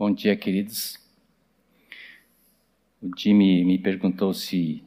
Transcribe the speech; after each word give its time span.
Bom 0.00 0.10
dia, 0.14 0.34
queridos. 0.34 0.98
O 3.02 3.10
Jimmy 3.14 3.62
me 3.66 3.78
perguntou 3.78 4.32
se 4.32 4.82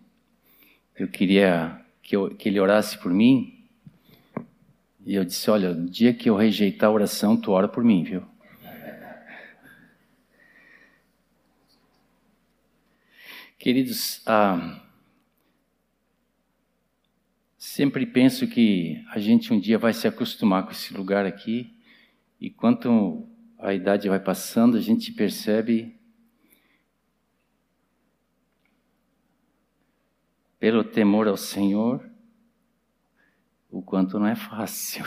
eu 0.97 1.07
queria 1.07 1.85
que, 2.01 2.15
eu, 2.15 2.33
que 2.33 2.49
ele 2.49 2.59
orasse 2.59 2.97
por 2.97 3.13
mim. 3.13 3.63
E 5.05 5.13
eu 5.13 5.23
disse: 5.23 5.51
Olha, 5.51 5.71
no 5.71 5.87
dia 5.87 6.15
que 6.15 6.27
eu 6.27 6.35
rejeitar 6.35 6.89
a 6.89 6.93
oração, 6.93 7.39
tu 7.39 7.51
ora 7.51 7.67
por 7.67 7.83
mim, 7.83 8.03
viu? 8.03 8.23
Queridos, 13.59 14.19
ah, 14.25 14.81
sempre 17.55 18.07
penso 18.07 18.47
que 18.47 19.05
a 19.11 19.19
gente 19.19 19.53
um 19.53 19.59
dia 19.59 19.77
vai 19.77 19.93
se 19.93 20.07
acostumar 20.07 20.65
com 20.65 20.71
esse 20.71 20.91
lugar 20.91 21.23
aqui, 21.23 21.71
e 22.41 22.49
quanto 22.49 23.29
a 23.63 23.73
idade 23.73 24.09
vai 24.09 24.19
passando, 24.19 24.75
a 24.75 24.81
gente 24.81 25.13
percebe, 25.13 25.97
pelo 30.59 30.83
temor 30.83 31.29
ao 31.29 31.37
Senhor, 31.37 32.05
o 33.71 33.81
quanto 33.81 34.19
não 34.19 34.27
é 34.27 34.35
fácil. 34.35 35.05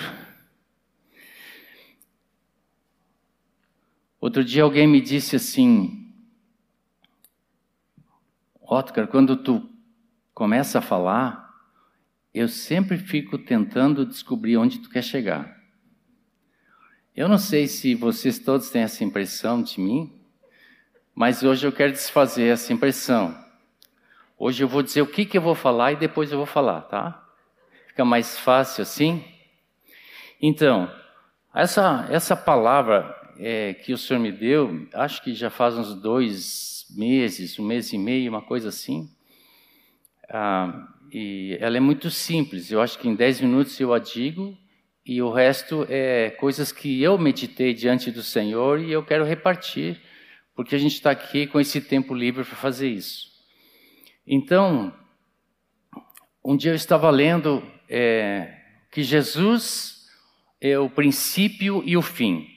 Outro 4.18 4.42
dia 4.42 4.62
alguém 4.62 4.86
me 4.86 5.02
disse 5.02 5.36
assim, 5.36 6.10
Otcar, 8.62 9.06
quando 9.06 9.36
tu 9.36 9.70
começa 10.32 10.78
a 10.78 10.82
falar, 10.82 11.54
eu 12.32 12.48
sempre 12.48 12.96
fico 12.96 13.36
tentando 13.36 14.06
descobrir 14.06 14.56
onde 14.56 14.78
tu 14.78 14.88
quer 14.88 15.04
chegar. 15.04 15.55
Eu 17.16 17.30
não 17.30 17.38
sei 17.38 17.66
se 17.66 17.94
vocês 17.94 18.38
todos 18.38 18.68
têm 18.68 18.82
essa 18.82 19.02
impressão 19.02 19.62
de 19.62 19.80
mim, 19.80 20.12
mas 21.14 21.42
hoje 21.42 21.66
eu 21.66 21.72
quero 21.72 21.90
desfazer 21.90 22.48
essa 22.48 22.74
impressão. 22.74 23.34
Hoje 24.38 24.62
eu 24.62 24.68
vou 24.68 24.82
dizer 24.82 25.00
o 25.00 25.06
que, 25.06 25.24
que 25.24 25.38
eu 25.38 25.40
vou 25.40 25.54
falar 25.54 25.92
e 25.92 25.96
depois 25.96 26.30
eu 26.30 26.36
vou 26.36 26.46
falar, 26.46 26.82
tá? 26.82 27.26
Fica 27.88 28.04
mais 28.04 28.38
fácil 28.38 28.82
assim? 28.82 29.24
Então, 30.42 30.92
essa, 31.54 32.06
essa 32.10 32.36
palavra 32.36 33.16
é, 33.38 33.72
que 33.72 33.94
o 33.94 33.98
Senhor 33.98 34.20
me 34.20 34.30
deu, 34.30 34.86
acho 34.92 35.24
que 35.24 35.32
já 35.32 35.48
faz 35.48 35.74
uns 35.78 35.94
dois 35.94 36.84
meses, 36.90 37.58
um 37.58 37.64
mês 37.64 37.94
e 37.94 37.98
meio, 37.98 38.30
uma 38.30 38.42
coisa 38.42 38.68
assim. 38.68 39.10
Ah, 40.28 40.86
e 41.10 41.56
ela 41.62 41.78
é 41.78 41.80
muito 41.80 42.10
simples. 42.10 42.70
Eu 42.70 42.82
acho 42.82 42.98
que 42.98 43.08
em 43.08 43.14
10 43.14 43.40
minutos 43.40 43.80
eu 43.80 43.94
a 43.94 43.98
digo 43.98 44.54
e 45.06 45.22
o 45.22 45.30
resto 45.30 45.86
é 45.88 46.30
coisas 46.30 46.72
que 46.72 47.00
eu 47.00 47.16
meditei 47.16 47.72
diante 47.72 48.10
do 48.10 48.24
Senhor 48.24 48.80
e 48.80 48.90
eu 48.90 49.04
quero 49.04 49.24
repartir, 49.24 50.02
porque 50.52 50.74
a 50.74 50.78
gente 50.78 50.94
está 50.94 51.12
aqui 51.12 51.46
com 51.46 51.60
esse 51.60 51.80
tempo 51.80 52.12
livre 52.12 52.42
para 52.42 52.56
fazer 52.56 52.88
isso. 52.88 53.30
Então, 54.26 54.92
um 56.44 56.56
dia 56.56 56.72
eu 56.72 56.74
estava 56.74 57.08
lendo 57.08 57.62
é, 57.88 58.52
que 58.90 59.04
Jesus 59.04 60.08
é 60.60 60.76
o 60.76 60.90
princípio 60.90 61.84
e 61.86 61.96
o 61.96 62.02
fim. 62.02 62.48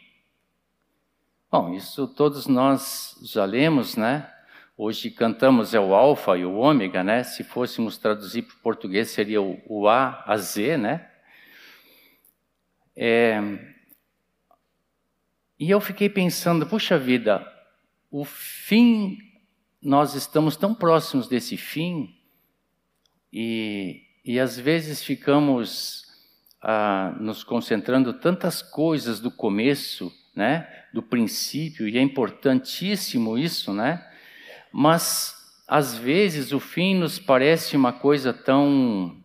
Bom, 1.51 1.75
isso 1.75 2.07
todos 2.07 2.47
nós 2.47 3.15
já 3.21 3.45
lemos, 3.45 3.95
né? 3.95 4.27
Hoje 4.75 5.11
cantamos 5.11 5.75
é 5.75 5.79
o 5.79 5.93
alfa 5.93 6.35
e 6.35 6.45
o 6.45 6.55
ômega, 6.55 7.03
né? 7.03 7.21
Se 7.23 7.43
fôssemos 7.43 7.95
traduzir 7.99 8.41
para 8.43 8.55
o 8.55 8.59
português 8.59 9.11
seria 9.11 9.39
o, 9.39 9.61
o 9.67 9.87
A 9.87 10.23
a 10.25 10.35
Z, 10.37 10.77
né? 10.77 11.09
É... 13.01 13.41
E 15.57 15.69
eu 15.69 15.79
fiquei 15.79 16.09
pensando, 16.09 16.65
puxa 16.65 16.99
vida, 16.99 17.47
o 18.11 18.25
fim, 18.25 19.17
nós 19.81 20.15
estamos 20.15 20.57
tão 20.57 20.75
próximos 20.75 21.27
desse 21.29 21.55
fim 21.55 22.13
e, 23.31 24.01
e 24.25 24.37
às 24.37 24.59
vezes 24.59 25.01
ficamos 25.01 26.03
ah, 26.61 27.15
nos 27.21 27.41
concentrando 27.41 28.11
tantas 28.13 28.61
coisas 28.61 29.21
do 29.21 29.31
começo, 29.31 30.13
né? 30.35 30.67
do 30.93 31.01
princípio, 31.01 31.87
e 31.87 31.97
é 31.97 32.01
importantíssimo 32.01 33.37
isso, 33.37 33.73
né? 33.73 34.05
Mas, 34.73 35.35
às 35.67 35.95
vezes, 35.95 36.51
o 36.51 36.59
fim 36.59 36.95
nos 36.95 37.17
parece 37.17 37.77
uma 37.77 37.93
coisa 37.93 38.33
tão 38.33 39.18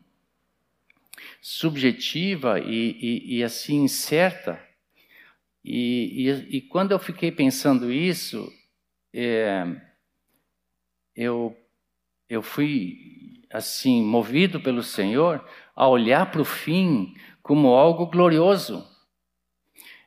subjetiva 1.46 2.58
e, 2.58 2.96
e, 2.98 3.36
e 3.36 3.44
assim 3.44 3.82
incerta. 3.82 4.58
E, 5.62 6.30
e, 6.48 6.62
quando 6.62 6.92
eu 6.92 6.98
fiquei 6.98 7.30
pensando 7.30 7.92
isso, 7.92 8.50
é, 9.12 9.62
eu, 11.14 11.54
eu 12.30 12.40
fui 12.40 13.42
assim 13.52 14.02
movido 14.02 14.58
pelo 14.58 14.82
Senhor 14.82 15.46
a 15.76 15.86
olhar 15.86 16.30
para 16.30 16.40
o 16.40 16.46
fim 16.46 17.14
como 17.42 17.74
algo 17.74 18.06
glorioso. 18.06 18.82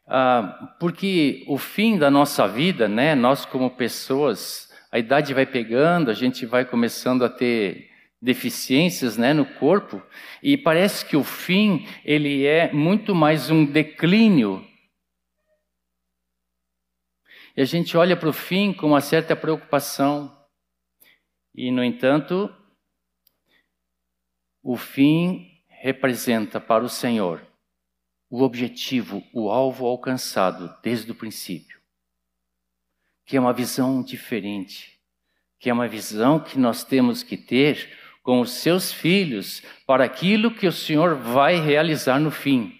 Ah, 0.07 0.75
porque 0.79 1.45
o 1.47 1.59
fim 1.59 1.99
da 1.99 2.09
nossa 2.09 2.47
vida, 2.47 2.87
né, 2.87 3.13
nós 3.13 3.45
como 3.45 3.69
pessoas, 3.69 4.73
a 4.91 4.97
idade 4.97 5.35
vai 5.35 5.45
pegando, 5.45 6.09
a 6.09 6.15
gente 6.15 6.47
vai 6.47 6.65
começando 6.65 7.23
a 7.23 7.29
ter 7.29 7.91
deficiências 8.21 9.17
né, 9.17 9.33
no 9.33 9.45
corpo, 9.45 10.01
e 10.41 10.57
parece 10.57 11.05
que 11.05 11.15
o 11.15 11.23
fim 11.23 11.87
ele 12.03 12.45
é 12.45 12.71
muito 12.73 13.13
mais 13.13 13.49
um 13.49 13.65
declínio. 13.65 14.65
E 17.55 17.61
a 17.61 17.65
gente 17.65 17.97
olha 17.97 18.15
para 18.15 18.29
o 18.29 18.33
fim 18.33 18.71
com 18.71 18.87
uma 18.87 19.01
certa 19.01 19.35
preocupação. 19.35 20.35
E, 21.55 21.71
no 21.71 21.83
entanto, 21.83 22.53
o 24.61 24.77
fim 24.77 25.59
representa 25.67 26.59
para 26.59 26.83
o 26.83 26.89
Senhor 26.89 27.41
o 28.29 28.43
objetivo, 28.43 29.23
o 29.33 29.49
alvo 29.49 29.87
alcançado 29.87 30.75
desde 30.83 31.11
o 31.11 31.15
princípio. 31.15 31.79
Que 33.25 33.37
é 33.37 33.39
uma 33.39 33.53
visão 33.53 34.03
diferente, 34.03 34.99
que 35.59 35.69
é 35.69 35.73
uma 35.73 35.87
visão 35.87 36.39
que 36.39 36.59
nós 36.59 36.83
temos 36.83 37.23
que 37.23 37.37
ter 37.37 38.06
com 38.27 38.41
os 38.41 38.51
seus 38.51 38.91
filhos 38.91 39.63
para 39.85 40.03
aquilo 40.03 40.53
que 40.53 40.67
o 40.67 40.71
Senhor 40.73 41.15
vai 41.15 41.61
realizar 41.61 42.19
no 42.19 42.29
fim. 42.29 42.77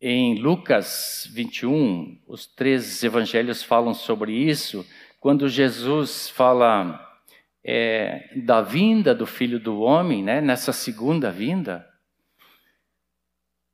Em 0.00 0.38
Lucas 0.38 1.28
21, 1.32 2.22
os 2.24 2.46
três 2.46 3.02
evangelhos 3.02 3.64
falam 3.64 3.92
sobre 3.92 4.32
isso, 4.32 4.86
quando 5.18 5.48
Jesus 5.48 6.28
fala 6.28 7.04
é, 7.64 8.30
da 8.36 8.62
vinda 8.62 9.12
do 9.12 9.26
Filho 9.26 9.58
do 9.58 9.80
Homem, 9.80 10.22
né, 10.22 10.40
nessa 10.40 10.72
segunda 10.72 11.32
vinda, 11.32 11.84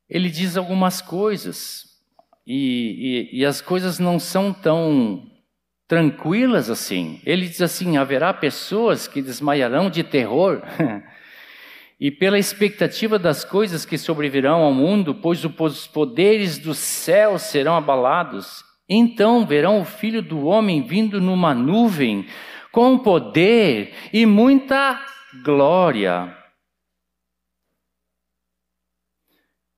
ele 0.08 0.30
diz 0.30 0.56
algumas 0.56 1.02
coisas, 1.02 2.02
e, 2.46 3.28
e, 3.30 3.40
e 3.40 3.44
as 3.44 3.60
coisas 3.60 3.98
não 3.98 4.18
são 4.18 4.50
tão 4.50 5.37
tranquilas 5.88 6.68
assim. 6.68 7.20
Ele 7.24 7.48
diz 7.48 7.62
assim: 7.62 7.96
haverá 7.96 8.32
pessoas 8.34 9.08
que 9.08 9.22
desmaiarão 9.22 9.88
de 9.88 10.04
terror. 10.04 10.62
e 11.98 12.10
pela 12.10 12.38
expectativa 12.38 13.18
das 13.18 13.44
coisas 13.44 13.84
que 13.86 13.96
sobrevirão 13.96 14.62
ao 14.62 14.72
mundo, 14.72 15.14
pois 15.14 15.42
os 15.44 15.86
poderes 15.86 16.58
do 16.58 16.74
céu 16.74 17.38
serão 17.38 17.74
abalados. 17.74 18.62
Então 18.88 19.46
verão 19.46 19.80
o 19.80 19.84
Filho 19.84 20.22
do 20.22 20.46
Homem 20.46 20.82
vindo 20.82 21.20
numa 21.20 21.54
nuvem 21.54 22.26
com 22.70 22.98
poder 22.98 23.94
e 24.12 24.24
muita 24.24 25.04
glória. 25.42 26.34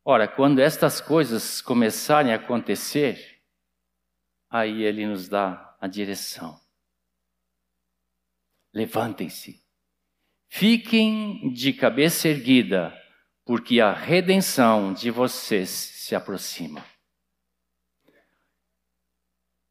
Ora, 0.05 0.27
quando 0.27 0.59
estas 0.59 1.01
coisas 1.01 1.61
começarem 1.61 2.33
a 2.33 2.37
acontecer, 2.37 3.41
aí 4.51 4.83
ele 4.83 5.07
nos 5.07 5.29
dá 5.29 5.70
a 5.81 5.89
direção. 5.89 6.61
Levantem-se, 8.73 9.61
fiquem 10.49 11.53
de 11.53 11.73
cabeça 11.73 12.29
erguida, 12.29 12.97
porque 13.45 13.81
a 13.81 13.93
redenção 13.93 14.93
de 14.93 15.11
vocês 15.11 15.71
se 15.71 16.15
aproxima. 16.15 16.85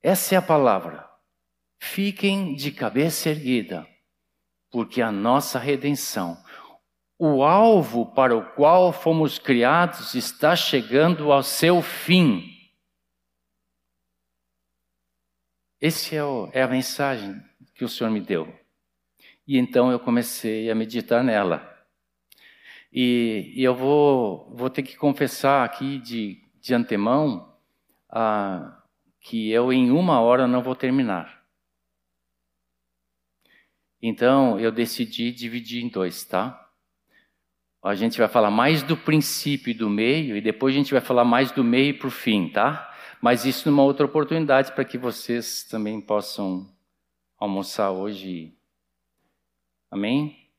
Essa 0.01 0.35
é 0.35 0.37
a 0.37 0.41
palavra. 0.41 1.07
Fiquem 1.79 2.55
de 2.55 2.71
cabeça 2.71 3.29
erguida, 3.29 3.87
porque 4.69 5.01
a 5.01 5.11
nossa 5.11 5.57
redenção, 5.57 6.37
o 7.17 7.43
alvo 7.43 8.05
para 8.13 8.35
o 8.35 8.43
qual 8.53 8.91
fomos 8.91 9.39
criados, 9.39 10.13
está 10.15 10.55
chegando 10.55 11.31
ao 11.31 11.41
seu 11.41 11.81
fim. 11.81 12.58
Essa 15.81 16.15
é, 16.15 16.59
é 16.59 16.61
a 16.61 16.67
mensagem 16.67 17.41
que 17.73 17.85
o 17.85 17.89
Senhor 17.89 18.09
me 18.09 18.19
deu. 18.19 18.53
E 19.47 19.57
então 19.57 19.91
eu 19.91 19.99
comecei 19.99 20.69
a 20.69 20.75
meditar 20.75 21.23
nela. 21.23 21.65
E, 22.91 23.53
e 23.55 23.63
eu 23.63 23.73
vou, 23.73 24.53
vou 24.53 24.69
ter 24.69 24.83
que 24.83 24.97
confessar 24.97 25.63
aqui 25.63 25.97
de, 25.99 26.43
de 26.59 26.73
antemão 26.73 27.55
ah, 28.09 28.81
que 29.21 29.49
eu 29.49 29.71
em 29.71 29.89
uma 29.89 30.19
hora 30.19 30.47
não 30.47 30.61
vou 30.61 30.75
terminar. 30.75 31.43
Então 34.01 34.59
eu 34.59 34.71
decidi 34.71 35.31
dividir 35.31 35.83
em 35.83 35.87
dois, 35.87 36.25
tá? 36.25 36.69
A 37.81 37.95
gente 37.95 38.17
vai 38.17 38.27
falar 38.27 38.51
mais 38.51 38.83
do 38.83 38.97
princípio 38.97 39.71
e 39.71 39.73
do 39.73 39.89
meio, 39.89 40.35
e 40.35 40.41
depois 40.41 40.75
a 40.75 40.77
gente 40.77 40.91
vai 40.91 40.99
falar 40.99 41.23
mais 41.23 41.51
do 41.51 41.63
meio 41.63 41.97
para 41.97 42.07
o 42.07 42.11
fim, 42.11 42.49
tá? 42.49 42.88
Mas 43.21 43.45
isso 43.45 43.69
numa 43.69 43.83
outra 43.83 44.05
oportunidade 44.05 44.71
para 44.71 44.85
que 44.85 44.97
vocês 44.97 45.63
também 45.63 45.99
possam 45.99 46.69
almoçar 47.37 47.91
hoje. 47.91 48.53
Amém? 49.91 50.49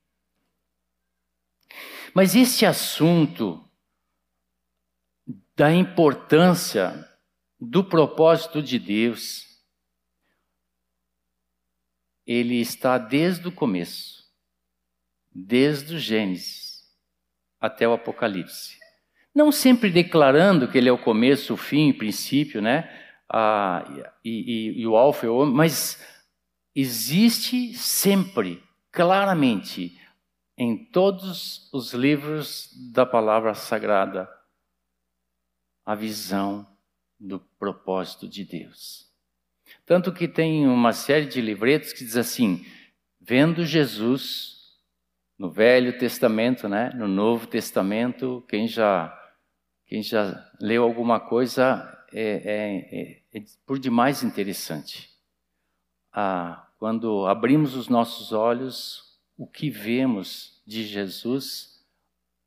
Mas 2.14 2.34
esse 2.34 2.66
assunto 2.66 3.64
da 5.54 5.72
importância 5.72 7.06
do 7.60 7.84
propósito 7.84 8.62
de 8.62 8.78
Deus, 8.78 9.62
ele 12.26 12.60
está 12.60 12.96
desde 12.96 13.46
o 13.46 13.52
começo, 13.52 14.24
desde 15.30 15.94
o 15.94 15.98
Gênesis 15.98 16.90
até 17.60 17.86
o 17.86 17.92
Apocalipse. 17.92 18.79
Não 19.34 19.52
sempre 19.52 19.90
declarando 19.90 20.68
que 20.68 20.78
ele 20.78 20.88
é 20.88 20.92
o 20.92 20.98
começo, 20.98 21.54
o 21.54 21.56
fim, 21.56 21.90
o 21.90 21.98
princípio, 21.98 22.60
né? 22.60 22.90
Ah, 23.28 23.84
e, 24.24 24.30
e, 24.78 24.80
e 24.80 24.86
o 24.86 24.96
alfa 24.96 25.26
e 25.26 25.28
o 25.28 25.36
ômega, 25.36 25.56
mas 25.56 26.04
existe 26.74 27.74
sempre, 27.74 28.62
claramente, 28.90 29.96
em 30.58 30.76
todos 30.76 31.70
os 31.72 31.94
livros 31.94 32.68
da 32.92 33.06
palavra 33.06 33.54
sagrada 33.54 34.28
a 35.86 35.94
visão 35.94 36.66
do 37.18 37.38
propósito 37.58 38.28
de 38.28 38.44
Deus. 38.44 39.08
Tanto 39.86 40.12
que 40.12 40.28
tem 40.28 40.66
uma 40.66 40.92
série 40.92 41.26
de 41.26 41.40
livretos 41.40 41.92
que 41.92 42.04
diz 42.04 42.16
assim: 42.16 42.64
vendo 43.20 43.64
Jesus 43.64 44.58
no 45.38 45.50
Velho 45.50 45.98
Testamento, 45.98 46.68
né? 46.68 46.90
No 46.94 47.08
Novo 47.08 47.46
Testamento, 47.46 48.44
quem 48.48 48.66
já 48.66 49.19
quem 49.90 50.04
já 50.04 50.48
leu 50.60 50.84
alguma 50.84 51.18
coisa 51.18 52.06
é, 52.12 53.22
é, 53.32 53.38
é 53.40 53.44
por 53.66 53.76
demais 53.76 54.22
interessante. 54.22 55.10
Ah, 56.12 56.64
quando 56.78 57.26
abrimos 57.26 57.74
os 57.74 57.88
nossos 57.88 58.30
olhos 58.30 59.18
o 59.36 59.48
que 59.48 59.68
vemos 59.68 60.62
de 60.64 60.84
Jesus 60.84 61.84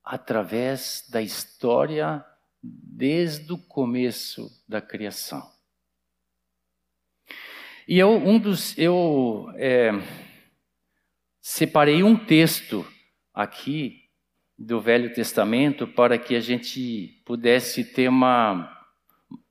através 0.01 1.06
da 1.10 1.22
história 1.22 2.25
desde 2.62 3.51
o 3.51 3.57
começo 3.57 4.50
da 4.66 4.80
criação. 4.80 5.51
E 7.86 8.00
eu, 8.00 8.12
um 8.16 8.40
dos, 8.40 8.78
eu 8.78 9.51
é, 9.56 9.92
separei 11.42 12.04
um 12.04 12.16
texto 12.16 12.88
aqui 13.34 14.03
do 14.58 14.80
Velho 14.80 15.14
Testamento 15.14 15.88
para 15.88 16.18
que 16.18 16.36
a 16.36 16.40
gente 16.40 17.22
pudesse 17.26 17.84
ter 17.84 18.08
uma 18.08 18.70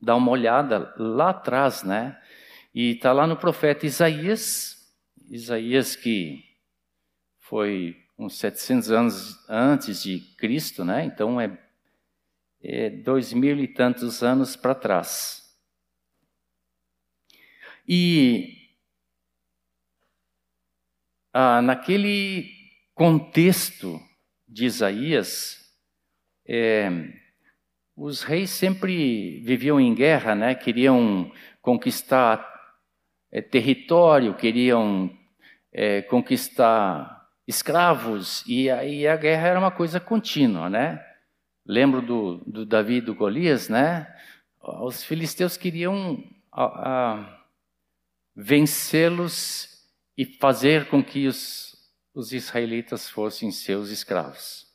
dar 0.00 0.16
uma 0.16 0.30
olhada 0.30 0.94
lá 0.96 1.30
atrás, 1.30 1.82
né? 1.82 2.20
E 2.74 2.92
está 2.92 3.12
lá 3.12 3.26
no 3.26 3.36
profeta 3.36 3.86
Isaías, 3.86 4.92
Isaías 5.28 5.96
que 5.96 6.44
foi 7.38 7.96
uns 8.18 8.38
700 8.38 8.90
anos 8.90 9.48
antes 9.48 10.02
de 10.02 10.20
Cristo, 10.36 10.84
né? 10.84 11.04
Então 11.04 11.40
é, 11.40 11.58
é 12.62 12.90
dois 12.90 13.32
mil 13.32 13.58
e 13.58 13.66
tantos 13.66 14.22
anos 14.22 14.56
para 14.56 14.74
trás. 14.74 15.42
E 17.86 18.68
ah, 21.32 21.60
naquele 21.60 22.48
contexto 22.94 24.00
de 24.52 24.66
Isaías, 24.66 25.58
é, 26.46 26.90
os 27.96 28.22
reis 28.22 28.50
sempre 28.50 29.40
viviam 29.40 29.80
em 29.80 29.94
guerra, 29.94 30.34
né? 30.34 30.54
Queriam 30.54 31.32
conquistar 31.62 32.46
é, 33.30 33.40
território, 33.40 34.34
queriam 34.34 35.10
é, 35.72 36.02
conquistar 36.02 37.30
escravos, 37.48 38.44
e 38.46 38.68
aí 38.70 39.06
a 39.06 39.16
guerra 39.16 39.48
era 39.48 39.58
uma 39.58 39.70
coisa 39.70 39.98
contínua, 39.98 40.68
né? 40.68 41.02
Lembro 41.64 42.02
do, 42.02 42.42
do 42.46 42.66
Davi 42.66 42.96
e 42.96 43.00
do 43.00 43.14
Golias, 43.14 43.70
né? 43.70 44.06
Os 44.60 45.02
filisteus 45.02 45.56
queriam 45.56 46.22
vencê-los 48.36 49.68
e 50.16 50.26
fazer 50.26 50.88
com 50.88 51.02
que 51.02 51.26
os, 51.26 51.71
os 52.14 52.32
israelitas 52.32 53.08
fossem 53.08 53.50
seus 53.50 53.90
escravos. 53.90 54.66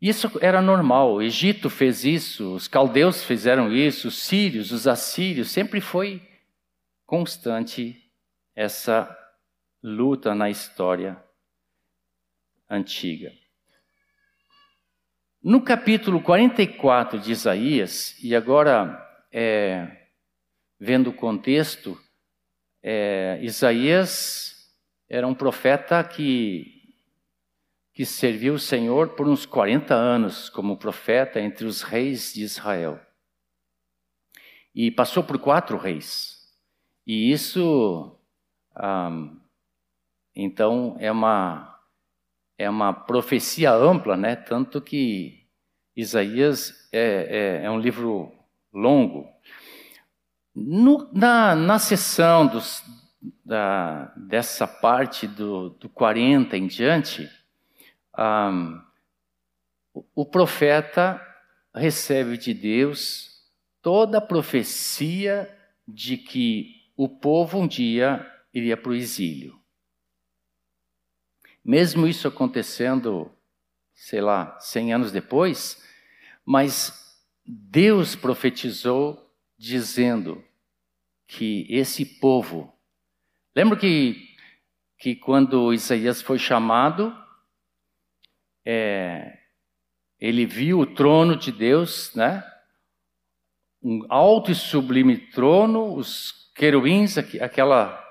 Isso 0.00 0.30
era 0.40 0.60
normal, 0.60 1.14
o 1.14 1.22
Egito 1.22 1.70
fez 1.70 2.04
isso, 2.04 2.54
os 2.54 2.66
caldeus 2.66 3.22
fizeram 3.22 3.72
isso, 3.72 4.08
os 4.08 4.18
sírios, 4.18 4.72
os 4.72 4.88
assírios, 4.88 5.50
sempre 5.50 5.80
foi 5.80 6.20
constante 7.06 8.10
essa 8.54 9.16
luta 9.82 10.34
na 10.34 10.50
história 10.50 11.22
antiga. 12.68 13.32
No 15.40 15.60
capítulo 15.62 16.20
44 16.20 17.18
de 17.20 17.32
Isaías, 17.32 18.16
e 18.22 18.34
agora 18.34 18.98
é, 19.30 20.08
vendo 20.80 21.10
o 21.10 21.14
contexto, 21.14 21.96
é, 22.82 23.38
Isaías 23.42 24.51
era 25.12 25.28
um 25.28 25.34
profeta 25.34 26.02
que, 26.02 26.96
que 27.92 28.02
serviu 28.06 28.54
o 28.54 28.58
Senhor 28.58 29.10
por 29.10 29.28
uns 29.28 29.44
40 29.44 29.94
anos 29.94 30.48
como 30.48 30.78
profeta 30.78 31.38
entre 31.38 31.66
os 31.66 31.82
reis 31.82 32.32
de 32.32 32.42
Israel. 32.42 32.98
E 34.74 34.90
passou 34.90 35.22
por 35.22 35.38
quatro 35.38 35.76
reis. 35.76 36.50
E 37.06 37.30
isso 37.30 38.16
então 40.34 40.96
é 40.98 41.12
uma 41.12 41.78
é 42.56 42.70
uma 42.70 42.94
profecia 42.94 43.70
ampla, 43.70 44.16
né? 44.16 44.34
Tanto 44.34 44.80
que 44.80 45.46
Isaías 45.94 46.88
é, 46.90 47.60
é, 47.60 47.66
é 47.66 47.70
um 47.70 47.78
livro 47.78 48.32
longo. 48.72 49.28
No, 50.54 51.06
na, 51.12 51.54
na 51.54 51.78
sessão 51.78 52.46
dos, 52.46 52.82
da, 53.44 54.12
dessa 54.16 54.66
parte 54.66 55.26
do, 55.26 55.70
do 55.70 55.88
40 55.88 56.56
em 56.56 56.66
diante, 56.66 57.30
um, 58.18 58.80
o, 60.14 60.24
profeta 60.24 61.20
recebe 61.74 62.36
de 62.36 62.54
Deus 62.54 63.42
toda 63.80 64.18
a 64.18 64.22
profecia 64.22 65.50
de 65.86 66.16
que 66.16 66.82
o 66.96 67.08
povo 67.08 67.58
um 67.58 67.66
dia 67.66 68.26
iria 68.54 68.76
para 68.76 68.90
o 68.92 68.94
exílio. 68.94 69.58
Mesmo 71.64 72.06
isso 72.06 72.28
acontecendo, 72.28 73.30
sei 73.94 74.20
lá, 74.20 74.58
100 74.60 74.94
anos 74.94 75.12
depois, 75.12 75.82
mas 76.44 77.18
Deus 77.44 78.14
profetizou 78.14 79.30
dizendo 79.56 80.44
que 81.26 81.66
esse 81.68 82.04
povo. 82.04 82.72
Lembra 83.54 83.78
que, 83.78 84.34
que 84.98 85.14
quando 85.14 85.74
Isaías 85.74 86.22
foi 86.22 86.38
chamado, 86.38 87.14
é, 88.64 89.38
ele 90.18 90.46
viu 90.46 90.80
o 90.80 90.86
trono 90.86 91.36
de 91.36 91.52
Deus, 91.52 92.14
né? 92.14 92.42
Um 93.82 94.06
alto 94.08 94.50
e 94.50 94.54
sublime 94.54 95.18
trono, 95.18 95.94
os 95.94 96.50
querubins, 96.54 97.18
aquela 97.18 98.02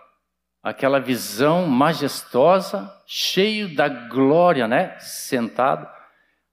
aquela 0.62 1.00
visão 1.00 1.66
majestosa, 1.66 2.92
cheio 3.08 3.74
da 3.74 3.90
glória, 3.90 4.68
né? 4.68 5.00
Sentado, 5.00 5.90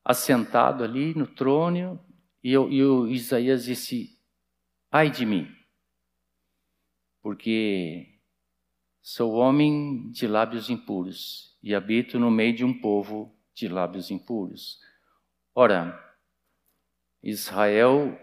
assentado 0.02 0.82
ali 0.82 1.14
no 1.14 1.26
trono, 1.26 2.02
e, 2.42 2.52
eu, 2.52 2.70
e 2.70 2.82
o 2.82 3.06
Isaías 3.06 3.64
disse: 3.64 4.18
Ai 4.90 5.10
de 5.10 5.26
mim, 5.26 5.46
porque 7.20 8.17
sou 9.10 9.36
homem 9.36 10.10
de 10.10 10.26
lábios 10.26 10.68
impuros 10.68 11.56
e 11.62 11.74
habito 11.74 12.18
no 12.18 12.30
meio 12.30 12.52
de 12.54 12.62
um 12.62 12.78
povo 12.78 13.34
de 13.54 13.66
lábios 13.66 14.10
impuros. 14.10 14.82
Ora, 15.54 15.98
Israel 17.22 18.20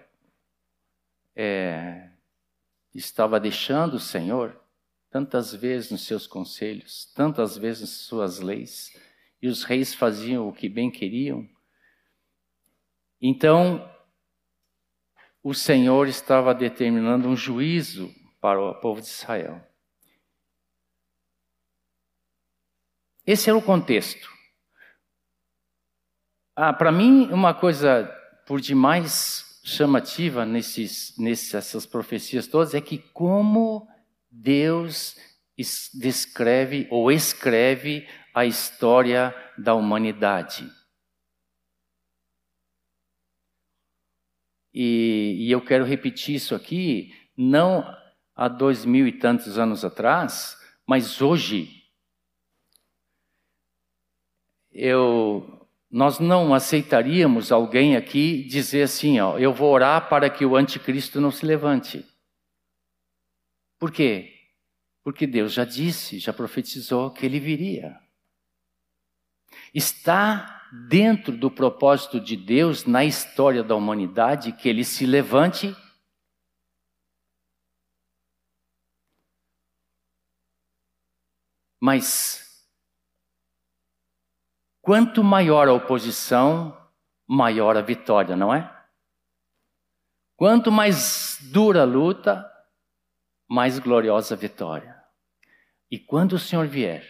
é, 1.36 2.12
estava 2.94 3.40
deixando 3.40 3.96
o 3.96 4.00
Senhor 4.00 4.62
tantas 5.10 5.56
vezes 5.56 5.90
nos 5.90 6.06
seus 6.06 6.28
conselhos, 6.28 7.12
tantas 7.16 7.58
vezes 7.58 7.82
nas 7.82 7.90
suas 7.90 8.40
leis, 8.40 8.96
e 9.42 9.48
os 9.48 9.64
reis 9.64 9.92
faziam 9.92 10.48
o 10.48 10.54
que 10.54 10.70
bem 10.70 10.92
queriam. 10.92 11.50
Então, 13.20 13.92
o 15.42 15.52
Senhor 15.56 16.08
estava 16.08 16.54
determinando 16.54 17.28
um 17.28 17.36
juízo 17.36 18.14
para 18.40 18.62
o 18.62 18.76
povo 18.76 19.02
de 19.02 19.08
Israel. 19.08 19.68
Esse 23.26 23.50
era 23.50 23.58
o 23.58 23.62
contexto. 23.62 24.30
Ah, 26.56 26.72
para 26.72 26.92
mim, 26.92 27.28
uma 27.32 27.54
coisa 27.54 28.06
por 28.46 28.62
demais 28.62 29.60
chamativa 29.64 30.46
nesses, 30.46 31.18
nessas 31.18 31.86
profecias 31.88 32.46
todas 32.46 32.76
é 32.76 32.82
que 32.82 33.00
como 33.00 33.88
Deus 34.30 35.18
descreve 35.94 36.88
ou 36.92 37.12
escreve 37.12 38.08
a 38.34 38.46
história 38.46 39.36
da 39.58 39.74
humanidade. 39.74 40.70
E, 44.74 45.38
e, 45.40 45.52
eu 45.52 45.62
quero 45.62 45.86
repetir 45.86 46.36
isso 46.36 46.54
aqui, 46.54 47.14
não 47.36 47.84
há 48.36 48.50
dois 48.50 48.84
mil 48.84 49.08
e 49.08 49.12
tantos 49.14 49.58
anos 49.58 49.84
atrás, 49.86 50.58
mas 50.86 51.22
hoje. 51.22 51.85
Eu, 54.76 55.66
nós 55.90 56.20
não 56.20 56.54
aceitaríamos 56.54 57.50
alguém 57.50 57.96
aqui 57.96 58.44
dizer 58.44 58.84
assim, 58.84 59.20
ó, 59.22 59.40
eu 59.40 59.54
vou 59.54 59.72
orar 59.72 60.10
para 60.10 60.30
que 60.30 60.46
o 60.46 60.58
anticristo 60.58 61.22
não 61.22 61.32
se 61.32 61.46
levante. 61.46 62.06
Por 63.80 63.90
quê? 63.90 64.34
Porque 65.02 65.26
Deus 65.26 65.54
já 65.54 65.64
disse, 65.64 66.20
já 66.20 66.34
profetizou 66.34 67.10
que 67.10 67.26
ele 67.26 67.40
viria. 67.40 67.98
Está 69.74 70.68
dentro 70.90 71.38
do 71.38 71.50
propósito 71.50 72.20
de 72.20 72.36
Deus 72.36 72.84
na 72.84 73.06
história 73.06 73.64
da 73.64 73.76
humanidade 73.76 74.52
que 74.52 74.68
ele 74.68 74.84
se 74.84 75.06
levante 75.06 75.74
Mas 81.86 82.45
quanto 84.86 85.24
maior 85.24 85.68
a 85.68 85.74
oposição, 85.74 86.78
maior 87.28 87.76
a 87.76 87.82
vitória, 87.82 88.36
não 88.36 88.54
é? 88.54 88.72
Quanto 90.36 90.72
mais 90.72 91.40
dura 91.52 91.82
a 91.82 91.86
luta, 91.86 92.46
mais 93.50 93.80
gloriosa 93.80 94.36
a 94.36 94.38
vitória. 94.38 94.96
E 95.90 95.98
quando 95.98 96.34
o 96.34 96.40
Senhor 96.40 96.68
vier, 96.68 97.04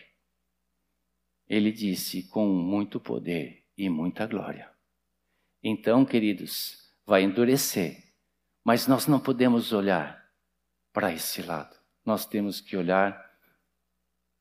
ele 1.49 1.69
disse 1.69 2.23
com 2.29 2.47
muito 2.47 2.97
poder 2.97 3.65
e 3.77 3.89
muita 3.89 4.25
glória. 4.25 4.71
Então, 5.61 6.05
queridos, 6.05 6.93
vai 7.05 7.23
endurecer, 7.23 8.13
mas 8.63 8.87
nós 8.87 9.05
não 9.05 9.19
podemos 9.19 9.73
olhar 9.73 10.25
para 10.93 11.11
esse 11.11 11.41
lado. 11.41 11.75
Nós 12.05 12.25
temos 12.25 12.61
que 12.61 12.77
olhar 12.77 13.24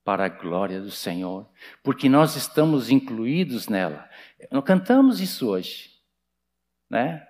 para 0.04 0.26
a 0.26 0.28
glória 0.28 0.80
do 0.80 0.90
Senhor, 0.90 1.48
porque 1.82 2.08
nós 2.08 2.36
estamos 2.36 2.90
incluídos 2.90 3.68
nela. 3.68 4.08
Nós 4.50 4.64
cantamos 4.64 5.20
isso 5.20 5.48
hoje, 5.48 5.90
né? 6.90 7.26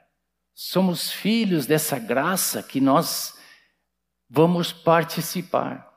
Somos 0.53 1.11
filhos 1.11 1.67
dessa 1.67 1.99
graça 1.99 2.63
que 2.63 2.81
nós 2.81 3.39
vamos 4.29 4.73
participar. 4.73 5.93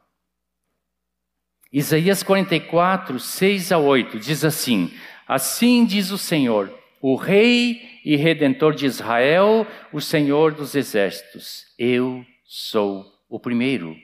Isaías 1.74 2.24
44, 2.24 3.20
6 3.20 3.72
a 3.72 3.78
8 3.78 4.20
diz 4.20 4.46
assim: 4.46 4.94
Assim 5.28 5.86
diz 5.86 6.12
o 6.12 6.18
Senhor, 6.18 6.74
o 7.02 7.16
Rei 7.16 8.00
e 8.06 8.16
Redentor 8.16 8.74
de 8.74 8.86
Israel, 8.86 9.68
o 9.92 10.00
Senhor 10.00 10.54
dos 10.54 10.76
Exércitos: 10.76 11.66
Eu 11.78 12.26
sou 12.46 13.06
o 13.28 13.40
primeiro 13.40 13.98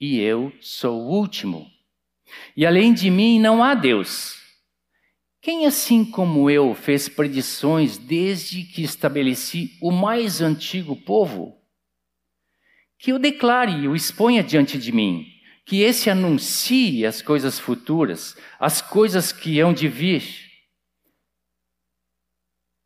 e 0.00 0.20
eu 0.20 0.52
sou 0.60 1.00
o 1.00 1.10
último. 1.10 1.77
E 2.56 2.66
além 2.66 2.92
de 2.92 3.10
mim 3.10 3.38
não 3.38 3.62
há 3.62 3.74
Deus. 3.74 4.36
Quem, 5.40 5.66
assim 5.66 6.04
como 6.04 6.50
eu, 6.50 6.74
fez 6.74 7.08
predições 7.08 7.96
desde 7.96 8.64
que 8.64 8.82
estabeleci 8.82 9.78
o 9.80 9.90
mais 9.90 10.40
antigo 10.40 10.96
povo? 10.96 11.56
Que 12.98 13.12
o 13.12 13.18
declare 13.18 13.72
e 13.72 13.88
o 13.88 13.94
exponha 13.94 14.42
diante 14.42 14.76
de 14.78 14.90
mim 14.92 15.26
que 15.68 15.82
esse 15.82 16.08
anuncie 16.08 17.04
as 17.04 17.20
coisas 17.20 17.58
futuras, 17.58 18.34
as 18.58 18.80
coisas 18.80 19.32
que 19.32 19.60
hão 19.60 19.74
de 19.74 19.86
vir. 19.86 20.24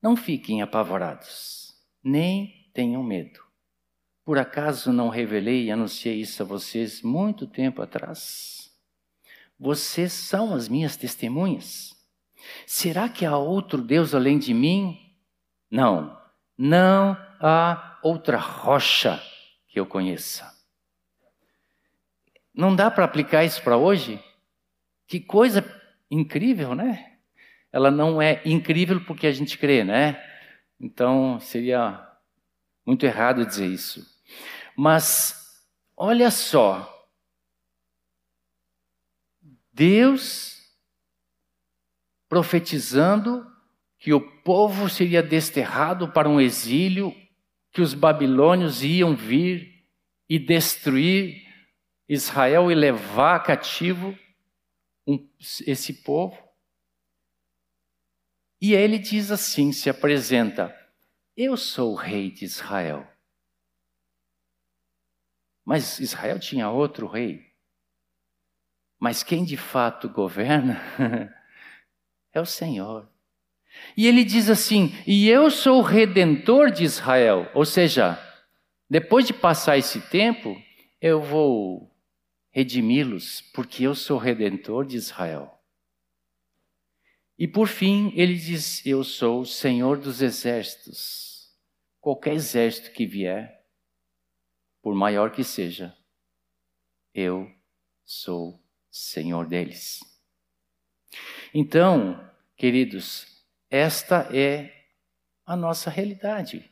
Não 0.02 0.16
fiquem 0.16 0.62
apavorados, 0.62 1.72
nem 2.02 2.68
tenham 2.74 3.00
medo. 3.04 3.38
Por 4.24 4.36
acaso 4.36 4.92
não 4.92 5.08
revelei 5.08 5.66
e 5.66 5.70
anunciei 5.70 6.20
isso 6.20 6.42
a 6.42 6.46
vocês 6.46 7.02
muito 7.02 7.46
tempo 7.46 7.80
atrás? 7.80 8.61
Vocês 9.62 10.12
são 10.12 10.52
as 10.52 10.68
minhas 10.68 10.96
testemunhas. 10.96 11.94
Será 12.66 13.08
que 13.08 13.24
há 13.24 13.36
outro 13.36 13.80
Deus 13.80 14.12
além 14.12 14.36
de 14.36 14.52
mim? 14.52 14.98
Não, 15.70 16.20
não 16.58 17.16
há 17.38 17.96
outra 18.02 18.38
rocha 18.38 19.22
que 19.68 19.78
eu 19.78 19.86
conheça. 19.86 20.52
Não 22.52 22.74
dá 22.74 22.90
para 22.90 23.04
aplicar 23.04 23.44
isso 23.44 23.62
para 23.62 23.76
hoje? 23.76 24.20
Que 25.06 25.20
coisa 25.20 25.64
incrível, 26.10 26.74
né? 26.74 27.18
Ela 27.70 27.92
não 27.92 28.20
é 28.20 28.42
incrível 28.44 29.00
porque 29.04 29.28
a 29.28 29.32
gente 29.32 29.56
crê, 29.56 29.84
né? 29.84 30.20
Então 30.80 31.38
seria 31.38 32.04
muito 32.84 33.06
errado 33.06 33.46
dizer 33.46 33.68
isso. 33.68 34.04
Mas 34.76 35.62
olha 35.96 36.32
só, 36.32 37.01
Deus 39.72 40.52
profetizando 42.28 43.50
que 43.98 44.12
o 44.12 44.20
povo 44.42 44.88
seria 44.88 45.22
desterrado 45.22 46.10
para 46.10 46.28
um 46.28 46.40
exílio, 46.40 47.14
que 47.70 47.80
os 47.80 47.94
babilônios 47.94 48.82
iam 48.82 49.14
vir 49.14 49.86
e 50.28 50.38
destruir 50.38 51.46
Israel 52.08 52.70
e 52.70 52.74
levar 52.74 53.42
cativo 53.42 54.18
um, 55.06 55.28
esse 55.66 56.02
povo. 56.02 56.36
E 58.60 58.74
ele 58.74 58.98
diz 58.98 59.30
assim: 59.30 59.72
se 59.72 59.88
apresenta, 59.88 60.74
eu 61.36 61.56
sou 61.56 61.92
o 61.92 61.96
rei 61.96 62.30
de 62.30 62.44
Israel. 62.44 63.06
Mas 65.64 66.00
Israel 66.00 66.38
tinha 66.38 66.70
outro 66.70 67.06
rei. 67.06 67.51
Mas 69.02 69.24
quem 69.24 69.44
de 69.44 69.56
fato 69.56 70.08
governa 70.08 70.80
é 72.32 72.40
o 72.40 72.46
Senhor. 72.46 73.10
E 73.96 74.06
ele 74.06 74.22
diz 74.22 74.48
assim: 74.48 74.94
e 75.04 75.28
eu 75.28 75.50
sou 75.50 75.80
o 75.80 75.82
redentor 75.82 76.70
de 76.70 76.84
Israel. 76.84 77.50
Ou 77.52 77.64
seja, 77.64 78.16
depois 78.88 79.26
de 79.26 79.34
passar 79.34 79.76
esse 79.76 80.00
tempo, 80.02 80.56
eu 81.00 81.20
vou 81.20 81.92
redimi-los, 82.52 83.40
porque 83.52 83.82
eu 83.82 83.96
sou 83.96 84.18
redentor 84.18 84.86
de 84.86 84.98
Israel. 84.98 85.52
E 87.36 87.48
por 87.48 87.66
fim, 87.66 88.12
ele 88.14 88.36
diz: 88.36 88.86
Eu 88.86 89.02
sou 89.02 89.40
o 89.40 89.46
Senhor 89.46 89.98
dos 89.98 90.22
exércitos. 90.22 91.52
Qualquer 92.00 92.34
exército 92.34 92.92
que 92.92 93.04
vier, 93.04 93.66
por 94.80 94.94
maior 94.94 95.32
que 95.32 95.42
seja, 95.42 95.92
eu 97.12 97.50
sou 98.04 98.61
Senhor 98.92 99.46
deles. 99.46 100.00
Então, 101.52 102.30
queridos, 102.56 103.44
esta 103.70 104.28
é 104.36 104.86
a 105.44 105.56
nossa 105.56 105.90
realidade. 105.90 106.70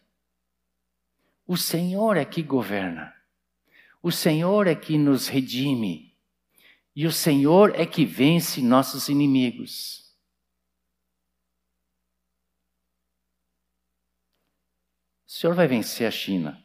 O 1.47 1.57
Senhor 1.57 2.17
é 2.17 2.25
que 2.25 2.43
governa. 2.43 3.15
O 4.03 4.13
Senhor 4.13 4.67
é 4.67 4.75
que 4.75 4.97
nos 4.97 5.29
redime. 5.29 6.17
E 6.95 7.07
o 7.07 7.13
Senhor 7.13 7.75
é 7.75 7.87
que 7.87 8.05
vence 8.05 8.61
nossos 8.63 9.09
inimigos. 9.09 10.15
O 15.27 15.31
Senhor 15.31 15.55
vai 15.55 15.67
vencer 15.67 16.07
a 16.07 16.11
China. 16.11 16.63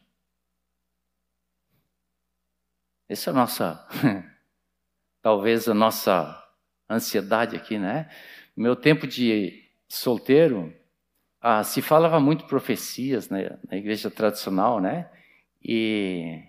Essa 3.08 3.30
é 3.30 3.32
a 3.32 3.34
nossa, 3.34 3.88
talvez 5.26 5.68
a 5.68 5.74
nossa 5.74 6.40
ansiedade 6.88 7.56
aqui, 7.56 7.80
né? 7.80 8.08
No 8.56 8.62
meu 8.62 8.76
tempo 8.76 9.08
de 9.08 9.68
solteiro, 9.88 10.72
ah, 11.40 11.64
se 11.64 11.82
falava 11.82 12.20
muito 12.20 12.44
profecias 12.44 13.28
né, 13.28 13.58
na 13.68 13.76
igreja 13.76 14.08
tradicional, 14.08 14.80
né? 14.80 15.10
E 15.60 16.44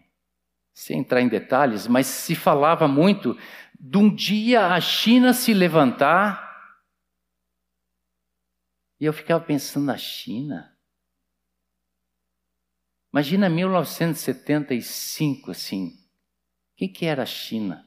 sem 0.76 1.00
entrar 1.00 1.22
em 1.22 1.28
detalhes, 1.28 1.88
mas 1.88 2.06
se 2.06 2.36
falava 2.36 2.88
muito 2.88 3.36
de 3.80 3.98
um 3.98 4.14
dia 4.14 4.68
a 4.68 4.80
China 4.80 5.34
se 5.34 5.56
levantar. 5.56 6.78
E 9.00 9.06
eu 9.06 9.14
ficava 9.14 9.44
pensando 9.44 9.88
na 9.88 9.98
China. 9.98 10.78
Imagina 13.12 13.50
1975, 13.50 15.50
assim. 15.50 15.88
O 15.88 15.98
que, 16.76 16.88
que 16.88 17.08
era 17.08 17.24
a 17.24 17.26
China? 17.26 17.87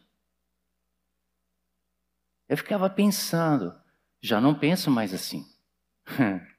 Eu 2.50 2.56
ficava 2.56 2.90
pensando, 2.90 3.72
já 4.20 4.40
não 4.40 4.58
penso 4.58 4.90
mais 4.90 5.14
assim. 5.14 5.46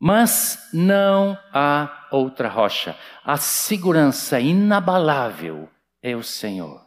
Mas 0.00 0.68
não 0.72 1.38
há 1.52 2.08
outra 2.10 2.48
rocha. 2.48 2.98
A 3.22 3.36
segurança 3.36 4.40
inabalável 4.40 5.70
é 6.02 6.16
o 6.16 6.24
Senhor. 6.24 6.84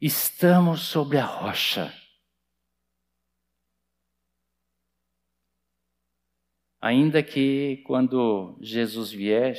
Estamos 0.00 0.80
sobre 0.80 1.18
a 1.18 1.26
rocha. 1.26 1.92
Ainda 6.80 7.22
que 7.22 7.82
quando 7.86 8.56
Jesus 8.62 9.10
vier, 9.10 9.58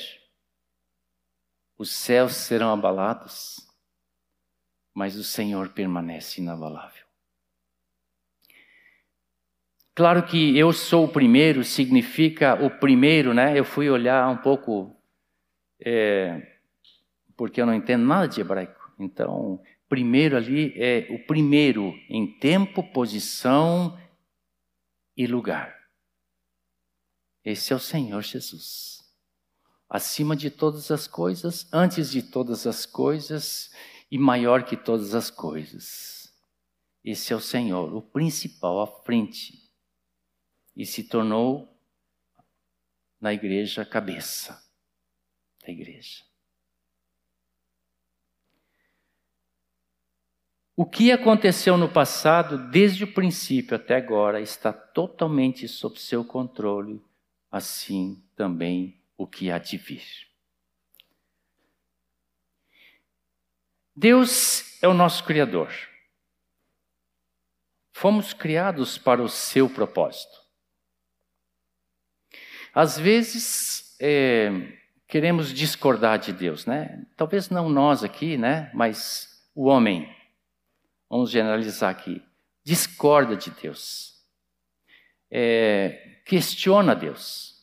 os 1.77 1.91
céus 1.91 2.33
serão 2.33 2.73
abalados, 2.73 3.68
mas 4.99 5.15
o 5.15 5.23
Senhor 5.23 5.69
permanece 5.69 6.41
inabalável. 6.41 7.05
Claro 9.95 10.23
que 10.23 10.57
eu 10.57 10.73
sou 10.73 11.05
o 11.05 11.07
primeiro 11.07 11.63
significa 11.63 12.61
o 12.61 12.69
primeiro, 12.69 13.33
né? 13.33 13.57
Eu 13.57 13.63
fui 13.63 13.89
olhar 13.89 14.27
um 14.27 14.35
pouco, 14.35 14.93
é, 15.79 16.59
porque 17.37 17.61
eu 17.61 17.65
não 17.65 17.73
entendo 17.73 18.03
nada 18.03 18.27
de 18.27 18.41
hebraico. 18.41 18.91
Então, 18.99 19.61
primeiro 19.87 20.35
ali 20.35 20.73
é 20.75 21.07
o 21.11 21.25
primeiro 21.25 21.93
em 22.09 22.37
tempo, 22.37 22.83
posição 22.91 23.97
e 25.15 25.25
lugar. 25.25 25.73
Esse 27.45 27.71
é 27.71 27.75
o 27.77 27.79
Senhor 27.79 28.21
Jesus. 28.21 29.01
Acima 29.89 30.35
de 30.35 30.49
todas 30.51 30.91
as 30.91 31.07
coisas, 31.07 31.69
antes 31.71 32.11
de 32.11 32.21
todas 32.21 32.67
as 32.67 32.85
coisas 32.85 33.71
e 34.11 34.17
maior 34.17 34.63
que 34.63 34.75
todas 34.75 35.13
as 35.13 35.29
coisas. 35.29 36.33
Esse 37.03 37.33
é 37.33 37.35
o 37.35 37.41
Senhor, 37.41 37.93
o 37.93 38.01
principal 38.01 38.81
à 38.81 38.87
frente 38.87 39.69
e 40.75 40.85
se 40.85 41.03
tornou 41.03 41.67
na 43.19 43.33
igreja 43.33 43.85
cabeça 43.85 44.63
da 45.61 45.71
igreja. 45.71 46.23
O 50.75 50.85
que 50.85 51.11
aconteceu 51.11 51.77
no 51.77 51.89
passado, 51.89 52.69
desde 52.69 53.03
o 53.03 53.13
princípio 53.13 53.75
até 53.75 53.97
agora, 53.97 54.39
está 54.39 54.71
totalmente 54.71 55.67
sob 55.67 55.99
seu 55.99 56.23
controle, 56.23 57.03
assim 57.51 58.23
também 58.33 58.97
o 59.17 59.27
que 59.27 59.51
há 59.51 59.57
de 59.57 59.75
vir. 59.75 60.28
Deus 63.99 64.81
é 64.81 64.87
o 64.87 64.93
nosso 64.93 65.25
Criador. 65.25 65.69
Fomos 67.91 68.31
criados 68.31 68.97
para 68.97 69.21
o 69.21 69.27
seu 69.27 69.69
propósito. 69.69 70.39
Às 72.73 72.97
vezes 72.97 73.97
é, 73.99 74.51
queremos 75.05 75.53
discordar 75.53 76.17
de 76.17 76.31
Deus, 76.31 76.65
né? 76.65 77.05
Talvez 77.17 77.49
não 77.49 77.67
nós 77.67 78.01
aqui, 78.01 78.37
né? 78.37 78.71
Mas 78.73 79.45
o 79.53 79.65
homem, 79.65 80.09
vamos 81.09 81.29
generalizar 81.29 81.89
aqui, 81.89 82.23
discorda 82.63 83.35
de 83.35 83.51
Deus, 83.51 84.23
é, 85.29 86.21
questiona 86.25 86.95
Deus. 86.95 87.58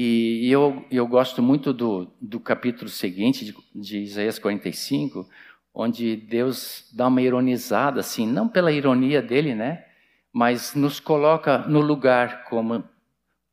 E 0.00 0.50
eu, 0.50 0.84
eu 0.90 1.06
gosto 1.06 1.42
muito 1.42 1.72
do, 1.72 2.06
do 2.20 2.38
capítulo 2.38 2.88
seguinte 2.88 3.44
de, 3.44 3.54
de 3.74 3.98
Isaías 3.98 4.38
45, 4.38 5.28
onde 5.74 6.14
Deus 6.14 6.88
dá 6.92 7.08
uma 7.08 7.20
ironizada, 7.20 8.00
assim, 8.00 8.26
não 8.26 8.48
pela 8.48 8.70
ironia 8.70 9.20
dele, 9.20 9.54
né? 9.54 9.84
mas 10.32 10.74
nos 10.74 11.00
coloca 11.00 11.58
no 11.58 11.80
lugar 11.80 12.44
como, 12.44 12.84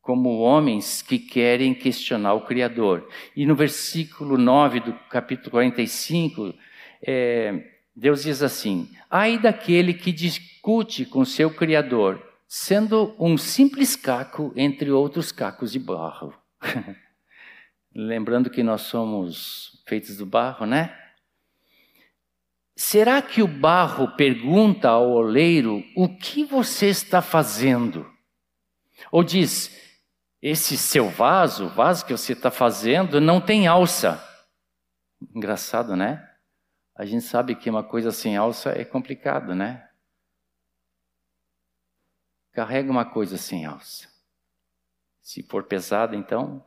como 0.00 0.38
homens 0.38 1.02
que 1.02 1.18
querem 1.18 1.74
questionar 1.74 2.34
o 2.34 2.42
Criador. 2.42 3.08
E 3.34 3.44
no 3.44 3.56
versículo 3.56 4.38
9 4.38 4.80
do 4.80 4.92
capítulo 5.10 5.50
45, 5.50 6.54
é, 7.02 7.60
Deus 7.94 8.22
diz 8.22 8.40
assim: 8.40 8.88
Ai 9.10 9.36
daquele 9.36 9.94
que 9.94 10.12
discute 10.12 11.04
com 11.04 11.24
seu 11.24 11.50
Criador, 11.50 12.22
sendo 12.48 13.14
um 13.18 13.36
simples 13.36 13.96
caco 13.96 14.52
entre 14.56 14.90
outros 14.90 15.32
cacos 15.32 15.72
de 15.72 15.78
barro. 15.78 16.34
Lembrando 17.94 18.50
que 18.50 18.62
nós 18.62 18.82
somos 18.82 19.82
feitos 19.86 20.16
do 20.16 20.26
barro, 20.26 20.66
né? 20.66 20.96
Será 22.76 23.22
que 23.22 23.42
o 23.42 23.48
barro 23.48 24.14
pergunta 24.16 24.90
ao 24.90 25.10
oleiro 25.10 25.82
o 25.96 26.14
que 26.14 26.44
você 26.44 26.88
está 26.88 27.22
fazendo? 27.22 28.06
Ou 29.10 29.24
diz: 29.24 29.74
esse 30.42 30.76
seu 30.76 31.08
vaso, 31.08 31.66
o 31.66 31.68
vaso 31.70 32.04
que 32.04 32.12
você 32.12 32.34
está 32.34 32.50
fazendo, 32.50 33.20
não 33.20 33.40
tem 33.40 33.66
alça. 33.66 34.22
Engraçado, 35.34 35.96
né? 35.96 36.22
A 36.94 37.06
gente 37.06 37.24
sabe 37.24 37.54
que 37.54 37.70
uma 37.70 37.82
coisa 37.82 38.12
sem 38.12 38.36
alça 38.36 38.70
é 38.70 38.84
complicado, 38.84 39.54
né? 39.54 39.85
Carrega 42.56 42.90
uma 42.90 43.04
coisa 43.04 43.36
sem 43.36 43.66
alça. 43.66 44.08
Se 45.20 45.42
for 45.42 45.64
pesada, 45.64 46.16
então. 46.16 46.64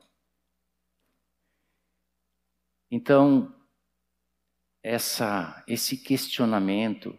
Então, 2.92 3.52
essa, 4.84 5.64
esse 5.68 5.98
questionamento 5.98 7.18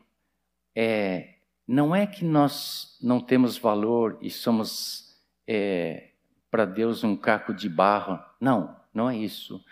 é, 0.73 1.39
não 1.67 1.93
é 1.93 2.07
que 2.07 2.25
nós 2.25 2.97
não 3.03 3.21
temos 3.21 3.59
valor 3.59 4.17
e 4.23 4.31
somos 4.31 5.21
é, 5.49 6.13
para 6.49 6.65
Deus 6.65 7.03
um 7.03 7.17
caco 7.17 7.53
de 7.53 7.69
barro. 7.69 8.25
Não, 8.41 8.81
não 8.95 9.11
é 9.11 9.17
isso. 9.17 9.65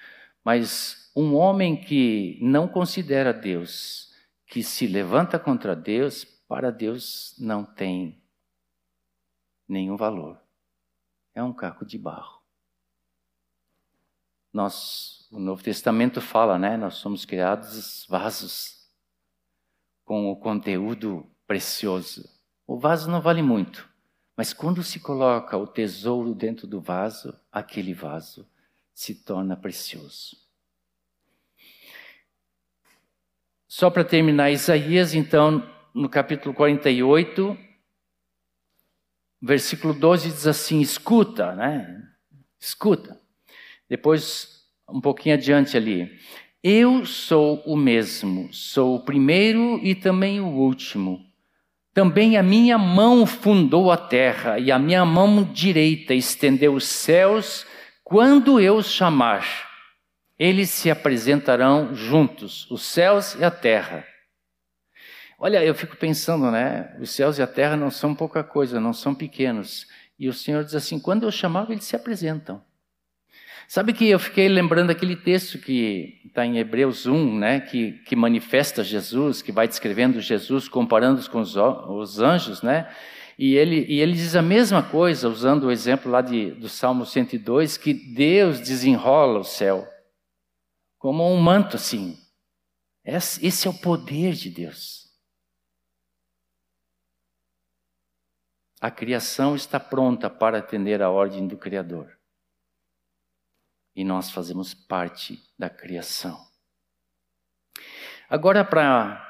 Mas 0.42 1.12
um 1.14 1.36
homem 1.36 1.80
que 1.80 2.36
não 2.42 2.66
considera 2.66 3.32
Deus, 3.32 4.12
que 4.44 4.60
se 4.60 4.88
levanta 4.88 5.38
contra 5.38 5.76
Deus, 5.76 6.24
para 6.24 6.72
Deus 6.72 7.36
não 7.38 7.64
tem 7.64 8.20
nenhum 9.68 9.96
valor. 9.96 10.40
É 11.34 11.42
um 11.42 11.52
caco 11.52 11.84
de 11.84 11.98
barro. 11.98 12.40
Nós 14.52 15.18
o 15.30 15.38
Novo 15.38 15.62
Testamento 15.62 16.20
fala, 16.20 16.58
né? 16.58 16.76
Nós 16.76 16.94
somos 16.94 17.24
criados 17.24 18.06
vasos 18.08 18.88
com 20.04 20.30
o 20.30 20.36
conteúdo 20.36 21.30
precioso. 21.46 22.28
O 22.66 22.78
vaso 22.78 23.10
não 23.10 23.20
vale 23.20 23.42
muito, 23.42 23.88
mas 24.36 24.52
quando 24.52 24.82
se 24.82 25.00
coloca 25.00 25.56
o 25.56 25.66
tesouro 25.66 26.34
dentro 26.34 26.66
do 26.66 26.80
vaso, 26.80 27.38
aquele 27.52 27.92
vaso 27.92 28.48
se 28.94 29.14
torna 29.14 29.56
precioso. 29.56 30.36
Só 33.66 33.90
para 33.90 34.04
terminar, 34.04 34.50
Isaías, 34.50 35.14
então, 35.14 35.62
no 35.94 36.08
capítulo 36.08 36.54
48, 36.54 37.56
versículo 39.40 39.94
12 39.94 40.30
diz 40.30 40.46
assim: 40.46 40.80
escuta, 40.80 41.54
né? 41.54 42.02
Escuta. 42.60 43.20
Depois 43.88 44.58
um 44.88 45.00
pouquinho 45.00 45.34
adiante 45.34 45.76
ali. 45.76 46.10
Eu 46.62 47.06
sou 47.06 47.62
o 47.64 47.76
mesmo, 47.76 48.52
sou 48.52 48.96
o 48.96 49.04
primeiro 49.04 49.78
e 49.82 49.94
também 49.94 50.40
o 50.40 50.48
último. 50.48 51.20
Também 51.94 52.36
a 52.36 52.42
minha 52.42 52.76
mão 52.76 53.26
fundou 53.26 53.90
a 53.90 53.96
terra 53.96 54.58
e 54.58 54.70
a 54.70 54.78
minha 54.78 55.04
mão 55.04 55.44
direita 55.44 56.14
estendeu 56.14 56.74
os 56.74 56.86
céus. 56.86 57.66
Quando 58.02 58.60
eu 58.60 58.76
os 58.76 58.90
chamar, 58.90 59.68
eles 60.38 60.70
se 60.70 60.90
apresentarão 60.90 61.94
juntos, 61.94 62.70
os 62.70 62.82
céus 62.82 63.34
e 63.34 63.44
a 63.44 63.50
terra. 63.50 64.04
Olha, 65.38 65.64
eu 65.64 65.74
fico 65.74 65.96
pensando, 65.96 66.50
né? 66.50 66.96
Os 67.00 67.10
céus 67.10 67.38
e 67.38 67.42
a 67.42 67.46
terra 67.46 67.76
não 67.76 67.90
são 67.90 68.14
pouca 68.14 68.42
coisa, 68.42 68.80
não 68.80 68.92
são 68.92 69.14
pequenos. 69.14 69.86
E 70.18 70.28
o 70.28 70.32
Senhor 70.32 70.64
diz 70.64 70.74
assim: 70.74 70.98
quando 70.98 71.22
eu 71.22 71.30
chamar, 71.30 71.70
eles 71.70 71.84
se 71.84 71.94
apresentam. 71.94 72.60
Sabe 73.68 73.92
que 73.92 74.08
eu 74.08 74.18
fiquei 74.18 74.48
lembrando 74.48 74.90
aquele 74.90 75.14
texto 75.14 75.58
que 75.58 76.22
está 76.24 76.44
em 76.44 76.56
Hebreus 76.56 77.04
1, 77.04 77.38
né, 77.38 77.60
que, 77.60 77.92
que 78.06 78.16
manifesta 78.16 78.82
Jesus, 78.82 79.42
que 79.42 79.52
vai 79.52 79.68
descrevendo 79.68 80.22
Jesus, 80.22 80.68
comparando-os 80.68 81.28
com 81.28 81.40
os, 81.40 81.54
os, 81.54 82.18
anjos, 82.18 82.62
né? 82.62 82.90
E 83.38 83.56
ele, 83.56 83.84
e 83.86 84.00
ele 84.00 84.14
diz 84.14 84.34
a 84.34 84.40
mesma 84.40 84.82
coisa, 84.82 85.28
usando 85.28 85.64
o 85.64 85.70
exemplo 85.70 86.10
lá 86.10 86.22
de, 86.22 86.52
do 86.52 86.68
Salmo 86.68 87.04
102, 87.04 87.76
que 87.76 87.92
Deus 87.92 88.58
desenrola 88.58 89.40
o 89.40 89.44
céu 89.44 89.86
como 90.98 91.30
um 91.30 91.36
manto 91.38 91.76
assim. 91.76 92.18
Esse 93.04 93.68
é 93.68 93.70
o 93.70 93.74
poder 93.74 94.32
de 94.32 94.50
Deus. 94.50 94.97
A 98.80 98.90
criação 98.90 99.56
está 99.56 99.80
pronta 99.80 100.30
para 100.30 100.58
atender 100.58 101.02
à 101.02 101.10
ordem 101.10 101.48
do 101.48 101.56
Criador. 101.56 102.16
E 103.94 104.04
nós 104.04 104.30
fazemos 104.30 104.72
parte 104.72 105.42
da 105.58 105.68
criação. 105.68 106.38
Agora, 108.28 108.64
para 108.64 109.24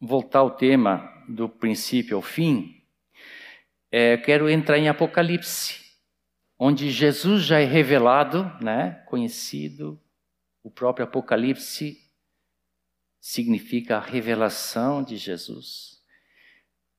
voltar 0.00 0.40
ao 0.40 0.50
tema 0.50 1.08
do 1.28 1.48
princípio 1.48 2.16
ao 2.16 2.22
fim, 2.22 2.82
é, 3.92 4.16
quero 4.16 4.50
entrar 4.50 4.76
em 4.76 4.88
Apocalipse, 4.88 5.80
onde 6.58 6.90
Jesus 6.90 7.44
já 7.44 7.60
é 7.60 7.64
revelado, 7.64 8.44
né, 8.60 9.04
conhecido. 9.06 10.00
O 10.64 10.70
próprio 10.70 11.04
Apocalipse 11.04 12.02
significa 13.20 13.98
a 13.98 14.00
revelação 14.00 15.02
de 15.02 15.16
Jesus. 15.16 16.02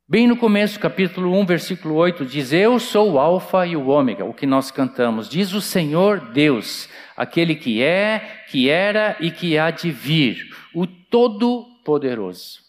Bem 0.08 0.28
no 0.28 0.38
começo, 0.38 0.80
capítulo 0.80 1.32
1, 1.32 1.48
versículo 1.48 1.96
8, 1.96 2.28
diz: 2.28 2.54
Eu 2.54 2.80
sou 2.80 3.13
o 3.13 3.20
Alfa 3.20 3.65
e 3.65 3.76
o 3.76 3.88
Ômega, 3.88 4.24
o 4.24 4.36
que 4.36 4.46
nós 4.46 4.70
cantamos. 4.70 5.28
Diz 5.28 5.52
o 5.52 5.60
Senhor 5.60 6.32
Deus, 6.32 6.88
aquele 7.18 7.56
que 7.56 7.82
é, 7.82 8.46
que 8.46 8.70
era 8.70 9.18
e 9.20 9.32
que 9.32 9.58
há 9.58 9.72
de 9.72 9.89
vir, 9.89 10.56
o 10.76 10.86
Todo-Poderoso. 10.86 12.63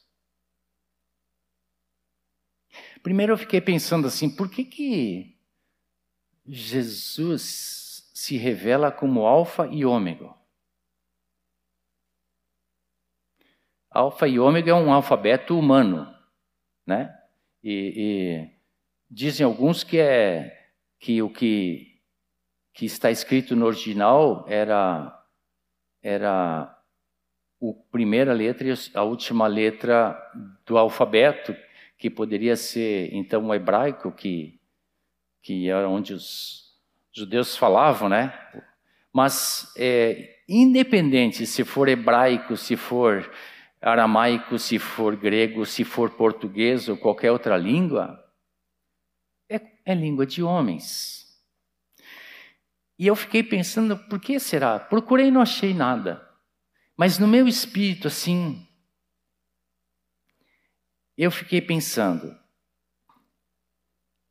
Primeiro 3.03 3.35
eu 3.35 3.37
fiquei 3.37 3.61
pensando 3.61 4.07
assim, 4.07 4.35
por 4.35 4.51
que 4.51 4.65
que 4.65 5.39
Jesus 6.47 8.11
se 8.15 8.39
revela 8.39 8.91
como 8.91 9.27
alfa 9.27 9.67
e 9.67 9.85
ômega? 9.85 10.35
Alfa 13.91 14.27
e 14.27 14.39
ômega 14.39 14.71
é 14.71 14.75
um 14.75 14.91
alfabeto 14.91 15.59
humano, 15.59 16.11
né? 16.87 17.13
E, 17.63 17.93
e 17.97 18.51
dizem 19.11 19.45
alguns 19.45 19.83
que 19.83 19.99
é 19.99 20.69
que 20.99 21.23
o 21.23 21.31
que, 21.31 22.01
que 22.73 22.87
está 22.87 23.11
escrito 23.11 23.55
no 23.57 23.67
original 23.67 24.45
era 24.49 25.13
era 26.03 26.63
a 27.61 27.73
primeira 27.91 28.33
letra 28.33 28.69
e 28.69 28.75
a 28.95 29.03
última 29.03 29.47
letra 29.47 30.17
do 30.65 30.79
alfabeto, 30.79 31.57
que 31.99 32.09
poderia 32.09 32.55
ser 32.55 33.13
então 33.13 33.45
o 33.47 33.55
hebraico, 33.55 34.13
que, 34.13 34.61
que 35.43 35.69
era 35.69 35.89
onde 35.89 36.13
os 36.15 36.77
judeus 37.13 37.57
falavam, 37.57 38.09
né? 38.09 38.33
Mas 39.13 39.73
é, 39.77 40.37
independente 40.49 41.47
se 41.47 41.65
for 41.65 41.89
hebraico, 41.89 42.57
se 42.57 42.77
for 42.77 43.29
aramaico, 43.87 44.59
se 44.59 44.81
for 44.81 45.15
grego, 45.15 45.65
se 45.65 45.85
for 45.85 46.11
português 46.11 46.89
ou 46.89 46.97
qualquer 46.97 47.31
outra 47.31 47.57
língua, 47.57 48.21
é, 49.49 49.61
é 49.85 49.95
língua 49.95 50.27
de 50.27 50.43
homens. 50.43 51.41
E 52.99 53.07
eu 53.07 53.15
fiquei 53.15 53.45
pensando, 53.45 53.97
por 54.09 54.21
que 54.21 54.41
será? 54.41 54.81
Procurei 54.81 55.29
e 55.29 55.31
não 55.31 55.41
achei 55.41 55.73
nada. 55.73 56.29
Mas 56.97 57.19
no 57.19 57.29
meu 57.29 57.47
espírito, 57.47 58.09
assim, 58.09 58.67
eu 61.17 61.31
fiquei 61.31 61.61
pensando, 61.61 62.37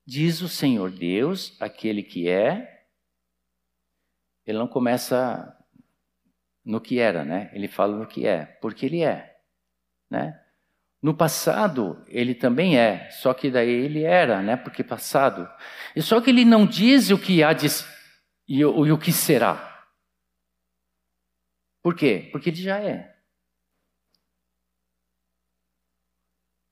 diz 0.06 0.42
o 0.42 0.50
Senhor 0.50 0.92
Deus, 0.92 1.56
aquele 1.62 2.04
que 2.04 2.28
é, 2.28 2.88
ele 4.46 4.58
não 4.58 4.68
começa 4.68 5.58
no 6.64 6.82
que 6.82 7.00
era, 7.00 7.24
né? 7.24 7.50
Ele 7.54 7.70
fala 7.70 7.98
no 7.98 8.06
que 8.06 8.28
é, 8.28 8.46
porque 8.46 8.86
ele 8.86 9.02
é 9.02 9.35
né? 10.10 10.40
No 11.02 11.14
passado, 11.14 12.04
ele 12.08 12.34
também 12.34 12.80
é, 12.80 13.10
só 13.12 13.34
que 13.34 13.52
daí 13.52 13.70
ele 13.70 14.04
era, 14.04 14.42
né? 14.42 14.58
Porque 14.58 14.84
passado. 14.84 15.48
E 15.96 16.02
só 16.02 16.20
que 16.20 16.32
ele 16.32 16.44
não 16.44 16.66
diz 16.66 17.12
o 17.12 17.20
que 17.20 17.44
há 17.44 17.54
de, 17.54 17.68
e, 18.48 18.66
o, 18.66 18.86
e 18.88 18.92
o 18.92 18.98
que 18.98 19.12
será. 19.12 19.88
Por 21.84 21.96
quê? 21.96 22.30
Porque 22.32 22.50
ele 22.50 22.62
já 22.62 22.80
é. 22.80 23.16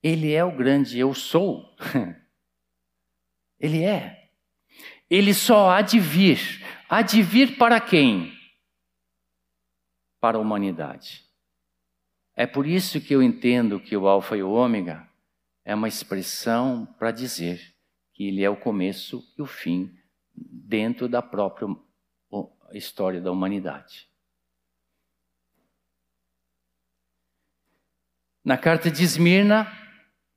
Ele 0.02 0.34
é 0.34 0.44
o 0.44 0.52
grande 0.52 0.98
eu 0.98 1.14
sou. 1.14 1.76
ele 3.60 3.84
é. 3.84 4.32
Ele 5.10 5.34
só 5.34 5.70
há 5.70 5.82
de 5.82 6.00
vir. 6.00 6.40
Há 6.90 7.04
de 7.04 7.22
vir 7.22 7.58
para 7.58 7.80
quem? 7.80 8.34
Para 10.20 10.38
a 10.38 10.42
humanidade. 10.42 11.24
É 12.36 12.48
por 12.48 12.66
isso 12.66 13.00
que 13.00 13.14
eu 13.14 13.22
entendo 13.22 13.80
que 13.80 13.96
o 13.96 14.08
Alfa 14.08 14.36
e 14.36 14.42
o 14.42 14.52
Ômega 14.52 15.08
é 15.64 15.76
uma 15.76 15.88
expressão 15.88 16.86
para 16.98 17.12
dizer 17.12 17.62
que 18.12 18.28
ele 18.28 18.44
é 18.44 18.50
o 18.50 18.56
começo 18.56 19.24
e 19.38 19.42
o 19.42 19.46
fim 19.46 19.96
dentro 20.36 21.08
da 21.08 21.22
própria 21.22 21.68
história 22.74 23.22
da 23.22 23.32
humanidade. 23.32 24.10
Na 28.44 28.58
carta 28.58 28.90
de 28.90 29.04
Esmirna, 29.04 29.72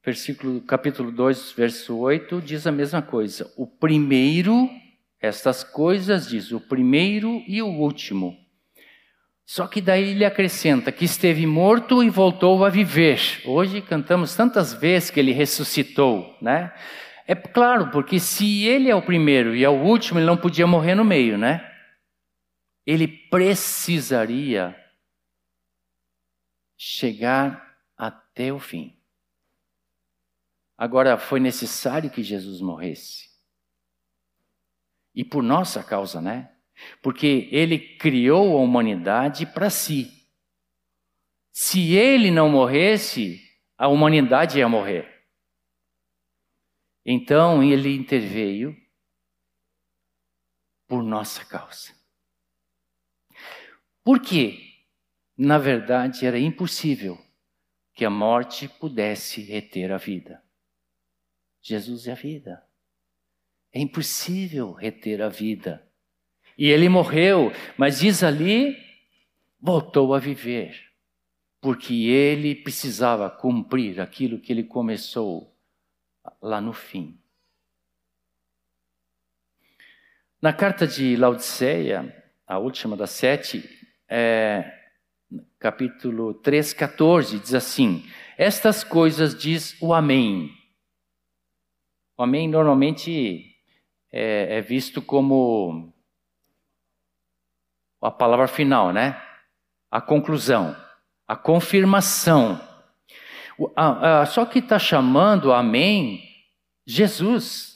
versículo, 0.05 0.61
capítulo 0.61 1.11
2, 1.11 1.53
verso 1.53 1.97
8, 1.97 2.41
diz 2.43 2.67
a 2.67 2.73
mesma 2.73 3.01
coisa. 3.01 3.53
O 3.57 3.67
primeiro, 3.67 4.69
estas 5.19 5.65
coisas, 5.65 6.29
diz 6.29 6.53
o 6.53 6.61
primeiro 6.61 7.43
e 7.49 7.61
o 7.63 7.67
último 7.67 8.46
só 9.47 9.69
que 9.69 9.81
daí 9.81 10.11
ele 10.11 10.25
acrescenta 10.25 10.91
que 10.91 11.05
esteve 11.05 11.47
morto 11.47 12.03
e 12.03 12.11
voltou 12.11 12.65
a 12.65 12.69
viver. 12.69 13.43
Hoje 13.45 13.81
cantamos 13.81 14.35
tantas 14.35 14.75
vezes 14.75 15.09
que 15.09 15.21
ele 15.21 15.31
ressuscitou, 15.31 16.37
né? 16.43 16.75
É 17.29 17.35
claro, 17.37 17.93
porque 17.93 18.19
se 18.19 18.65
ele 18.65 18.91
é 18.91 18.95
o 18.95 19.03
primeiro 19.03 19.55
e 19.55 19.63
é 19.63 19.69
o 19.69 19.83
último, 19.85 20.19
ele 20.19 20.27
não 20.27 20.37
podia 20.37 20.67
morrer 20.67 20.97
no 20.97 21.05
meio, 21.05 21.39
né? 21.39 21.73
Ele 22.85 23.07
precisaria 23.07 24.77
chegar 26.77 27.79
até 27.97 28.53
o 28.53 28.59
fim. 28.59 29.01
Agora, 30.77 31.17
foi 31.17 31.39
necessário 31.39 32.11
que 32.11 32.23
Jesus 32.23 32.61
morresse. 32.61 33.31
E 35.15 35.25
por 35.25 35.43
nossa 35.43 35.85
causa, 35.85 36.21
né? 36.21 36.56
Porque 37.03 37.49
ele 37.51 37.79
criou 37.79 38.57
a 38.57 38.61
humanidade 38.61 39.47
para 39.47 39.71
si. 39.71 40.27
Se 41.53 41.95
ele 41.95 42.31
não 42.31 42.49
morresse, 42.51 43.41
a 43.79 43.89
humanidade 43.89 44.59
ia 44.59 44.69
morrer. 44.69 45.25
Então 47.05 47.63
ele 47.63 47.95
interveio 47.95 48.77
por 50.87 51.03
nossa 51.03 51.45
causa. 51.45 51.95
Por 54.05 54.21
quê? 54.21 54.75
Na 55.37 55.59
verdade, 55.59 56.27
era 56.27 56.39
impossível 56.39 57.19
que 57.93 58.05
a 58.05 58.11
morte 58.11 58.69
pudesse 58.69 59.41
reter 59.43 59.93
a 59.93 59.97
vida. 59.97 60.43
Jesus 61.61 62.07
é 62.07 62.13
a 62.13 62.15
vida. 62.15 62.67
É 63.73 63.81
impossível 63.81 64.73
reter 64.73 65.21
a 65.23 65.29
vida. 65.29 65.86
E 66.57 66.69
ele 66.69 66.89
morreu, 66.89 67.53
mas 67.77 68.01
diz 68.01 68.23
ali, 68.23 68.77
voltou 69.61 70.15
a 70.15 70.19
viver, 70.19 70.75
porque 71.61 72.07
ele 72.07 72.55
precisava 72.55 73.29
cumprir 73.29 74.01
aquilo 74.01 74.39
que 74.39 74.53
ele 74.53 74.65
começou 74.65 75.55
lá 76.41 76.61
no 76.61 76.73
fim. 76.73 77.19
Na 80.41 80.53
carta 80.53 80.87
de 80.87 81.17
Laodiceia, 81.17 82.25
a 82.47 82.59
última 82.59 82.97
das 82.97 83.11
sete, 83.11 83.69
é, 84.09 84.73
capítulo 85.59 86.35
3, 86.35 86.73
14, 86.73 87.39
diz 87.41 87.55
assim: 87.55 88.05
Estas 88.39 88.85
coisas 88.85 89.37
diz 89.37 89.77
o 89.81 89.93
Amém. 89.93 90.51
O 92.17 92.23
Amém 92.23 92.49
normalmente 92.49 93.57
é, 94.13 94.59
é 94.59 94.61
visto 94.61 95.03
como 95.03 95.93
a 98.01 98.11
palavra 98.11 98.47
final, 98.47 98.93
né? 98.93 99.21
A 99.91 100.01
conclusão, 100.01 100.77
a 101.27 101.35
confirmação. 101.35 102.61
Só 104.29 104.45
que 104.45 104.59
está 104.59 104.79
chamando 104.79 105.53
Amém 105.53 106.23
Jesus. 106.87 107.75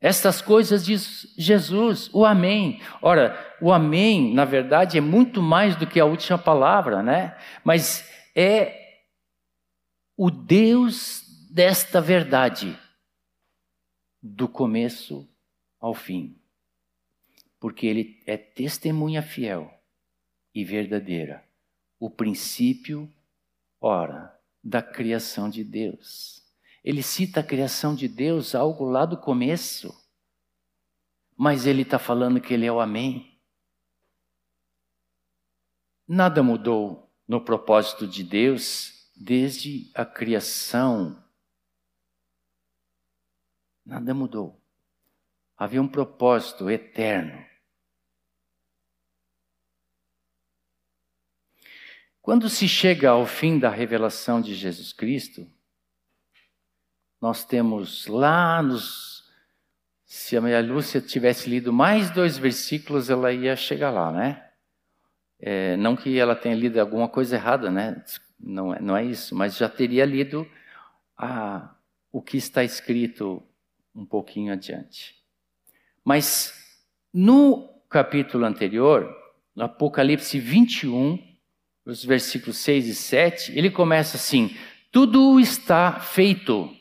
Estas 0.00 0.40
coisas 0.40 0.84
diz 0.84 1.34
Jesus, 1.36 2.08
o 2.14 2.24
Amém. 2.24 2.80
Ora, 3.02 3.54
o 3.60 3.70
Amém, 3.70 4.32
na 4.32 4.46
verdade, 4.46 4.96
é 4.96 5.00
muito 5.00 5.42
mais 5.42 5.76
do 5.76 5.86
que 5.86 6.00
a 6.00 6.06
última 6.06 6.38
palavra, 6.38 7.02
né? 7.02 7.36
Mas 7.62 8.10
é 8.34 9.02
o 10.16 10.30
Deus 10.30 11.22
desta 11.52 12.00
verdade, 12.00 12.78
do 14.22 14.48
começo 14.48 15.28
ao 15.78 15.92
fim 15.92 16.39
porque 17.60 17.86
ele 17.86 18.22
é 18.26 18.38
testemunha 18.38 19.22
fiel 19.22 19.70
e 20.54 20.64
verdadeira, 20.64 21.44
o 21.98 22.08
princípio, 22.08 23.08
ora, 23.78 24.34
da 24.64 24.82
criação 24.82 25.48
de 25.48 25.62
Deus. 25.62 26.42
Ele 26.82 27.02
cita 27.02 27.40
a 27.40 27.44
criação 27.44 27.94
de 27.94 28.08
Deus, 28.08 28.54
algo 28.54 28.84
lá 28.84 29.04
do 29.04 29.16
começo. 29.16 29.94
Mas 31.36 31.66
ele 31.66 31.82
está 31.82 31.98
falando 31.98 32.40
que 32.40 32.54
ele 32.54 32.64
é 32.64 32.72
o 32.72 32.80
Amém. 32.80 33.38
Nada 36.08 36.42
mudou 36.42 37.08
no 37.28 37.40
propósito 37.40 38.06
de 38.06 38.24
Deus 38.24 39.10
desde 39.14 39.90
a 39.94 40.04
criação. 40.04 41.22
Nada 43.84 44.14
mudou. 44.14 44.58
Havia 45.56 45.80
um 45.80 45.88
propósito 45.88 46.70
eterno. 46.70 47.49
Quando 52.22 52.48
se 52.50 52.68
chega 52.68 53.10
ao 53.10 53.24
fim 53.24 53.58
da 53.58 53.70
revelação 53.70 54.40
de 54.40 54.54
Jesus 54.54 54.92
Cristo, 54.92 55.46
nós 57.20 57.44
temos 57.44 58.06
lá 58.06 58.62
nos. 58.62 59.28
Se 60.04 60.36
a 60.36 60.40
Maria 60.40 60.60
Lúcia 60.60 61.00
tivesse 61.00 61.48
lido 61.48 61.72
mais 61.72 62.10
dois 62.10 62.36
versículos, 62.36 63.08
ela 63.08 63.32
ia 63.32 63.54
chegar 63.54 63.90
lá, 63.90 64.10
né? 64.10 64.44
É, 65.38 65.76
não 65.76 65.96
que 65.96 66.18
ela 66.18 66.34
tenha 66.34 66.54
lido 66.54 66.78
alguma 66.78 67.08
coisa 67.08 67.36
errada, 67.36 67.70
né? 67.70 68.04
Não 68.38 68.74
é, 68.74 68.80
não 68.80 68.96
é 68.96 69.04
isso, 69.04 69.34
mas 69.34 69.56
já 69.56 69.68
teria 69.68 70.04
lido 70.04 70.46
a, 71.16 71.74
o 72.10 72.20
que 72.20 72.36
está 72.36 72.64
escrito 72.64 73.42
um 73.94 74.04
pouquinho 74.04 74.52
adiante. 74.52 75.16
Mas 76.04 76.52
no 77.12 77.68
capítulo 77.88 78.44
anterior, 78.44 79.08
no 79.54 79.64
Apocalipse 79.64 80.38
21, 80.38 81.29
os 81.90 82.04
versículos 82.04 82.56
6 82.58 82.86
e 82.86 82.94
7, 82.94 83.58
ele 83.58 83.70
começa 83.70 84.16
assim: 84.16 84.56
tudo 84.90 85.38
está 85.38 86.00
feito. 86.00 86.74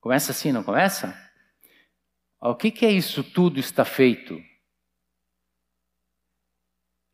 Começa 0.00 0.32
assim, 0.32 0.52
não 0.52 0.64
começa? 0.64 1.16
O 2.40 2.54
que, 2.54 2.70
que 2.70 2.84
é 2.84 2.90
isso? 2.90 3.22
Tudo 3.22 3.60
está 3.60 3.84
feito. 3.84 4.42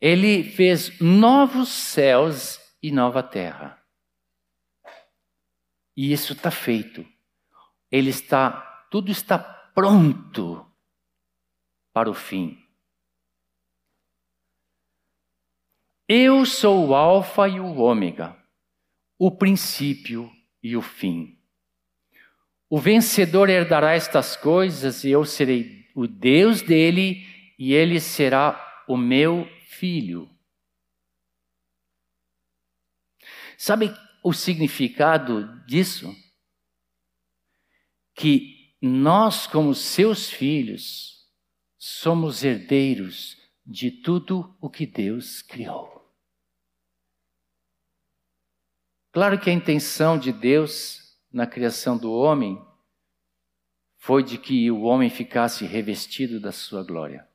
Ele 0.01 0.43
fez 0.43 0.99
novos 0.99 1.69
céus 1.69 2.59
e 2.81 2.91
nova 2.91 3.21
terra. 3.21 3.79
E 5.95 6.11
isso 6.11 6.33
está 6.33 6.49
feito. 6.49 7.05
Ele 7.91 8.09
está, 8.09 8.87
tudo 8.89 9.11
está 9.11 9.37
pronto 9.37 10.65
para 11.93 12.09
o 12.09 12.13
fim. 12.13 12.58
Eu 16.11 16.43
sou 16.43 16.87
o 16.87 16.95
Alfa 16.95 17.47
e 17.47 17.59
o 17.59 17.77
Ômega, 17.77 18.35
o 19.15 19.29
princípio 19.29 20.27
e 20.63 20.75
o 20.75 20.81
fim. 20.81 21.39
O 22.67 22.79
vencedor 22.79 23.47
herdará 23.47 23.93
estas 23.93 24.35
coisas 24.35 25.03
e 25.03 25.11
eu 25.11 25.23
serei 25.23 25.87
o 25.93 26.07
Deus 26.07 26.63
dele 26.63 27.23
e 27.59 27.73
ele 27.73 27.99
será 27.99 28.83
o 28.87 28.97
meu 28.97 29.47
filho. 29.67 30.27
Sabe 33.55 33.95
o 34.23 34.33
significado 34.33 35.63
disso? 35.67 36.11
Que 38.15 38.73
nós, 38.81 39.45
como 39.45 39.75
seus 39.75 40.27
filhos, 40.27 41.29
somos 41.77 42.43
herdeiros 42.43 43.37
de 43.63 43.91
tudo 43.91 44.57
o 44.59 44.71
que 44.71 44.87
Deus 44.87 45.43
criou. 45.43 45.98
Claro 49.11 49.39
que 49.39 49.49
a 49.49 49.53
intenção 49.53 50.17
de 50.17 50.31
Deus 50.31 51.17
na 51.31 51.47
criação 51.47 51.97
do 51.97 52.11
homem 52.11 52.63
foi 53.97 54.23
de 54.23 54.37
que 54.37 54.69
o 54.69 54.81
homem 54.81 55.09
ficasse 55.09 55.65
revestido 55.65 56.39
da 56.39 56.51
sua 56.51 56.83
glória. 56.83 57.27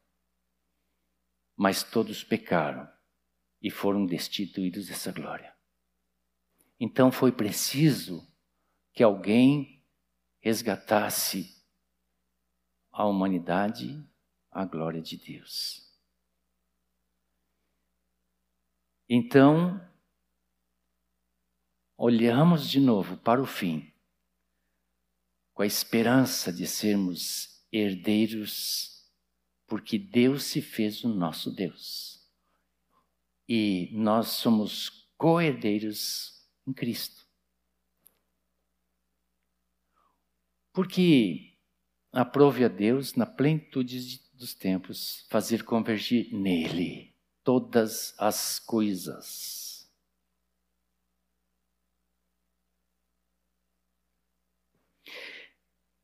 Mas 1.56 1.82
todos 1.82 2.22
pecaram 2.24 2.88
e 3.60 3.70
foram 3.70 4.06
destituídos 4.06 4.87
dessa 4.87 5.12
glória. 5.12 5.54
Então 6.78 7.10
foi 7.10 7.32
preciso 7.32 8.26
que 8.92 9.02
alguém 9.02 9.82
resgatasse 10.40 11.62
a 12.92 13.04
humanidade 13.04 14.06
à 14.50 14.64
glória 14.64 15.00
de 15.00 15.16
Deus. 15.16 15.92
Então, 19.08 19.80
olhamos 21.96 22.68
de 22.68 22.80
novo 22.80 23.16
para 23.16 23.40
o 23.40 23.46
fim, 23.46 23.92
com 25.52 25.62
a 25.62 25.66
esperança 25.66 26.52
de 26.52 26.66
sermos 26.66 27.64
herdeiros, 27.70 29.09
porque 29.66 29.98
Deus 29.98 30.44
se 30.44 30.61
fez 30.61 31.04
o 31.04 31.09
nosso 31.09 31.50
Deus. 31.50 32.22
E 33.48 33.90
nós 33.92 34.28
somos 34.28 35.09
co-herdeiros 35.16 36.44
em 36.66 36.72
Cristo. 36.72 37.24
Porque 40.72 41.54
aprove 42.12 42.64
a 42.64 42.68
Deus, 42.68 43.14
na 43.14 43.26
plenitude 43.26 44.20
dos 44.33 44.54
tempos, 44.54 45.24
fazer 45.28 45.62
convergir 45.62 46.33
nele 46.33 47.14
todas 47.44 48.14
as 48.18 48.59
coisas 48.59 49.63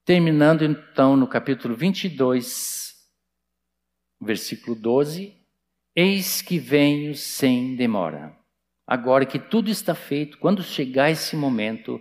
Terminando 0.05 0.65
então 0.65 1.15
no 1.15 1.27
capítulo 1.27 1.75
22, 1.75 2.95
versículo 4.21 4.75
12: 4.75 5.37
Eis 5.95 6.41
que 6.41 6.59
venho 6.59 7.15
sem 7.15 7.77
demora. 7.77 8.35
Agora 8.87 9.27
que 9.27 9.39
tudo 9.39 9.71
está 9.71 9.95
feito, 9.95 10.39
quando 10.39 10.63
chegar 10.63 11.11
esse 11.11 11.37
momento, 11.37 12.01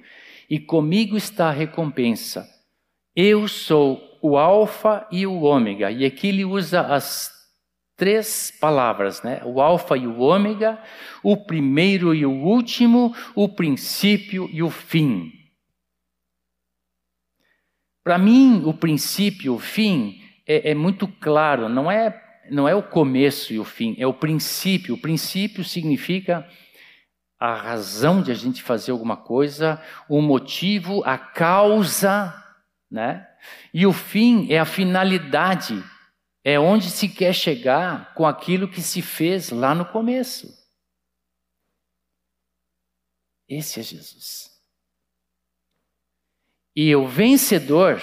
e 0.49 0.59
comigo 0.59 1.17
está 1.17 1.49
a 1.49 1.53
recompensa. 1.53 2.49
Eu 3.15 3.47
sou 3.47 4.01
o 4.21 4.38
Alfa 4.38 5.05
e 5.12 5.27
o 5.27 5.41
Ômega. 5.41 5.91
E 5.91 6.05
aqui 6.05 6.29
ele 6.29 6.45
usa 6.45 6.81
as 6.81 7.31
três 7.97 8.49
palavras, 8.59 9.21
né? 9.21 9.41
O 9.45 9.62
Alfa 9.62 9.97
e 9.97 10.07
o 10.07 10.19
Ômega, 10.19 10.81
o 11.21 11.35
primeiro 11.35 12.15
e 12.15 12.25
o 12.25 12.31
último, 12.31 13.13
o 13.35 13.49
princípio 13.49 14.49
e 14.51 14.63
o 14.63 14.69
fim. 14.69 15.38
Para 18.10 18.17
mim, 18.17 18.63
o 18.65 18.74
princípio, 18.74 19.54
o 19.54 19.60
fim, 19.60 20.19
é, 20.48 20.72
é, 20.72 20.74
muito 20.74 21.08
claro, 21.08 21.69
não 21.69 21.91
é, 21.91 22.19
não 22.50 22.67
é 22.67 22.74
o 22.74 22.82
começo 22.82 23.54
e 23.54 23.60
o 23.60 23.63
fim, 23.63 23.95
é 24.00 24.08
o 24.08 24.13
princípio. 24.15 24.95
O 24.95 24.98
princípio 24.98 25.63
significa 25.63 26.50
a 27.39 27.54
razão 27.54 28.24
de 28.24 28.32
a 28.32 28.34
gente 28.34 28.63
fazer 28.63 28.89
alguma 28.89 29.15
coisa, 29.15 29.80
o 30.10 30.24
motivo, 30.24 31.04
a 31.06 31.19
causa, 31.19 32.34
né? 32.89 33.30
E 33.72 33.86
o 33.86 33.93
fim 33.93 34.52
é 34.52 34.58
a 34.58 34.65
finalidade, 34.65 35.80
é 36.43 36.60
onde 36.60 36.89
se 36.89 37.08
quer 37.08 37.32
chegar 37.32 38.15
com 38.15 38.26
aquilo 38.26 38.67
que 38.67 38.82
se 38.82 39.04
fez 39.04 39.52
lá 39.52 39.76
no 39.76 39.86
começo. 39.86 40.52
Esse 43.48 43.80
é 43.80 43.84
Jesus. 43.84 44.48
E 46.81 46.95
o 46.95 47.05
vencedor, 47.05 47.99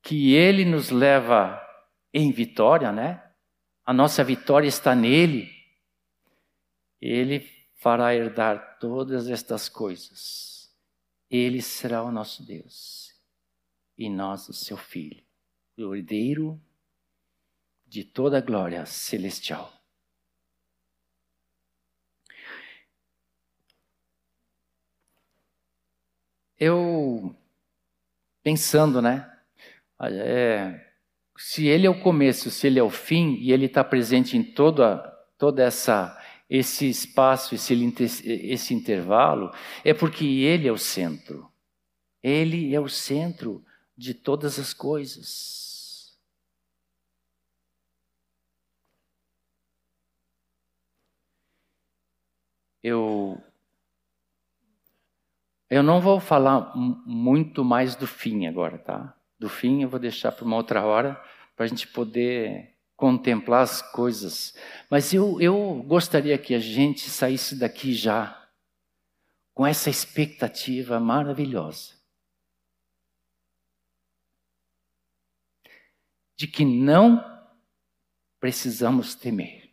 que 0.00 0.32
ele 0.32 0.64
nos 0.64 0.88
leva 0.88 1.60
em 2.14 2.32
vitória, 2.32 2.90
né? 2.90 3.22
A 3.84 3.92
nossa 3.92 4.24
vitória 4.24 4.66
está 4.66 4.94
nele. 4.94 5.52
Ele 6.98 7.40
fará 7.74 8.14
herdar 8.14 8.78
todas 8.78 9.28
estas 9.28 9.68
coisas. 9.68 10.74
Ele 11.30 11.60
será 11.60 12.02
o 12.02 12.10
nosso 12.10 12.42
Deus 12.42 13.14
e 13.98 14.08
nós 14.08 14.48
o 14.48 14.54
seu 14.54 14.78
filho, 14.78 15.22
o 15.76 15.94
herdeiro 15.94 16.58
de 17.86 18.02
toda 18.02 18.38
a 18.38 18.40
glória 18.40 18.86
celestial. 18.86 19.77
Eu 26.58 27.34
pensando, 28.42 29.02
né? 29.02 29.30
É, 30.00 30.80
se 31.36 31.66
ele 31.66 31.86
é 31.86 31.90
o 31.90 32.00
começo, 32.00 32.50
se 32.50 32.66
ele 32.66 32.78
é 32.78 32.82
o 32.82 32.90
fim 32.90 33.36
e 33.40 33.52
ele 33.52 33.66
está 33.66 33.84
presente 33.84 34.36
em 34.36 34.42
toda 34.42 34.98
toda 35.38 35.62
essa 35.62 36.16
esse 36.50 36.88
espaço, 36.88 37.54
esse, 37.54 37.74
esse 38.26 38.72
intervalo, 38.74 39.52
é 39.84 39.92
porque 39.92 40.24
ele 40.24 40.66
é 40.66 40.72
o 40.72 40.78
centro. 40.78 41.50
Ele 42.22 42.74
é 42.74 42.80
o 42.80 42.88
centro 42.88 43.64
de 43.96 44.14
todas 44.14 44.58
as 44.58 44.72
coisas. 44.72 46.18
Eu 52.82 53.42
Eu 55.70 55.82
não 55.82 56.00
vou 56.00 56.18
falar 56.18 56.72
muito 56.74 57.62
mais 57.62 57.94
do 57.94 58.06
fim 58.06 58.46
agora, 58.46 58.78
tá? 58.78 59.14
Do 59.38 59.48
fim 59.48 59.82
eu 59.82 59.88
vou 59.88 60.00
deixar 60.00 60.32
para 60.32 60.44
uma 60.44 60.56
outra 60.56 60.84
hora, 60.84 61.22
para 61.54 61.66
a 61.66 61.68
gente 61.68 61.86
poder 61.86 62.74
contemplar 62.96 63.62
as 63.62 63.82
coisas. 63.82 64.56
Mas 64.90 65.12
eu, 65.12 65.38
eu 65.40 65.84
gostaria 65.86 66.38
que 66.38 66.54
a 66.54 66.58
gente 66.58 67.10
saísse 67.10 67.54
daqui 67.54 67.92
já 67.92 68.48
com 69.52 69.66
essa 69.66 69.90
expectativa 69.90 70.98
maravilhosa. 70.98 71.98
De 76.34 76.46
que 76.46 76.64
não 76.64 77.22
precisamos 78.40 79.14
temer. 79.14 79.70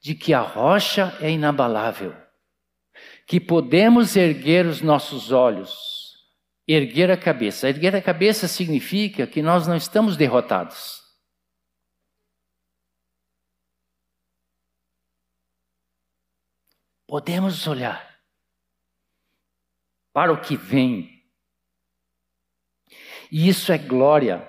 De 0.00 0.14
que 0.14 0.32
a 0.32 0.40
rocha 0.40 1.16
é 1.20 1.30
inabalável 1.30 2.21
que 3.32 3.40
podemos 3.40 4.14
erguer 4.14 4.66
os 4.66 4.82
nossos 4.82 5.32
olhos, 5.32 6.22
erguer 6.68 7.10
a 7.10 7.16
cabeça. 7.16 7.66
Erguer 7.66 7.96
a 7.96 8.02
cabeça 8.02 8.46
significa 8.46 9.26
que 9.26 9.40
nós 9.40 9.66
não 9.66 9.74
estamos 9.74 10.18
derrotados. 10.18 11.00
Podemos 17.06 17.66
olhar 17.66 18.20
para 20.12 20.30
o 20.30 20.38
que 20.38 20.54
vem. 20.54 21.24
E 23.30 23.48
isso 23.48 23.72
é 23.72 23.78
glória. 23.78 24.46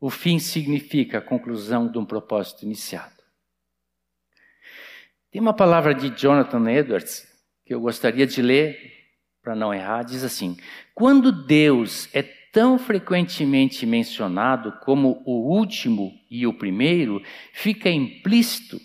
O 0.00 0.08
fim 0.08 0.38
significa 0.38 1.18
a 1.18 1.22
conclusão 1.22 1.90
de 1.90 1.98
um 1.98 2.04
propósito 2.04 2.64
iniciado. 2.64 3.20
Tem 5.30 5.40
uma 5.40 5.52
palavra 5.52 5.94
de 5.94 6.08
Jonathan 6.10 6.70
Edwards 6.70 7.28
que 7.64 7.74
eu 7.74 7.80
gostaria 7.80 8.26
de 8.26 8.40
ler 8.40 8.76
para 9.42 9.54
não 9.54 9.72
errar, 9.72 10.02
diz 10.02 10.24
assim: 10.24 10.56
Quando 10.94 11.30
Deus 11.30 12.08
é 12.14 12.22
tão 12.22 12.78
frequentemente 12.78 13.86
mencionado 13.86 14.72
como 14.80 15.22
o 15.24 15.54
último 15.54 16.12
e 16.30 16.46
o 16.46 16.52
primeiro, 16.52 17.22
fica 17.52 17.88
implícito 17.88 18.80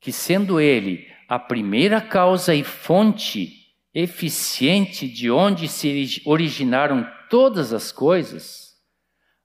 que, 0.00 0.12
sendo 0.12 0.60
Ele 0.60 1.06
a 1.28 1.38
primeira 1.38 2.00
causa 2.00 2.54
e 2.54 2.62
fonte 2.62 3.62
eficiente 3.94 5.08
de 5.08 5.30
onde 5.30 5.66
se 5.66 6.22
originaram 6.24 7.06
todas 7.28 7.72
as 7.72 7.90
coisas, 7.90 8.61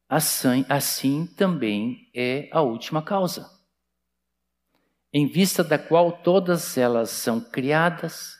assim, 0.08 0.66
assim 0.70 1.26
também 1.26 2.10
é 2.14 2.50
a 2.52 2.62
última 2.62 3.02
causa, 3.02 3.50
em 5.12 5.26
vista 5.28 5.64
da 5.64 5.78
qual 5.78 6.22
todas 6.22 6.78
elas 6.78 7.10
são 7.10 7.42
criadas, 7.42 8.36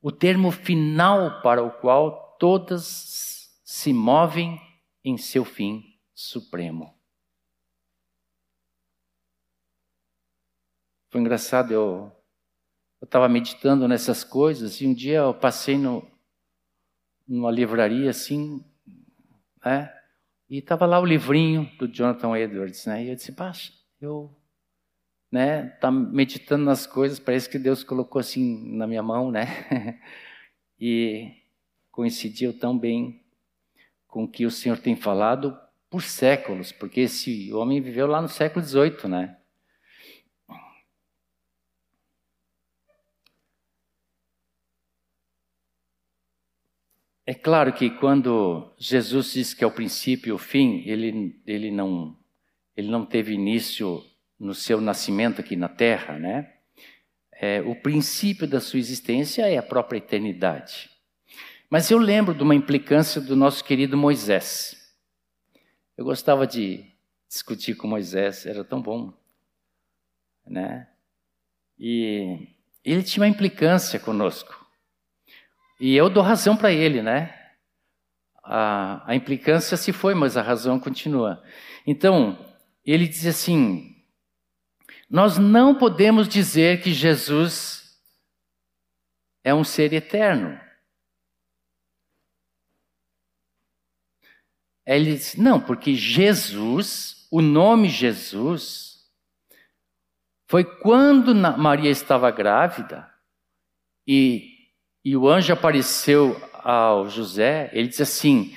o 0.00 0.10
termo 0.10 0.50
final 0.50 1.40
para 1.42 1.62
o 1.62 1.70
qual 1.70 2.36
todas 2.38 3.60
se 3.64 3.92
movem 3.92 4.60
em 5.04 5.16
seu 5.16 5.44
fim 5.44 5.98
supremo. 6.14 6.94
Foi 11.08 11.20
engraçado, 11.20 11.72
eu 11.72 12.12
estava 13.02 13.28
meditando 13.28 13.86
nessas 13.86 14.24
coisas 14.24 14.80
e 14.80 14.86
um 14.86 14.94
dia 14.94 15.18
eu 15.18 15.34
passei 15.34 15.76
no, 15.76 16.10
numa 17.26 17.50
livraria 17.50 18.10
assim, 18.10 18.64
né? 19.64 20.01
E 20.52 20.58
estava 20.58 20.84
lá 20.84 21.00
o 21.00 21.06
livrinho 21.06 21.64
do 21.78 21.88
Jonathan 21.88 22.36
Edwards, 22.36 22.84
né? 22.84 23.02
E 23.02 23.08
eu 23.08 23.14
disse, 23.14 23.32
baixa, 23.32 23.72
eu, 23.98 24.30
né, 25.30 25.70
tá 25.80 25.90
meditando 25.90 26.62
nas 26.62 26.86
coisas, 26.86 27.18
parece 27.18 27.48
que 27.48 27.58
Deus 27.58 27.82
colocou 27.82 28.20
assim 28.20 28.76
na 28.76 28.86
minha 28.86 29.02
mão, 29.02 29.30
né? 29.30 29.46
e 30.78 31.32
coincidiu 31.90 32.52
tão 32.52 32.78
bem 32.78 33.24
com 34.06 34.24
o 34.24 34.28
que 34.28 34.44
o 34.44 34.50
Senhor 34.50 34.76
tem 34.76 34.94
falado 34.94 35.58
por 35.88 36.02
séculos, 36.02 36.70
porque 36.70 37.00
esse 37.00 37.50
homem 37.54 37.80
viveu 37.80 38.06
lá 38.06 38.20
no 38.20 38.28
século 38.28 38.62
XVIII, 38.62 39.08
né? 39.08 39.38
É 47.24 47.34
claro 47.34 47.72
que 47.72 47.88
quando 47.88 48.72
Jesus 48.76 49.32
diz 49.32 49.54
que 49.54 49.62
é 49.62 49.66
o 49.66 49.70
princípio 49.70 50.30
e 50.30 50.32
o 50.32 50.38
fim, 50.38 50.82
ele, 50.84 51.40
ele, 51.46 51.70
não, 51.70 52.18
ele 52.76 52.90
não 52.90 53.06
teve 53.06 53.32
início 53.32 54.04
no 54.38 54.54
seu 54.54 54.80
nascimento 54.80 55.40
aqui 55.40 55.54
na 55.54 55.68
terra, 55.68 56.18
né? 56.18 56.52
É, 57.32 57.60
o 57.60 57.76
princípio 57.76 58.46
da 58.46 58.60
sua 58.60 58.80
existência 58.80 59.48
é 59.48 59.56
a 59.56 59.62
própria 59.62 59.98
eternidade. 59.98 60.90
Mas 61.70 61.90
eu 61.90 61.98
lembro 61.98 62.34
de 62.34 62.42
uma 62.42 62.54
implicância 62.54 63.20
do 63.20 63.36
nosso 63.36 63.64
querido 63.64 63.96
Moisés. 63.96 64.94
Eu 65.96 66.04
gostava 66.04 66.46
de 66.46 66.84
discutir 67.28 67.76
com 67.76 67.86
Moisés, 67.86 68.46
era 68.46 68.64
tão 68.64 68.82
bom, 68.82 69.12
né? 70.44 70.88
E 71.78 72.48
ele 72.84 73.02
tinha 73.02 73.22
uma 73.22 73.28
implicância 73.28 73.98
conosco. 73.98 74.61
E 75.82 75.96
eu 75.96 76.08
dou 76.08 76.22
razão 76.22 76.56
para 76.56 76.70
ele, 76.70 77.02
né? 77.02 77.36
A, 78.40 79.02
a 79.10 79.16
implicância 79.16 79.76
se 79.76 79.92
foi, 79.92 80.14
mas 80.14 80.36
a 80.36 80.40
razão 80.40 80.78
continua. 80.78 81.42
Então, 81.84 82.38
ele 82.86 83.08
diz 83.08 83.26
assim: 83.26 84.00
nós 85.10 85.38
não 85.38 85.74
podemos 85.74 86.28
dizer 86.28 86.80
que 86.80 86.92
Jesus 86.92 88.00
é 89.42 89.52
um 89.52 89.64
ser 89.64 89.92
eterno. 89.92 90.56
Ele 94.86 95.16
diz, 95.16 95.34
não, 95.34 95.60
porque 95.60 95.96
Jesus, 95.96 97.26
o 97.28 97.42
nome 97.42 97.88
Jesus, 97.88 99.10
foi 100.46 100.62
quando 100.62 101.34
Maria 101.34 101.90
estava 101.90 102.30
grávida 102.30 103.12
e 104.06 104.51
e 105.04 105.16
o 105.16 105.28
anjo 105.28 105.52
apareceu 105.52 106.40
ao 106.52 107.08
José, 107.08 107.70
ele 107.72 107.88
diz 107.88 108.00
assim: 108.00 108.56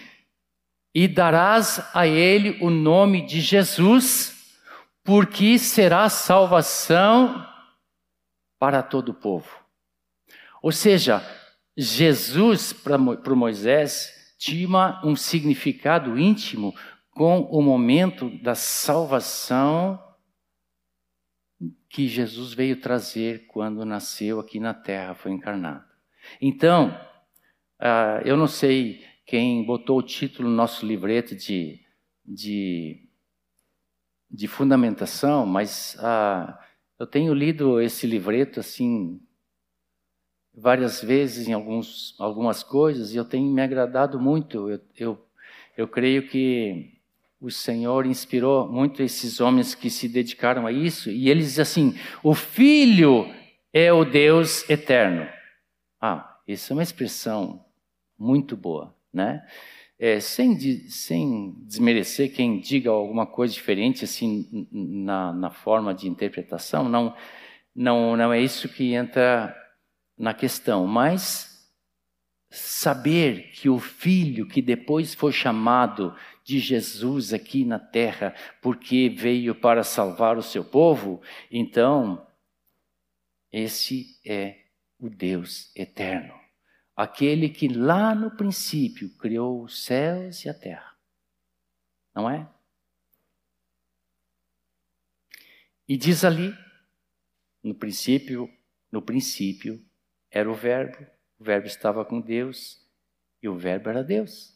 E 0.94 1.08
darás 1.08 1.82
a 1.94 2.06
ele 2.06 2.58
o 2.62 2.70
nome 2.70 3.26
de 3.26 3.42
Jesus, 3.42 4.56
porque 5.04 5.58
será 5.58 6.08
salvação 6.10 7.46
para 8.60 8.84
todo 8.84 9.10
o 9.10 9.14
povo. 9.14 9.50
Ou 10.62 10.72
seja, 10.72 11.24
Jesus 11.76 12.74
para 12.74 13.36
Moisés 13.36 14.36
tinha 14.38 15.02
um 15.04 15.16
significado 15.16 16.18
íntimo 16.18 16.74
com 17.12 17.42
o 17.42 17.62
momento 17.62 18.30
da 18.42 18.56
salvação 18.56 20.02
que 21.90 22.08
Jesus 22.08 22.54
veio 22.54 22.80
trazer 22.80 23.48
quando 23.48 23.86
nasceu 23.86 24.40
aqui 24.40 24.60
na 24.60 24.74
terra, 24.74 25.16
foi 25.16 25.32
encarnado. 25.32 25.95
Então, 26.42 26.90
uh, 27.80 28.22
eu 28.26 28.38
não 28.38 28.48
sei 28.48 29.04
quem 29.26 29.64
botou 29.64 30.00
o 30.00 30.04
título 30.04 30.50
no 30.50 30.56
nosso 30.56 30.86
livreto 30.86 31.36
de, 31.36 31.80
de, 32.26 33.08
de 34.30 34.48
fundamentação, 34.48 35.46
mas 35.46 35.96
uh, 35.96 36.54
eu 37.00 37.08
tenho 37.08 37.34
lido 37.34 37.82
esse 37.82 38.06
livreto 38.06 38.60
assim 38.60 39.20
várias 40.54 41.02
vezes 41.02 41.48
em 41.48 41.54
alguns, 41.54 42.16
algumas 42.20 42.64
coisas 42.64 43.14
e 43.14 43.18
eu 43.18 43.26
tenho 43.26 43.52
me 43.52 43.62
agradado 43.62 44.20
muito. 44.20 44.70
Eu, 44.70 44.82
eu, 44.98 45.28
eu 45.76 45.88
creio 45.88 46.28
que 46.28 46.94
o 47.40 47.52
Senhor 47.52 48.06
inspirou 48.06 48.68
muito 48.68 49.04
esses 49.04 49.40
homens 49.42 49.76
que 49.76 49.90
se 49.90 50.08
dedicaram 50.08 50.66
a 50.66 50.72
isso 50.72 51.10
e 51.10 51.30
eles 51.30 51.60
assim: 51.60 51.98
o 52.24 52.34
Filho 52.34 53.30
é 53.74 53.92
o 53.92 54.06
Deus 54.06 54.68
eterno. 54.70 55.28
Ah, 56.08 56.40
isso 56.48 56.72
é 56.72 56.76
uma 56.76 56.84
expressão 56.84 57.66
muito 58.16 58.56
boa, 58.56 58.96
né? 59.12 59.44
É, 59.98 60.20
sem, 60.20 60.56
sem 60.88 61.56
desmerecer 61.66 62.32
quem 62.32 62.60
diga 62.60 62.92
alguma 62.92 63.26
coisa 63.26 63.56
diferente 63.56 64.06
assim 64.06 64.68
na, 64.72 65.34
na 65.34 65.50
forma 65.50 65.96
de 65.96 66.08
interpretação, 66.08 66.88
não, 66.88 67.16
não, 67.74 68.16
não 68.16 68.32
é 68.32 68.40
isso 68.40 68.70
que 68.70 68.94
entra 68.94 69.56
na 70.16 70.32
questão, 70.32 70.86
mas 70.86 71.74
saber 72.52 73.50
que 73.54 73.68
o 73.68 73.80
filho 73.80 74.48
que 74.48 74.62
depois 74.62 75.16
foi 75.16 75.32
chamado 75.32 76.16
de 76.44 76.60
Jesus 76.60 77.34
aqui 77.34 77.66
na 77.66 77.80
terra, 77.80 78.36
porque 78.62 79.10
veio 79.10 79.56
para 79.56 79.84
salvar 79.84 80.38
o 80.38 80.44
seu 80.44 80.64
povo, 80.64 81.20
então 81.50 82.24
esse 83.52 84.20
é 84.24 84.65
o 85.00 85.10
Deus 85.10 85.72
eterno, 85.76 86.34
aquele 86.96 87.50
que 87.50 87.68
lá 87.68 88.16
no 88.16 88.36
princípio 88.36 89.10
criou 89.18 89.64
os 89.64 89.84
céus 89.84 90.44
e 90.46 90.50
a 90.50 90.54
terra. 90.54 90.96
Não 92.14 92.30
é? 92.30 92.50
E 95.88 95.98
diz 95.98 96.24
ali, 96.24 96.52
no 97.62 97.76
princípio, 97.76 98.50
no 98.92 99.02
princípio 99.02 99.84
era 100.32 100.50
o 100.50 100.56
verbo, 100.56 101.06
o 101.38 101.44
verbo 101.44 101.68
estava 101.68 102.04
com 102.06 102.20
Deus 102.20 102.84
e 103.42 103.48
o 103.48 103.58
verbo 103.58 103.90
era 103.90 104.04
Deus. 104.04 104.55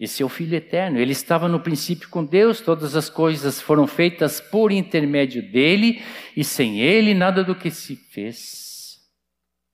Esse 0.00 0.22
é 0.22 0.26
o 0.26 0.30
Filho 0.30 0.56
eterno. 0.56 0.98
Ele 0.98 1.12
estava 1.12 1.46
no 1.46 1.60
princípio 1.60 2.08
com 2.08 2.24
Deus, 2.24 2.62
todas 2.62 2.96
as 2.96 3.10
coisas 3.10 3.60
foram 3.60 3.86
feitas 3.86 4.40
por 4.40 4.72
intermédio 4.72 5.42
dele, 5.52 6.02
e 6.34 6.42
sem 6.42 6.80
ele 6.80 7.12
nada 7.12 7.44
do 7.44 7.54
que 7.54 7.70
se 7.70 7.94
fez 7.96 8.98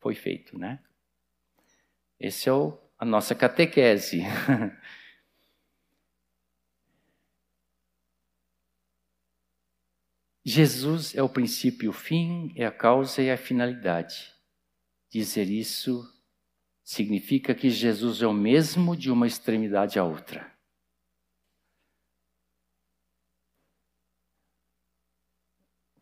foi 0.00 0.16
feito, 0.16 0.58
né? 0.58 0.80
Esse 2.18 2.48
é 2.48 2.52
o, 2.52 2.76
a 2.98 3.04
nossa 3.04 3.36
catequese. 3.36 4.22
Jesus 10.44 11.14
é 11.14 11.22
o 11.22 11.28
princípio 11.28 11.86
e 11.86 11.88
o 11.88 11.92
fim, 11.92 12.52
é 12.56 12.66
a 12.66 12.72
causa 12.72 13.22
e 13.22 13.30
a 13.30 13.36
finalidade. 13.36 14.32
Dizer 15.08 15.48
isso 15.48 16.04
significa 16.86 17.52
que 17.52 17.68
Jesus 17.68 18.22
é 18.22 18.28
o 18.28 18.32
mesmo 18.32 18.96
de 18.96 19.10
uma 19.10 19.26
extremidade 19.26 19.98
à 19.98 20.04
outra. 20.04 20.56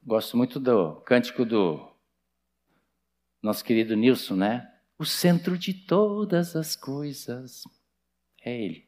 Gosto 0.03 0.37
muito 0.37 0.61
do 0.61 1.01
cântico 1.01 1.47
do 1.47 1.91
nosso 3.41 3.65
querido 3.65 3.97
Nilson, 3.97 4.37
né? 4.37 4.79
O 4.99 5.07
centro 5.07 5.57
de 5.57 5.73
todas 5.73 6.55
as 6.55 6.77
coisas 6.77 7.65
é 8.43 8.55
Ele. 8.55 8.87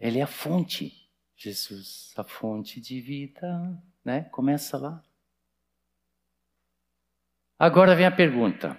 Ele 0.00 0.18
é 0.18 0.22
a 0.22 0.26
fonte, 0.26 1.08
Jesus, 1.36 2.12
a 2.16 2.24
fonte 2.24 2.80
de 2.80 3.00
vida, 3.00 3.80
né? 4.04 4.24
Começa 4.24 4.76
lá. 4.76 5.04
Agora 7.64 7.94
vem 7.94 8.04
a 8.04 8.10
pergunta, 8.10 8.76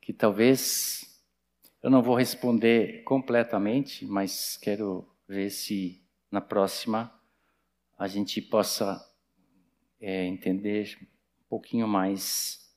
que 0.00 0.12
talvez 0.12 1.22
eu 1.80 1.88
não 1.88 2.02
vou 2.02 2.16
responder 2.16 3.04
completamente, 3.04 4.04
mas 4.04 4.56
quero 4.56 5.08
ver 5.28 5.48
se 5.48 6.02
na 6.28 6.40
próxima 6.40 7.08
a 7.96 8.08
gente 8.08 8.42
possa 8.42 9.00
é, 10.00 10.26
entender 10.26 10.98
um 11.40 11.48
pouquinho 11.48 11.86
mais. 11.86 12.68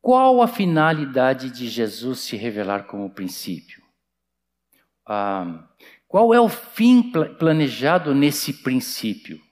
Qual 0.00 0.40
a 0.40 0.46
finalidade 0.46 1.50
de 1.50 1.68
Jesus 1.68 2.20
se 2.20 2.36
revelar 2.36 2.84
como 2.84 3.10
princípio? 3.10 3.82
Ah, 5.04 5.68
qual 6.06 6.32
é 6.32 6.40
o 6.40 6.48
fim 6.48 7.10
planejado 7.40 8.14
nesse 8.14 8.52
princípio? 8.52 9.44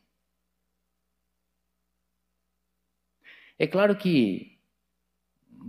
É 3.58 3.66
claro 3.66 3.96
que 3.96 4.58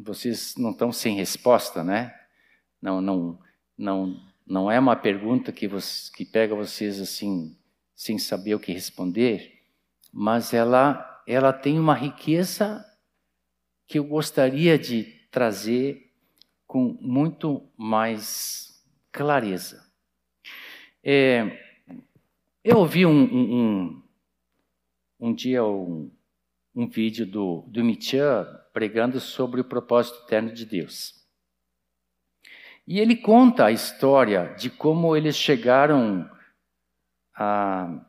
vocês 0.03 0.55
não 0.57 0.71
estão 0.71 0.91
sem 0.91 1.15
resposta, 1.15 1.83
né? 1.83 2.13
Não, 2.81 2.99
não, 2.99 3.39
não, 3.77 4.21
não 4.45 4.71
é 4.71 4.79
uma 4.79 4.95
pergunta 4.95 5.51
que, 5.51 5.69
que 6.15 6.25
pega 6.25 6.55
vocês 6.55 6.99
assim 6.99 7.57
sem 7.95 8.17
saber 8.17 8.55
o 8.55 8.59
que 8.59 8.73
responder, 8.73 9.61
mas 10.11 10.53
ela, 10.53 11.23
ela 11.25 11.53
tem 11.53 11.79
uma 11.79 11.93
riqueza 11.93 12.85
que 13.87 13.99
eu 13.99 14.03
gostaria 14.03 14.77
de 14.77 15.03
trazer 15.31 16.11
com 16.65 16.97
muito 16.99 17.69
mais 17.77 18.83
clareza. 19.11 19.85
É, 21.03 21.61
eu 22.63 22.77
ouvi 22.79 23.05
um, 23.05 23.11
um, 23.11 23.55
um, 23.55 24.03
um 25.19 25.33
dia 25.33 25.63
um, 25.63 26.11
um 26.75 26.87
vídeo 26.87 27.25
do, 27.25 27.63
do 27.67 27.79
pregando 28.73 29.19
sobre 29.21 29.61
o 29.61 29.65
propósito 29.65 30.23
eterno 30.25 30.51
de 30.51 30.65
Deus. 30.65 31.25
E 32.85 32.99
ele 32.99 33.15
conta 33.15 33.65
a 33.65 33.71
história 33.71 34.53
de 34.55 34.69
como 34.69 35.15
eles 35.15 35.37
chegaram 35.37 36.29
a, 37.33 38.05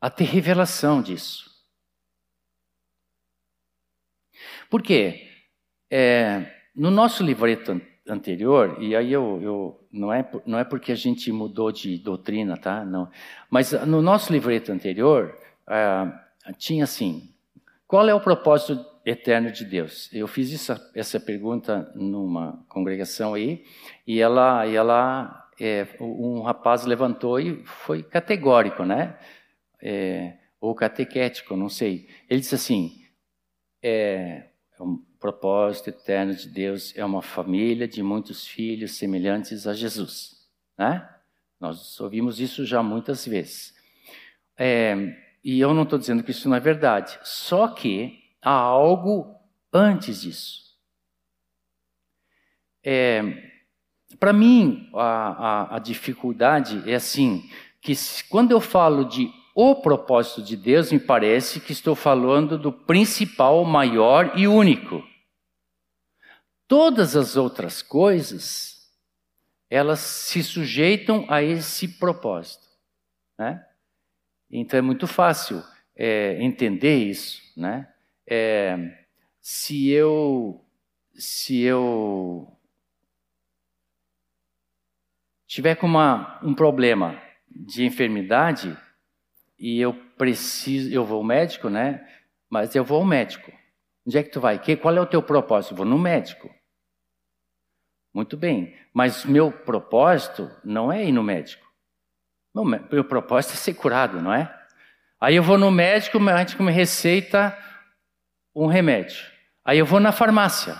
a 0.00 0.10
ter 0.10 0.24
revelação 0.24 1.00
disso. 1.00 1.54
Por 4.68 4.82
quê? 4.82 5.30
É, 5.88 6.52
no 6.74 6.90
nosso 6.90 7.22
livreto 7.22 7.80
anterior, 8.08 8.76
e 8.80 8.94
aí 8.94 9.12
eu, 9.12 9.40
eu, 9.42 9.86
não, 9.90 10.12
é, 10.12 10.28
não 10.44 10.58
é 10.58 10.64
porque 10.64 10.92
a 10.92 10.96
gente 10.96 11.32
mudou 11.32 11.72
de 11.72 11.98
doutrina, 11.98 12.56
tá? 12.56 12.84
Não. 12.84 13.10
Mas 13.48 13.72
no 13.86 14.02
nosso 14.02 14.32
livreto 14.32 14.70
anterior, 14.70 15.36
ah, 15.66 16.24
tinha 16.58 16.84
assim: 16.84 17.32
qual 17.86 18.08
é 18.08 18.14
o 18.14 18.20
propósito 18.20 18.84
eterno 19.06 19.50
de 19.50 19.64
Deus? 19.64 20.10
Eu 20.12 20.26
fiz 20.26 20.52
essa, 20.52 20.90
essa 20.94 21.18
pergunta 21.18 21.90
numa 21.94 22.64
congregação 22.68 23.34
aí, 23.34 23.64
e 24.06 24.20
ela, 24.20 24.66
e 24.66 24.76
ela 24.76 25.48
é, 25.58 25.86
um 26.00 26.42
rapaz 26.42 26.84
levantou 26.84 27.40
e 27.40 27.64
foi 27.64 28.02
categórico, 28.02 28.84
né? 28.84 29.16
É, 29.82 30.34
ou 30.60 30.74
catequético, 30.74 31.56
não 31.56 31.68
sei. 31.68 32.08
Ele 32.28 32.40
disse 32.40 32.54
assim: 32.54 32.92
é, 33.82 34.48
é 34.78 34.82
um 34.82 34.96
propósito 35.20 35.88
eterno 35.88 36.34
de 36.34 36.48
Deus 36.48 36.92
é 36.96 37.04
uma 37.04 37.22
família 37.22 37.86
de 37.86 38.02
muitos 38.02 38.46
filhos 38.46 38.96
semelhantes 38.96 39.66
a 39.66 39.72
Jesus. 39.72 40.48
Né? 40.76 41.08
Nós 41.60 42.00
ouvimos 42.00 42.40
isso 42.40 42.64
já 42.66 42.82
muitas 42.82 43.24
vezes. 43.26 43.74
É, 44.56 44.94
e 45.42 45.60
eu 45.60 45.72
não 45.72 45.84
estou 45.84 45.98
dizendo 45.98 46.22
que 46.22 46.30
isso 46.30 46.48
não 46.48 46.56
é 46.56 46.60
verdade, 46.60 47.18
só 47.22 47.68
que 47.68 48.18
há 48.42 48.50
algo 48.50 49.34
antes 49.72 50.22
disso. 50.22 50.64
É, 52.82 53.22
Para 54.18 54.32
mim, 54.32 54.90
a, 54.94 55.02
a, 55.02 55.76
a 55.76 55.78
dificuldade 55.78 56.82
é 56.90 56.94
assim: 56.94 57.48
que 57.80 57.94
quando 58.28 58.50
eu 58.50 58.60
falo 58.60 59.04
de 59.04 59.30
o 59.54 59.76
propósito 59.76 60.42
de 60.42 60.56
Deus, 60.56 60.90
me 60.90 60.98
parece 60.98 61.60
que 61.60 61.72
estou 61.72 61.94
falando 61.94 62.58
do 62.58 62.72
principal, 62.72 63.64
maior 63.64 64.32
e 64.36 64.48
único. 64.48 65.06
Todas 66.66 67.14
as 67.14 67.36
outras 67.36 67.80
coisas, 67.80 68.90
elas 69.70 70.00
se 70.00 70.42
sujeitam 70.42 71.24
a 71.28 71.40
esse 71.40 71.86
propósito. 71.86 72.66
Né? 73.38 73.64
Então 74.50 74.78
é 74.78 74.82
muito 74.82 75.06
fácil 75.06 75.62
é, 75.94 76.42
entender 76.42 76.96
isso. 76.96 77.40
Né? 77.56 77.88
É, 78.26 79.06
se 79.40 79.88
eu 79.90 80.60
se 81.16 81.60
eu 81.60 82.48
tiver 85.46 85.76
com 85.76 85.86
uma, 85.86 86.40
um 86.42 86.52
problema 86.52 87.22
de 87.48 87.84
enfermidade, 87.84 88.76
e 89.64 89.80
eu 89.80 89.94
preciso, 89.94 90.92
eu 90.92 91.06
vou 91.06 91.16
ao 91.16 91.24
médico, 91.24 91.70
né? 91.70 92.06
Mas 92.50 92.74
eu 92.74 92.84
vou 92.84 92.98
ao 92.98 93.04
médico. 93.06 93.50
Onde 94.06 94.18
é 94.18 94.22
que 94.22 94.28
tu 94.28 94.38
vai? 94.38 94.58
Que, 94.58 94.76
qual 94.76 94.94
é 94.94 95.00
o 95.00 95.06
teu 95.06 95.22
propósito? 95.22 95.74
Vou 95.74 95.86
no 95.86 95.98
médico. 95.98 96.54
Muito 98.12 98.36
bem, 98.36 98.76
mas 98.92 99.24
meu 99.24 99.50
propósito 99.50 100.50
não 100.62 100.92
é 100.92 101.06
ir 101.06 101.12
no 101.12 101.22
médico. 101.22 101.66
Meu, 102.54 102.62
meu 102.62 103.04
propósito 103.04 103.54
é 103.54 103.56
ser 103.56 103.72
curado, 103.72 104.20
não 104.20 104.34
é? 104.34 104.54
Aí 105.18 105.34
eu 105.34 105.42
vou 105.42 105.56
no 105.56 105.70
médico, 105.70 106.18
o 106.18 106.20
médico 106.20 106.62
me 106.62 106.70
receita 106.70 107.56
um 108.54 108.66
remédio. 108.66 109.24
Aí 109.64 109.78
eu 109.78 109.86
vou 109.86 109.98
na 109.98 110.12
farmácia. 110.12 110.78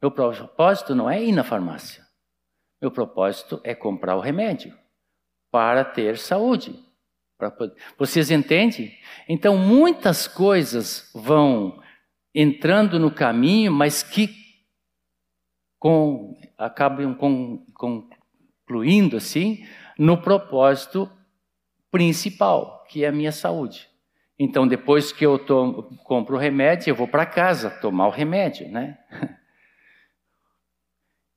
Meu 0.00 0.10
propósito 0.10 0.94
não 0.94 1.10
é 1.10 1.22
ir 1.22 1.32
na 1.32 1.44
farmácia. 1.44 2.02
Meu 2.80 2.90
propósito 2.90 3.60
é 3.62 3.74
comprar 3.74 4.16
o 4.16 4.20
remédio 4.20 4.74
para 5.50 5.84
ter 5.84 6.16
saúde. 6.16 6.88
Vocês 7.98 8.30
entendem? 8.30 8.92
Então, 9.28 9.56
muitas 9.56 10.26
coisas 10.26 11.10
vão 11.14 11.80
entrando 12.34 12.98
no 12.98 13.10
caminho, 13.10 13.72
mas 13.72 14.02
que 14.02 14.28
com, 15.78 16.36
acabam 16.58 17.14
com, 17.14 17.64
concluindo 17.74 19.16
assim 19.16 19.64
no 19.98 20.18
propósito 20.18 21.10
principal, 21.90 22.84
que 22.88 23.04
é 23.04 23.08
a 23.08 23.12
minha 23.12 23.32
saúde. 23.32 23.88
Então, 24.38 24.66
depois 24.66 25.12
que 25.12 25.26
eu 25.26 25.38
tomo, 25.38 25.98
compro 26.04 26.36
o 26.36 26.38
remédio, 26.38 26.90
eu 26.90 26.94
vou 26.94 27.08
para 27.08 27.26
casa 27.26 27.68
tomar 27.68 28.06
o 28.06 28.10
remédio, 28.10 28.68
né? 28.68 28.98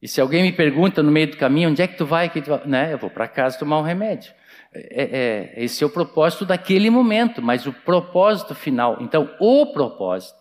E 0.01 0.07
se 0.09 0.19
alguém 0.19 0.43
me 0.43 0.51
pergunta 0.51 1.01
no 1.01 1.09
meio 1.09 1.31
do 1.31 1.37
caminho, 1.37 1.69
onde 1.69 1.81
é 1.81 1.87
que 1.87 1.97
tu 1.97 2.05
vai? 2.05 2.29
Que 2.29 2.41
tu 2.41 2.49
vai? 2.49 2.67
Né? 2.67 2.91
Eu 2.91 2.97
vou 2.97 3.09
para 3.09 3.25
casa 3.25 3.57
tomar 3.57 3.79
um 3.79 3.83
remédio. 3.83 4.33
É, 4.75 5.53
é, 5.55 5.63
esse 5.63 5.83
é 5.83 5.87
o 5.87 5.89
propósito 5.89 6.45
daquele 6.45 6.89
momento, 6.89 7.41
mas 7.41 7.67
o 7.67 7.73
propósito 7.73 8.55
final. 8.55 8.97
Então, 9.01 9.35
o 9.39 9.71
propósito. 9.71 10.37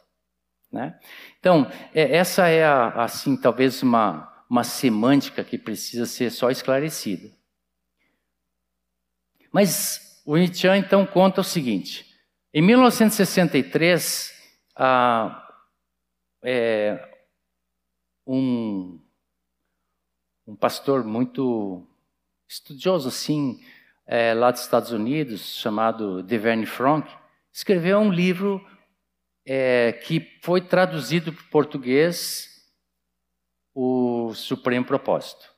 Né? 0.70 0.98
Então, 1.38 1.70
é, 1.94 2.16
essa 2.16 2.48
é, 2.48 2.64
a, 2.64 3.04
assim, 3.04 3.36
talvez 3.36 3.82
uma, 3.82 4.32
uma 4.48 4.64
semântica 4.64 5.44
que 5.44 5.58
precisa 5.58 6.06
ser 6.06 6.30
só 6.30 6.50
esclarecida. 6.50 7.30
Mas 9.52 10.22
o 10.24 10.36
Nietzsche 10.36 10.68
então 10.78 11.04
conta 11.04 11.42
o 11.42 11.44
seguinte: 11.44 12.06
em 12.54 12.62
1963, 12.62 14.32
ah, 14.74 15.46
é, 16.42 17.08
um, 18.26 18.98
um 20.46 20.56
pastor 20.56 21.04
muito 21.04 21.86
estudioso 22.48 23.08
assim, 23.08 23.60
é, 24.14 24.34
lá 24.34 24.50
dos 24.50 24.60
Estados 24.60 24.92
Unidos, 24.92 25.56
chamado 25.56 26.22
Deverne 26.22 26.66
Frank, 26.66 27.10
escreveu 27.50 27.98
um 27.98 28.12
livro 28.12 28.62
é, 29.42 29.90
que 30.04 30.38
foi 30.42 30.60
traduzido 30.60 31.32
para 31.32 31.42
o 31.42 31.48
português, 31.48 32.70
o 33.74 34.34
Supremo 34.34 34.84
Propósito. 34.84 35.50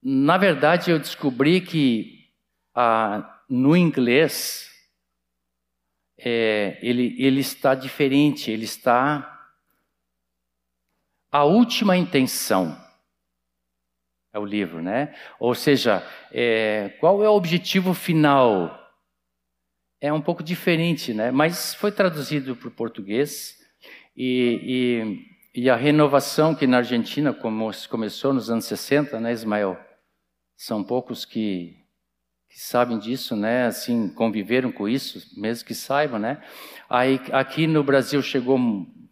Na 0.00 0.38
verdade, 0.38 0.92
eu 0.92 1.00
descobri 1.00 1.60
que 1.60 2.30
ah, 2.72 3.42
no 3.50 3.76
inglês 3.76 4.70
é, 6.16 6.78
ele, 6.80 7.16
ele 7.18 7.40
está 7.40 7.74
diferente, 7.74 8.48
ele 8.48 8.64
está 8.64 9.50
a 11.32 11.42
última 11.42 11.96
intenção 11.96 12.85
é 14.36 14.38
o 14.38 14.44
livro, 14.44 14.82
né? 14.82 15.14
Ou 15.40 15.54
seja, 15.54 16.06
é, 16.30 16.90
qual 17.00 17.24
é 17.24 17.28
o 17.28 17.32
objetivo 17.34 17.94
final? 17.94 18.78
É 19.98 20.12
um 20.12 20.20
pouco 20.20 20.42
diferente, 20.42 21.14
né? 21.14 21.30
Mas 21.30 21.74
foi 21.74 21.90
traduzido 21.90 22.54
para 22.54 22.68
o 22.68 22.70
português 22.70 23.56
e, 24.14 25.24
e, 25.54 25.62
e, 25.62 25.70
a 25.70 25.76
renovação 25.76 26.54
que 26.54 26.66
na 26.66 26.78
Argentina 26.78 27.32
como, 27.32 27.70
começou 27.88 28.34
nos 28.34 28.50
anos 28.50 28.66
60, 28.66 29.18
né, 29.18 29.32
Ismael? 29.32 29.78
São 30.54 30.84
poucos 30.84 31.24
que, 31.24 31.74
que 32.50 32.60
sabem 32.60 32.98
disso, 32.98 33.34
né? 33.34 33.64
Assim, 33.64 34.08
conviveram 34.10 34.70
com 34.70 34.86
isso, 34.86 35.40
mesmo 35.40 35.66
que 35.66 35.74
saibam, 35.74 36.18
né? 36.18 36.42
Aí, 36.90 37.18
aqui 37.32 37.66
no 37.66 37.82
Brasil 37.82 38.20
chegou 38.20 38.58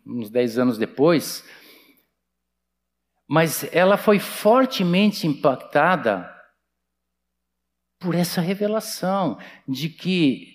uns 0.06 0.28
10 0.28 0.58
anos 0.58 0.76
depois, 0.76 1.48
mas 3.28 3.66
ela 3.72 3.96
foi 3.96 4.18
fortemente 4.18 5.26
impactada 5.26 6.30
por 7.98 8.14
essa 8.14 8.40
revelação 8.40 9.38
de 9.66 9.88
que 9.88 10.48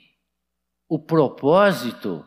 o 0.88 1.00
propósito, 1.00 2.24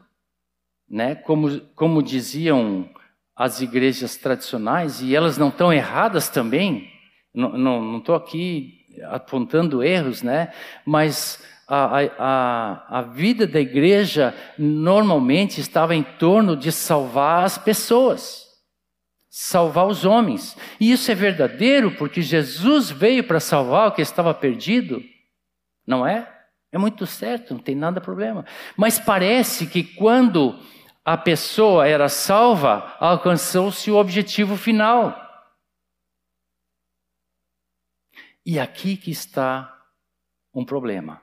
né, 0.88 1.14
como, 1.14 1.61
como 1.74 2.03
diziam 2.03 2.90
as 3.34 3.61
igrejas 3.61 4.16
tradicionais, 4.16 5.01
e 5.01 5.14
elas 5.14 5.38
não 5.38 5.49
estão 5.49 5.72
erradas 5.72 6.28
também, 6.28 6.90
não 7.32 7.99
estou 7.99 8.14
aqui 8.14 8.86
apontando 9.05 9.82
erros, 9.82 10.22
né, 10.22 10.53
mas 10.84 11.43
a, 11.66 12.01
a, 12.18 12.99
a 12.99 13.03
vida 13.03 13.47
da 13.47 13.61
igreja 13.61 14.34
normalmente 14.59 15.61
estava 15.61 15.95
em 15.95 16.03
torno 16.03 16.57
de 16.57 16.70
salvar 16.70 17.45
as 17.45 17.57
pessoas 17.57 18.41
salvar 19.35 19.87
os 19.87 20.05
homens. 20.05 20.55
E 20.78 20.93
isso 20.93 21.11
é 21.11 21.14
verdadeiro 21.14 21.97
porque 21.97 22.20
Jesus 22.20 22.91
veio 22.91 23.24
para 23.24 23.41
salvar 23.41 23.89
o 23.89 23.93
que 23.93 24.03
estava 24.03 24.35
perdido, 24.35 25.03
não 25.87 26.07
é? 26.07 26.30
É 26.70 26.76
muito 26.76 27.07
certo, 27.07 27.55
não 27.55 27.61
tem 27.62 27.74
nada 27.74 27.99
problema. 27.99 28.45
Mas 28.76 28.99
parece 28.99 29.66
que 29.66 29.83
quando 29.83 30.61
a 31.03 31.16
pessoa 31.16 31.89
era 31.89 32.11
salva, 32.11 32.95
alcançou-se 33.01 33.91
o 33.91 33.97
objetivo 33.97 34.55
final. 34.55 35.18
E 38.45 38.61
aqui 38.61 38.99
que 38.99 39.11
está 39.11 39.83
um 40.53 40.62
problema. 40.64 41.22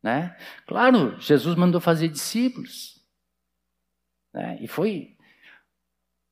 Né? 0.00 0.36
Claro, 0.68 1.18
Jesus 1.18 1.56
mandou 1.56 1.80
fazer 1.80 2.06
discípulos. 2.06 3.04
Né? 4.32 4.58
E 4.60 4.68
foi 4.68 5.16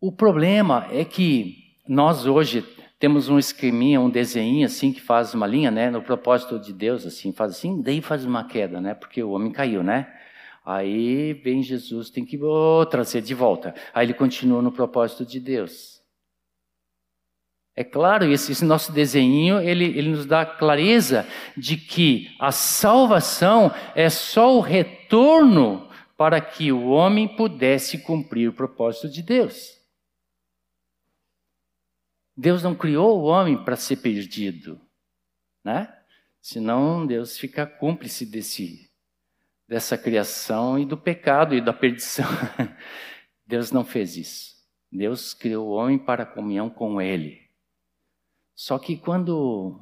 o 0.01 0.11
problema 0.11 0.86
é 0.90 1.05
que 1.05 1.76
nós 1.86 2.24
hoje 2.24 2.64
temos 2.98 3.28
um 3.28 3.38
esqueminha, 3.38 4.01
um 4.01 4.11
desenho 4.11 4.64
assim 4.64 4.92
que 4.92 5.01
faz 5.01 5.34
uma 5.34 5.46
linha, 5.46 5.70
né, 5.70 5.90
no 5.90 6.03
propósito 6.03 6.59
de 6.59 6.72
Deus, 6.72 7.05
assim, 7.05 7.32
faz 7.32 7.53
assim, 7.53 7.80
daí 7.82 8.01
faz 8.01 8.24
uma 8.24 8.44
queda, 8.44 8.80
né, 8.80 8.94
porque 8.94 9.22
o 9.22 9.30
homem 9.30 9.53
caiu, 9.53 9.82
né? 9.82 10.07
Aí 10.64 11.32
vem 11.32 11.62
Jesus, 11.62 12.11
tem 12.11 12.24
que 12.24 12.38
oh, 12.42 12.84
trazer 12.86 13.22
de 13.22 13.34
volta. 13.34 13.74
Aí 13.94 14.07
ele 14.07 14.14
continua 14.14 14.61
no 14.61 14.70
propósito 14.70 15.24
de 15.24 15.40
Deus. 15.40 16.01
É 17.74 17.82
claro, 17.82 18.30
esse, 18.30 18.53
esse 18.53 18.64
nosso 18.64 18.92
desenho, 18.92 19.59
ele, 19.59 19.84
ele 19.84 20.11
nos 20.11 20.26
dá 20.26 20.44
clareza 20.44 21.26
de 21.57 21.78
que 21.78 22.28
a 22.38 22.53
salvação 22.53 23.72
é 23.94 24.11
só 24.11 24.55
o 24.55 24.61
retorno 24.61 25.88
para 26.16 26.40
que 26.42 26.70
o 26.70 26.88
homem 26.88 27.26
pudesse 27.26 27.98
cumprir 27.98 28.51
o 28.51 28.53
propósito 28.53 29.09
de 29.09 29.22
Deus. 29.22 29.79
Deus 32.41 32.62
não 32.62 32.74
criou 32.74 33.20
o 33.20 33.24
homem 33.24 33.62
para 33.62 33.76
ser 33.76 33.97
perdido, 33.97 34.80
né? 35.62 35.95
Senão 36.41 37.07
Deus 37.07 37.36
fica 37.36 37.66
cúmplice 37.66 38.24
desse, 38.24 38.91
dessa 39.68 39.99
criação 39.99 40.78
e 40.78 40.86
do 40.86 40.97
pecado 40.97 41.55
e 41.55 41.61
da 41.61 41.74
perdição. 41.74 42.24
Deus 43.47 43.70
não 43.70 43.84
fez 43.84 44.16
isso. 44.16 44.57
Deus 44.91 45.34
criou 45.34 45.68
o 45.68 45.72
homem 45.72 45.99
para 45.99 46.24
comunhão 46.24 46.70
com 46.70 46.99
Ele. 46.99 47.47
Só 48.55 48.78
que 48.78 48.97
quando 48.97 49.78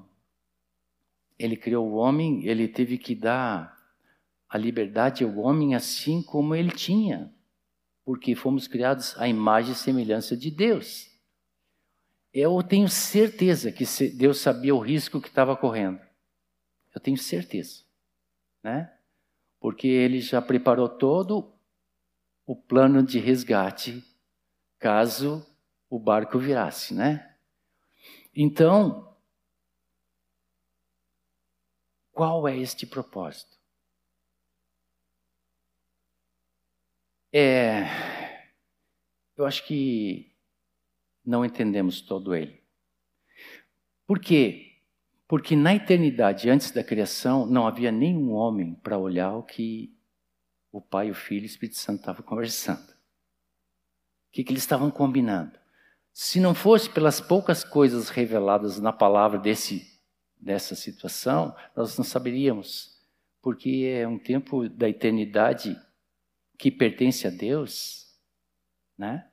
Ele 1.39 1.57
criou 1.57 1.89
o 1.89 1.95
homem, 1.95 2.45
Ele 2.45 2.67
teve 2.67 2.99
que 2.99 3.15
dar 3.15 3.79
a 4.49 4.59
liberdade 4.59 5.23
ao 5.23 5.37
homem 5.37 5.77
assim 5.77 6.21
como 6.21 6.57
Ele 6.57 6.73
tinha, 6.73 7.33
porque 8.05 8.35
fomos 8.35 8.67
criados 8.67 9.17
à 9.17 9.29
imagem 9.29 9.75
e 9.75 9.77
semelhança 9.77 10.37
de 10.37 10.51
Deus. 10.51 11.08
Eu 12.33 12.63
tenho 12.63 12.89
certeza 12.89 13.73
que 13.73 13.85
Deus 14.11 14.41
sabia 14.41 14.75
o 14.75 14.81
risco 14.81 15.21
que 15.21 15.29
estava 15.29 15.57
correndo. 15.57 16.01
Eu 16.95 17.01
tenho 17.01 17.17
certeza, 17.17 17.85
né? 18.63 18.93
Porque 19.61 19.89
ele 19.89 20.21
já 20.21 20.41
preparou 20.41 20.89
todo 20.89 21.53
o 22.47 22.55
plano 22.55 23.03
de 23.03 23.19
resgate 23.19 24.05
caso 24.79 25.45
o 25.91 25.99
barco 25.99 26.39
virasse, 26.39 26.95
né? 26.95 27.35
Então, 28.35 29.17
qual 32.13 32.47
é 32.47 32.57
este 32.57 32.87
propósito? 32.87 33.57
É, 37.33 37.85
eu 39.37 39.45
acho 39.45 39.67
que 39.67 40.33
não 41.29 41.45
entendemos 41.45 42.01
todo 42.01 42.35
ele. 42.35 42.63
Por 44.07 44.19
quê? 44.19 44.79
Porque 45.29 45.55
na 45.55 45.75
eternidade, 45.75 46.49
antes 46.49 46.71
da 46.71 46.83
criação, 46.83 47.45
não 47.45 47.67
havia 47.67 47.93
nenhum 47.93 48.33
homem 48.33 48.75
para 48.77 48.97
olhar 48.97 49.37
o 49.37 49.43
que 49.43 49.95
o 50.73 50.81
Pai, 50.81 51.11
o 51.11 51.15
Filho 51.15 51.43
e 51.43 51.45
o 51.45 51.47
Espírito 51.47 51.77
Santo 51.77 52.01
estavam 52.01 52.25
conversando. 52.25 52.89
O 52.89 54.31
que, 54.33 54.43
que 54.43 54.53
eles 54.53 54.63
estavam 54.63 54.91
combinando? 54.91 55.59
Se 56.15 56.41
não 56.41 56.55
fosse 56.55 56.89
pelas 56.89 57.21
poucas 57.21 57.63
coisas 57.63 58.09
reveladas 58.09 58.81
na 58.81 58.93
palavra 58.93 59.39
desse, 59.39 60.01
dessa 60.41 60.75
situação, 60.75 61.55
nós 61.77 61.95
não 61.99 62.05
saberíamos. 62.05 62.99
Porque 63.43 63.87
é 64.01 64.09
um 64.09 64.19
tempo 64.19 64.67
da 64.67 64.89
eternidade 64.89 65.79
que 66.57 66.71
pertence 66.71 67.27
a 67.27 67.31
Deus, 67.31 68.19
né? 68.97 69.29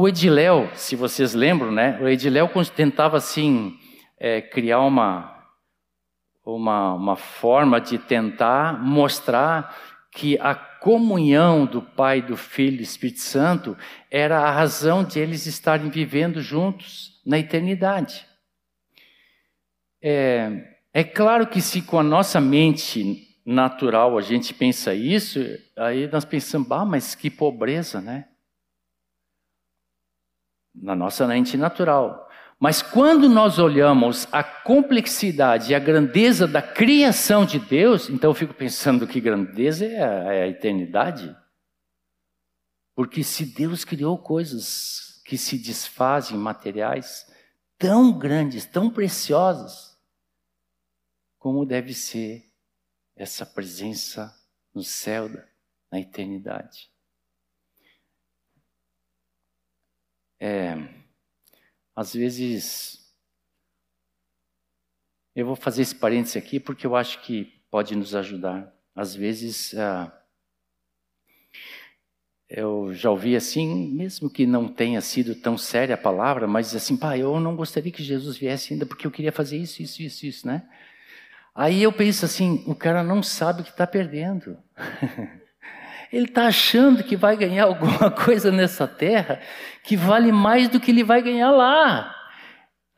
O 0.00 0.06
Ediléu, 0.06 0.70
se 0.74 0.94
vocês 0.94 1.34
lembram, 1.34 1.72
né? 1.72 1.98
O 2.00 2.06
Ediléu 2.06 2.48
tentava 2.76 3.16
assim 3.16 3.76
é, 4.16 4.40
criar 4.40 4.78
uma, 4.82 5.44
uma, 6.46 6.94
uma 6.94 7.16
forma 7.16 7.80
de 7.80 7.98
tentar 7.98 8.80
mostrar 8.80 9.76
que 10.12 10.38
a 10.38 10.54
comunhão 10.54 11.66
do 11.66 11.82
Pai, 11.82 12.22
do 12.22 12.36
Filho 12.36 12.74
e 12.74 12.76
do 12.76 12.82
Espírito 12.84 13.18
Santo 13.18 13.76
era 14.08 14.38
a 14.38 14.52
razão 14.52 15.02
de 15.02 15.18
eles 15.18 15.46
estarem 15.46 15.90
vivendo 15.90 16.40
juntos 16.40 17.20
na 17.26 17.36
eternidade. 17.36 18.24
É, 20.00 20.76
é 20.94 21.02
claro 21.02 21.44
que 21.44 21.60
se 21.60 21.82
com 21.82 21.98
a 21.98 22.04
nossa 22.04 22.40
mente 22.40 23.26
natural 23.44 24.16
a 24.16 24.20
gente 24.20 24.54
pensa 24.54 24.94
isso, 24.94 25.40
aí 25.76 26.06
nós 26.06 26.24
pensamos, 26.24 26.70
ah, 26.70 26.84
mas 26.84 27.16
que 27.16 27.28
pobreza, 27.28 28.00
né? 28.00 28.26
Na 30.82 30.94
nossa 30.94 31.26
mente 31.26 31.56
natural. 31.56 32.28
Mas 32.58 32.82
quando 32.82 33.28
nós 33.28 33.58
olhamos 33.58 34.26
a 34.32 34.42
complexidade 34.42 35.70
e 35.70 35.74
a 35.74 35.78
grandeza 35.78 36.46
da 36.46 36.60
criação 36.60 37.44
de 37.44 37.60
Deus, 37.60 38.08
então 38.10 38.30
eu 38.30 38.34
fico 38.34 38.52
pensando 38.52 39.06
que 39.06 39.20
grandeza 39.20 39.86
é 39.86 40.02
a, 40.02 40.32
é 40.34 40.42
a 40.42 40.48
eternidade. 40.48 41.36
Porque 42.94 43.22
se 43.22 43.46
Deus 43.46 43.84
criou 43.84 44.18
coisas 44.18 45.22
que 45.24 45.38
se 45.38 45.56
desfazem, 45.56 46.36
materiais, 46.36 47.26
tão 47.78 48.18
grandes, 48.18 48.66
tão 48.66 48.90
preciosas, 48.90 49.96
como 51.38 51.64
deve 51.64 51.94
ser 51.94 52.50
essa 53.14 53.46
presença 53.46 54.34
no 54.74 54.82
céu, 54.82 55.28
na 55.92 56.00
eternidade. 56.00 56.90
É, 60.40 60.76
às 61.94 62.14
vezes, 62.14 63.12
eu 65.34 65.46
vou 65.46 65.56
fazer 65.56 65.82
esse 65.82 65.94
parênteses 65.94 66.36
aqui 66.36 66.60
porque 66.60 66.86
eu 66.86 66.94
acho 66.94 67.20
que 67.22 67.60
pode 67.70 67.94
nos 67.96 68.14
ajudar. 68.14 68.72
Às 68.94 69.14
vezes, 69.14 69.74
ah, 69.74 70.12
eu 72.48 72.94
já 72.94 73.10
ouvi 73.10 73.36
assim, 73.36 73.92
mesmo 73.92 74.30
que 74.30 74.46
não 74.46 74.68
tenha 74.68 75.00
sido 75.00 75.34
tão 75.34 75.58
séria 75.58 75.94
a 75.94 75.98
palavra, 75.98 76.46
mas 76.46 76.74
assim, 76.74 76.96
pai, 76.96 77.20
eu 77.20 77.38
não 77.38 77.54
gostaria 77.54 77.92
que 77.92 78.02
Jesus 78.02 78.38
viesse 78.38 78.72
ainda 78.72 78.86
porque 78.86 79.06
eu 79.06 79.10
queria 79.10 79.32
fazer 79.32 79.58
isso, 79.58 79.82
isso, 79.82 80.02
isso, 80.02 80.26
isso, 80.26 80.46
né? 80.46 80.66
Aí 81.54 81.82
eu 81.82 81.92
penso 81.92 82.24
assim, 82.24 82.64
o 82.66 82.74
cara 82.74 83.02
não 83.02 83.22
sabe 83.22 83.60
o 83.60 83.64
que 83.64 83.70
está 83.70 83.86
perdendo. 83.86 84.56
Ele 86.12 86.24
está 86.24 86.46
achando 86.46 87.04
que 87.04 87.16
vai 87.16 87.36
ganhar 87.36 87.64
alguma 87.66 88.10
coisa 88.10 88.50
nessa 88.50 88.86
terra 88.86 89.40
que 89.84 89.96
vale 89.96 90.32
mais 90.32 90.68
do 90.68 90.80
que 90.80 90.90
ele 90.90 91.04
vai 91.04 91.22
ganhar 91.22 91.50
lá, 91.50 92.14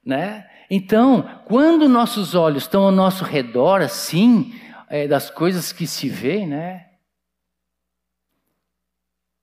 né? 0.05 0.49
Então, 0.71 1.43
quando 1.47 1.89
nossos 1.89 2.35
olhos 2.35 2.63
estão 2.63 2.85
ao 2.85 2.93
nosso 2.93 3.25
redor, 3.25 3.83
assim, 3.83 4.55
é, 4.89 5.09
das 5.09 5.29
coisas 5.29 5.73
que 5.73 5.87
se 5.87 6.09
vê, 6.09 6.47
né? 6.47 6.91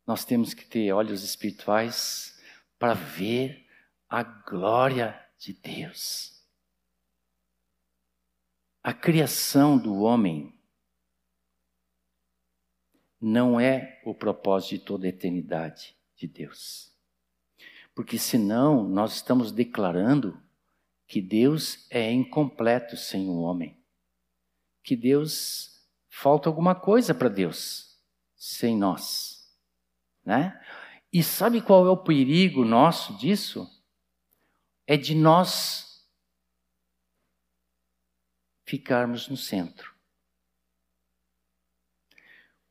Nós 0.06 0.24
temos 0.24 0.54
que 0.54 0.66
ter 0.66 0.94
olhos 0.94 1.24
espirituais 1.24 2.40
para 2.80 2.94
ver 2.94 3.68
a 4.10 4.24
glória 4.24 5.20
de 5.38 5.52
Deus. 5.52 6.42
A 8.82 8.94
criação 8.94 9.78
do 9.78 10.00
homem 10.00 10.57
não 13.20 13.60
é 13.60 14.02
o 14.06 14.14
propósito 14.14 14.72
de 14.72 14.80
toda 14.80 15.06
a 15.06 15.10
eternidade 15.10 15.96
de 16.16 16.28
Deus. 16.28 16.92
Porque 17.96 18.18
senão 18.18 18.88
nós 18.88 19.16
estamos 19.16 19.52
declarando 19.52 20.40
que 21.08 21.22
Deus 21.22 21.88
é 21.90 22.12
incompleto 22.12 22.96
sem 22.96 23.28
o 23.28 23.38
homem. 23.38 23.78
Que 24.84 24.96
Deus 24.96 25.82
falta 26.08 26.50
alguma 26.50 26.76
coisa 26.76 27.14
para 27.14 27.30
Deus 27.30 27.98
sem 28.36 28.78
nós, 28.78 29.52
né? 30.24 30.64
E 31.12 31.24
sabe 31.24 31.62
qual 31.62 31.88
é 31.88 31.90
o 31.90 31.98
perigo 31.98 32.64
nosso 32.64 33.18
disso? 33.18 33.68
É 34.86 34.96
de 34.96 35.16
nós 35.16 36.08
ficarmos 38.64 39.28
no 39.28 39.38
centro. 39.38 39.97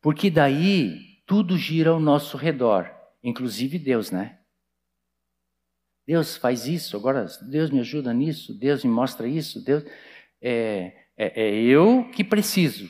Porque 0.07 0.31
daí 0.31 1.21
tudo 1.27 1.59
gira 1.59 1.91
ao 1.91 1.99
nosso 1.99 2.37
redor, 2.37 2.89
inclusive 3.25 3.77
Deus, 3.77 4.13
né? 4.13 4.39
Deus 6.07 6.37
faz 6.37 6.65
isso, 6.69 6.97
agora 6.97 7.27
Deus 7.43 7.71
me 7.71 7.81
ajuda 7.81 8.15
nisso, 8.15 8.57
Deus 8.57 8.85
me 8.85 8.91
mostra 8.93 9.27
isso, 9.27 9.61
Deus. 9.65 9.83
É, 10.41 11.09
é, 11.17 11.43
é 11.43 11.55
eu 11.57 12.09
que 12.13 12.23
preciso. 12.23 12.89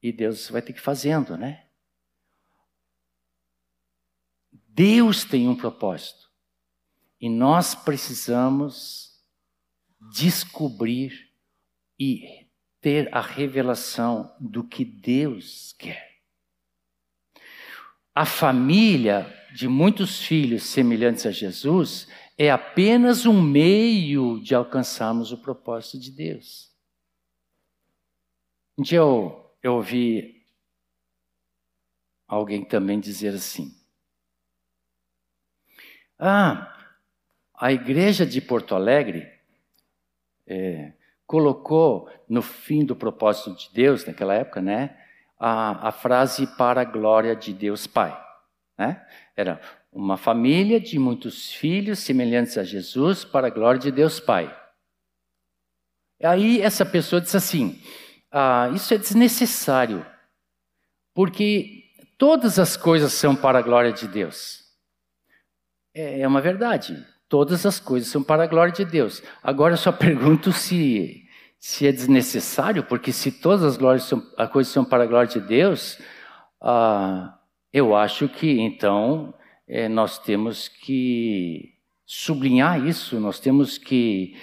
E 0.00 0.12
Deus 0.12 0.48
vai 0.48 0.62
ter 0.62 0.72
que 0.72 0.80
fazendo, 0.80 1.36
né? 1.36 1.66
Deus 4.68 5.24
tem 5.24 5.48
um 5.48 5.56
propósito. 5.56 6.30
E 7.20 7.28
nós 7.28 7.74
precisamos 7.74 9.20
descobrir 10.12 11.28
e 11.98 12.46
ter 12.80 13.12
a 13.12 13.20
revelação 13.20 14.32
do 14.38 14.62
que 14.62 14.84
Deus 14.84 15.72
quer. 15.72 16.05
A 18.16 18.24
família 18.24 19.30
de 19.54 19.68
muitos 19.68 20.22
filhos 20.22 20.62
semelhantes 20.62 21.26
a 21.26 21.30
Jesus 21.30 22.08
é 22.38 22.50
apenas 22.50 23.26
um 23.26 23.42
meio 23.42 24.40
de 24.40 24.54
alcançarmos 24.54 25.32
o 25.32 25.36
propósito 25.36 25.98
de 25.98 26.10
Deus. 26.10 26.74
Um 28.78 28.82
dia 28.82 29.00
eu, 29.00 29.54
eu 29.62 29.74
ouvi 29.74 30.46
alguém 32.26 32.64
também 32.64 32.98
dizer 32.98 33.34
assim: 33.34 33.76
Ah, 36.18 36.74
a 37.52 37.70
igreja 37.70 38.24
de 38.24 38.40
Porto 38.40 38.74
Alegre 38.74 39.30
é, 40.46 40.94
colocou 41.26 42.10
no 42.26 42.40
fim 42.40 42.82
do 42.82 42.96
propósito 42.96 43.54
de 43.54 43.70
Deus, 43.74 44.06
naquela 44.06 44.32
época, 44.32 44.62
né? 44.62 45.05
A, 45.38 45.88
a 45.88 45.92
frase 45.92 46.46
para 46.46 46.80
a 46.80 46.84
glória 46.84 47.34
de 47.34 47.52
Deus 47.52 47.86
Pai. 47.86 48.16
Né? 48.78 49.04
Era 49.36 49.60
uma 49.92 50.16
família 50.16 50.80
de 50.80 50.98
muitos 50.98 51.52
filhos 51.52 52.00
semelhantes 52.00 52.58
a 52.58 52.64
Jesus 52.64 53.24
para 53.24 53.46
a 53.46 53.50
glória 53.50 53.80
de 53.80 53.90
Deus 53.90 54.20
Pai. 54.20 54.54
Aí 56.22 56.60
essa 56.60 56.84
pessoa 56.84 57.20
disse 57.20 57.36
assim: 57.36 57.80
ah, 58.30 58.70
Isso 58.74 58.92
é 58.94 58.98
desnecessário, 58.98 60.04
porque 61.14 61.84
todas 62.16 62.58
as 62.58 62.76
coisas 62.76 63.12
são 63.12 63.34
para 63.36 63.58
a 63.58 63.62
glória 63.62 63.92
de 63.92 64.08
Deus. 64.08 64.64
É, 65.94 66.20
é 66.20 66.28
uma 66.28 66.40
verdade, 66.40 67.04
todas 67.28 67.66
as 67.66 67.80
coisas 67.80 68.08
são 68.10 68.22
para 68.22 68.44
a 68.44 68.46
glória 68.46 68.72
de 68.72 68.84
Deus. 68.84 69.22
Agora 69.42 69.74
eu 69.74 69.78
só 69.78 69.92
pergunto 69.92 70.52
se 70.52 71.25
se 71.58 71.86
é 71.86 71.92
desnecessário, 71.92 72.84
porque 72.84 73.12
se 73.12 73.32
todas 73.32 73.64
as 73.64 73.76
glórias 73.76 74.04
são, 74.04 74.22
as 74.36 74.50
coisas 74.50 74.72
são 74.72 74.84
para 74.84 75.04
a 75.04 75.06
glória 75.06 75.28
de 75.28 75.40
Deus, 75.40 75.98
ah, 76.60 77.38
eu 77.72 77.94
acho 77.94 78.28
que 78.28 78.60
então 78.60 79.34
é, 79.66 79.88
nós 79.88 80.18
temos 80.18 80.68
que 80.68 81.74
sublinhar 82.04 82.86
isso, 82.86 83.18
nós 83.18 83.40
temos 83.40 83.78
que 83.78 84.36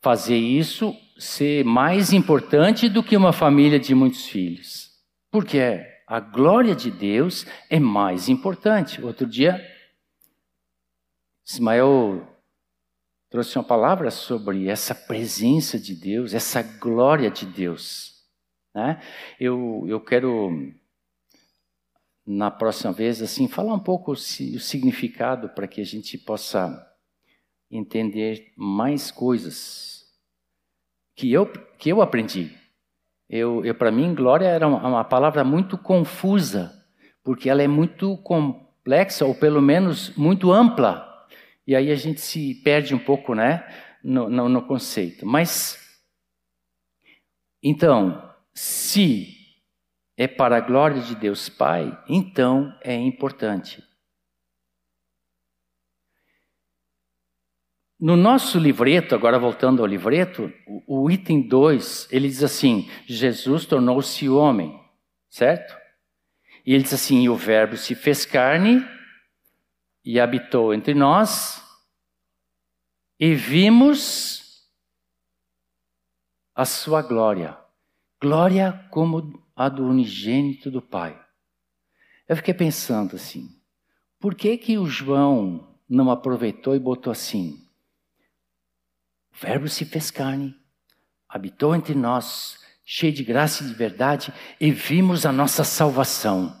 fazer 0.00 0.36
isso 0.36 0.94
ser 1.18 1.64
mais 1.64 2.12
importante 2.12 2.88
do 2.88 3.02
que 3.02 3.16
uma 3.16 3.32
família 3.32 3.78
de 3.78 3.94
muitos 3.94 4.26
filhos. 4.26 4.90
Porque 5.30 5.84
a 6.06 6.20
glória 6.20 6.74
de 6.74 6.90
Deus 6.90 7.46
é 7.68 7.78
mais 7.78 8.28
importante. 8.28 9.02
Outro 9.02 9.26
dia, 9.26 9.60
Ismael 11.46 12.26
trouxe 13.30 13.58
uma 13.58 13.64
palavra 13.64 14.10
sobre 14.10 14.68
essa 14.68 14.94
presença 14.94 15.78
de 15.78 15.94
Deus, 15.94 16.34
essa 16.34 16.62
glória 16.62 17.30
de 17.30 17.46
Deus. 17.46 18.24
Né? 18.74 19.00
Eu, 19.38 19.84
eu 19.86 20.00
quero, 20.00 20.72
na 22.26 22.50
próxima 22.50 22.92
vez, 22.92 23.20
assim, 23.20 23.48
falar 23.48 23.74
um 23.74 23.80
pouco 23.80 24.12
o 24.12 24.16
significado 24.16 25.48
para 25.50 25.66
que 25.66 25.80
a 25.80 25.84
gente 25.84 26.16
possa 26.16 26.86
entender 27.70 28.52
mais 28.56 29.10
coisas 29.10 30.06
que 31.14 31.32
eu, 31.32 31.46
que 31.76 31.90
eu 31.90 32.00
aprendi. 32.00 32.56
Eu, 33.28 33.62
eu 33.64 33.74
para 33.74 33.90
mim, 33.90 34.14
glória 34.14 34.46
era 34.46 34.66
uma, 34.66 34.88
uma 34.88 35.04
palavra 35.04 35.44
muito 35.44 35.76
confusa, 35.76 36.72
porque 37.22 37.50
ela 37.50 37.62
é 37.62 37.68
muito 37.68 38.16
complexa, 38.18 39.26
ou 39.26 39.34
pelo 39.34 39.60
menos 39.60 40.16
muito 40.16 40.50
ampla. 40.50 41.07
E 41.68 41.76
aí 41.76 41.90
a 41.90 41.94
gente 41.94 42.22
se 42.22 42.54
perde 42.64 42.94
um 42.94 42.98
pouco 42.98 43.34
né, 43.34 43.62
no, 44.02 44.30
no, 44.30 44.48
no 44.48 44.66
conceito. 44.66 45.26
Mas, 45.26 45.78
então, 47.62 48.34
se 48.54 49.28
é 50.16 50.26
para 50.26 50.56
a 50.56 50.60
glória 50.60 51.02
de 51.02 51.14
Deus 51.14 51.50
Pai, 51.50 51.92
então 52.08 52.74
é 52.82 52.94
importante. 52.94 53.84
No 58.00 58.16
nosso 58.16 58.58
livreto, 58.58 59.14
agora 59.14 59.38
voltando 59.38 59.82
ao 59.82 59.86
livreto, 59.86 60.50
o, 60.66 61.02
o 61.02 61.10
item 61.10 61.42
2, 61.42 62.08
ele 62.10 62.28
diz 62.28 62.42
assim: 62.42 62.88
Jesus 63.04 63.66
tornou-se 63.66 64.26
homem, 64.26 64.74
certo? 65.28 65.76
E 66.64 66.72
ele 66.72 66.84
diz 66.84 66.94
assim: 66.94 67.24
e 67.24 67.28
o 67.28 67.36
Verbo 67.36 67.76
se 67.76 67.94
fez 67.94 68.24
carne 68.24 68.82
e 70.08 70.18
habitou 70.18 70.72
entre 70.72 70.94
nós, 70.94 71.62
e 73.20 73.34
vimos 73.34 74.66
a 76.54 76.64
sua 76.64 77.02
glória, 77.02 77.58
glória 78.18 78.88
como 78.90 79.38
a 79.54 79.68
do 79.68 79.84
unigênito 79.84 80.70
do 80.70 80.80
Pai. 80.80 81.22
Eu 82.26 82.36
fiquei 82.36 82.54
pensando 82.54 83.16
assim, 83.16 83.54
por 84.18 84.34
que 84.34 84.56
que 84.56 84.78
o 84.78 84.86
João 84.86 85.76
não 85.86 86.10
aproveitou 86.10 86.74
e 86.74 86.78
botou 86.78 87.10
assim? 87.10 87.62
O 89.30 89.36
Verbo 89.36 89.68
se 89.68 89.84
fez 89.84 90.10
carne, 90.10 90.58
habitou 91.28 91.76
entre 91.76 91.94
nós, 91.94 92.64
cheio 92.82 93.12
de 93.12 93.22
graça 93.22 93.62
e 93.62 93.66
de 93.66 93.74
verdade, 93.74 94.32
e 94.58 94.70
vimos 94.70 95.26
a 95.26 95.32
nossa 95.32 95.64
salvação. 95.64 96.57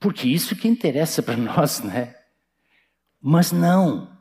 Porque 0.00 0.26
isso 0.26 0.56
que 0.56 0.66
interessa 0.66 1.22
para 1.22 1.36
nós, 1.36 1.80
né? 1.80 2.16
Mas 3.20 3.52
não. 3.52 4.18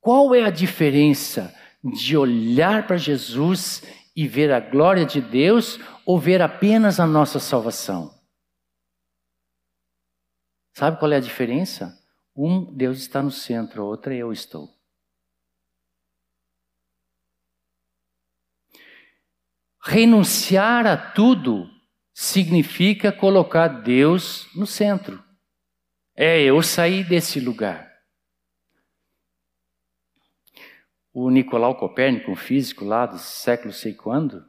Qual 0.00 0.32
é 0.32 0.44
a 0.44 0.50
diferença 0.50 1.54
de 1.82 2.16
olhar 2.16 2.86
para 2.86 2.96
Jesus 2.96 3.82
e 4.14 4.28
ver 4.28 4.52
a 4.52 4.60
glória 4.60 5.04
de 5.04 5.20
Deus 5.20 5.80
ou 6.06 6.18
ver 6.18 6.40
apenas 6.40 7.00
a 7.00 7.06
nossa 7.06 7.40
salvação? 7.40 8.14
Sabe 10.72 10.98
qual 10.98 11.12
é 11.12 11.16
a 11.16 11.20
diferença? 11.20 11.98
Um, 12.34 12.64
Deus 12.72 13.00
está 13.00 13.20
no 13.20 13.32
centro, 13.32 13.82
a 13.82 13.84
outra, 13.84 14.14
eu 14.14 14.32
estou. 14.32 14.72
Renunciar 19.82 20.86
a 20.86 20.96
tudo 20.96 21.68
significa 22.12 23.12
colocar 23.12 23.68
Deus 23.68 24.48
no 24.54 24.66
centro. 24.66 25.22
É 26.14 26.40
eu 26.40 26.62
sair 26.62 27.04
desse 27.08 27.40
lugar. 27.40 27.90
O 31.12 31.28
Nicolau 31.30 31.74
Copérnico, 31.74 32.30
um 32.30 32.36
físico 32.36 32.84
lá 32.84 33.06
do 33.06 33.18
século 33.18 33.72
sei 33.72 33.94
quando, 33.94 34.44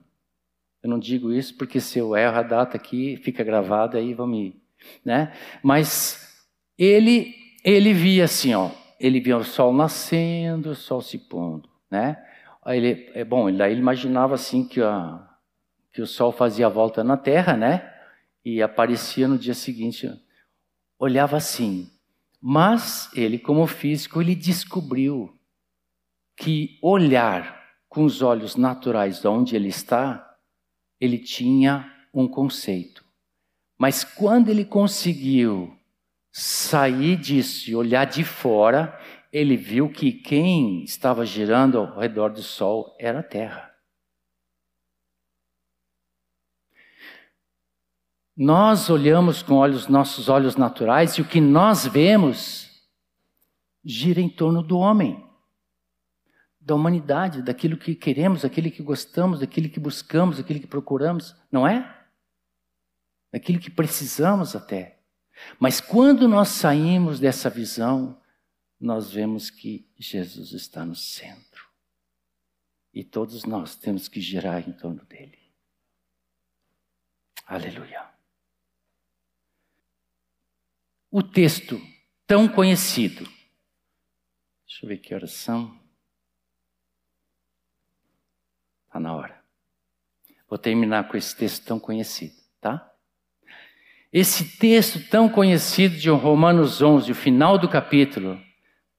eu 0.83 0.89
não 0.89 0.99
digo 0.99 1.31
isso 1.31 1.55
porque 1.57 1.79
se 1.79 1.99
eu 1.99 2.15
erro 2.15 2.37
a 2.37 2.43
data 2.43 2.75
aqui, 2.75 3.17
fica 3.17 3.43
gravada 3.43 3.97
aí, 3.97 4.13
vão 4.13 4.27
me. 4.27 4.61
Né? 5.05 5.33
Mas 5.61 6.45
ele, 6.77 7.35
ele 7.63 7.93
via 7.93 8.25
assim, 8.25 8.53
ó, 8.53 8.71
ele 8.99 9.19
via 9.19 9.37
o 9.37 9.43
sol 9.43 9.73
nascendo, 9.73 10.71
o 10.71 10.75
sol 10.75 11.01
se 11.01 11.17
pondo, 11.17 11.69
né? 11.89 12.17
Aí 12.63 12.77
ele, 12.77 13.11
é 13.13 13.23
bom, 13.23 13.51
daí 13.51 13.71
ele 13.71 13.81
imaginava 13.81 14.35
assim 14.35 14.67
que, 14.67 14.81
a, 14.81 15.27
que 15.91 16.01
o 16.01 16.07
sol 16.07 16.31
fazia 16.31 16.67
a 16.67 16.69
volta 16.69 17.03
na 17.03 17.17
Terra, 17.17 17.55
né? 17.55 17.91
E 18.43 18.61
aparecia 18.61 19.27
no 19.27 19.37
dia 19.37 19.53
seguinte, 19.53 20.09
olhava 20.97 21.37
assim. 21.37 21.89
Mas 22.41 23.09
ele, 23.13 23.37
como 23.37 23.67
físico, 23.67 24.21
ele 24.21 24.33
descobriu 24.33 25.37
que 26.35 26.79
olhar 26.81 27.61
com 27.87 28.03
os 28.03 28.21
olhos 28.21 28.55
naturais 28.55 29.21
de 29.21 29.27
onde 29.27 29.55
ele 29.55 29.67
está, 29.67 30.37
ele 30.99 31.19
tinha 31.19 31.91
um 32.13 32.27
conceito. 32.27 33.03
Mas 33.77 34.03
quando 34.03 34.49
ele 34.49 34.63
conseguiu 34.63 35.77
sair 36.31 37.17
disso 37.17 37.69
e 37.69 37.75
olhar 37.75 38.05
de 38.05 38.23
fora, 38.23 38.97
ele 39.31 39.57
viu 39.57 39.89
que 39.89 40.11
quem 40.11 40.83
estava 40.83 41.25
girando 41.25 41.77
ao 41.77 41.99
redor 41.99 42.29
do 42.29 42.41
Sol 42.41 42.95
era 42.99 43.19
a 43.19 43.23
Terra. 43.23 43.70
Nós 48.43 48.89
olhamos 48.89 49.43
com 49.43 49.53
olhos, 49.53 49.87
nossos 49.87 50.27
olhos 50.27 50.55
naturais 50.55 51.11
e 51.13 51.21
o 51.21 51.27
que 51.27 51.39
nós 51.39 51.85
vemos 51.85 52.89
gira 53.85 54.19
em 54.19 54.27
torno 54.27 54.63
do 54.63 54.79
homem 54.79 55.23
da 56.59 56.73
humanidade, 56.73 57.43
daquilo 57.43 57.77
que 57.77 57.93
queremos, 57.93 58.41
daquilo 58.41 58.71
que 58.71 58.81
gostamos, 58.81 59.41
daquilo 59.41 59.69
que 59.69 59.79
buscamos, 59.79 60.37
daquilo 60.37 60.59
que 60.59 60.65
procuramos, 60.65 61.35
não 61.51 61.67
é? 61.67 62.03
Daquilo 63.31 63.59
que 63.59 63.69
precisamos 63.69 64.55
até. 64.55 64.97
Mas 65.59 65.79
quando 65.79 66.27
nós 66.27 66.47
saímos 66.47 67.19
dessa 67.19 67.47
visão, 67.47 68.19
nós 68.79 69.11
vemos 69.11 69.51
que 69.51 69.87
Jesus 69.99 70.51
está 70.53 70.83
no 70.83 70.95
centro. 70.95 71.69
E 72.91 73.03
todos 73.03 73.45
nós 73.45 73.75
temos 73.75 74.07
que 74.07 74.19
girar 74.19 74.67
em 74.67 74.73
torno 74.73 75.05
dele. 75.05 75.37
Aleluia. 77.45 78.10
O 81.11 81.21
texto 81.21 81.81
tão 82.25 82.47
conhecido. 82.47 83.27
Deixa 84.65 84.85
eu 84.85 84.87
ver 84.87 84.97
que 84.97 85.13
horas 85.13 85.33
são. 85.33 85.77
Está 88.87 88.99
na 88.99 89.13
hora. 89.13 89.43
Vou 90.49 90.57
terminar 90.57 91.07
com 91.09 91.17
esse 91.17 91.35
texto 91.35 91.65
tão 91.65 91.79
conhecido, 91.79 92.35
tá? 92.59 92.89
Esse 94.11 94.57
texto 94.57 94.99
tão 95.09 95.29
conhecido 95.29 95.97
de 95.97 96.09
Romanos 96.09 96.81
11, 96.81 97.11
o 97.11 97.15
final 97.15 97.57
do 97.57 97.69
capítulo, 97.69 98.41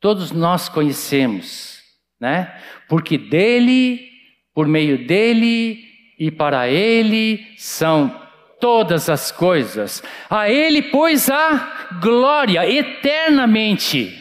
todos 0.01 0.31
nós 0.31 0.69
conhecemos, 0.69 1.83
né? 2.21 2.59
Porque 2.89 3.19
dele, 3.19 4.11
por 4.55 4.67
meio 4.67 5.07
dele 5.07 6.15
e 6.19 6.31
para 6.31 6.69
ele 6.69 7.55
são 7.59 8.22
todas 8.63 9.09
as 9.09 9.33
coisas. 9.33 10.01
A 10.31 10.49
ele, 10.49 10.83
pois, 10.83 11.29
a 11.29 11.99
glória 12.01 12.65
eternamente. 12.71 14.17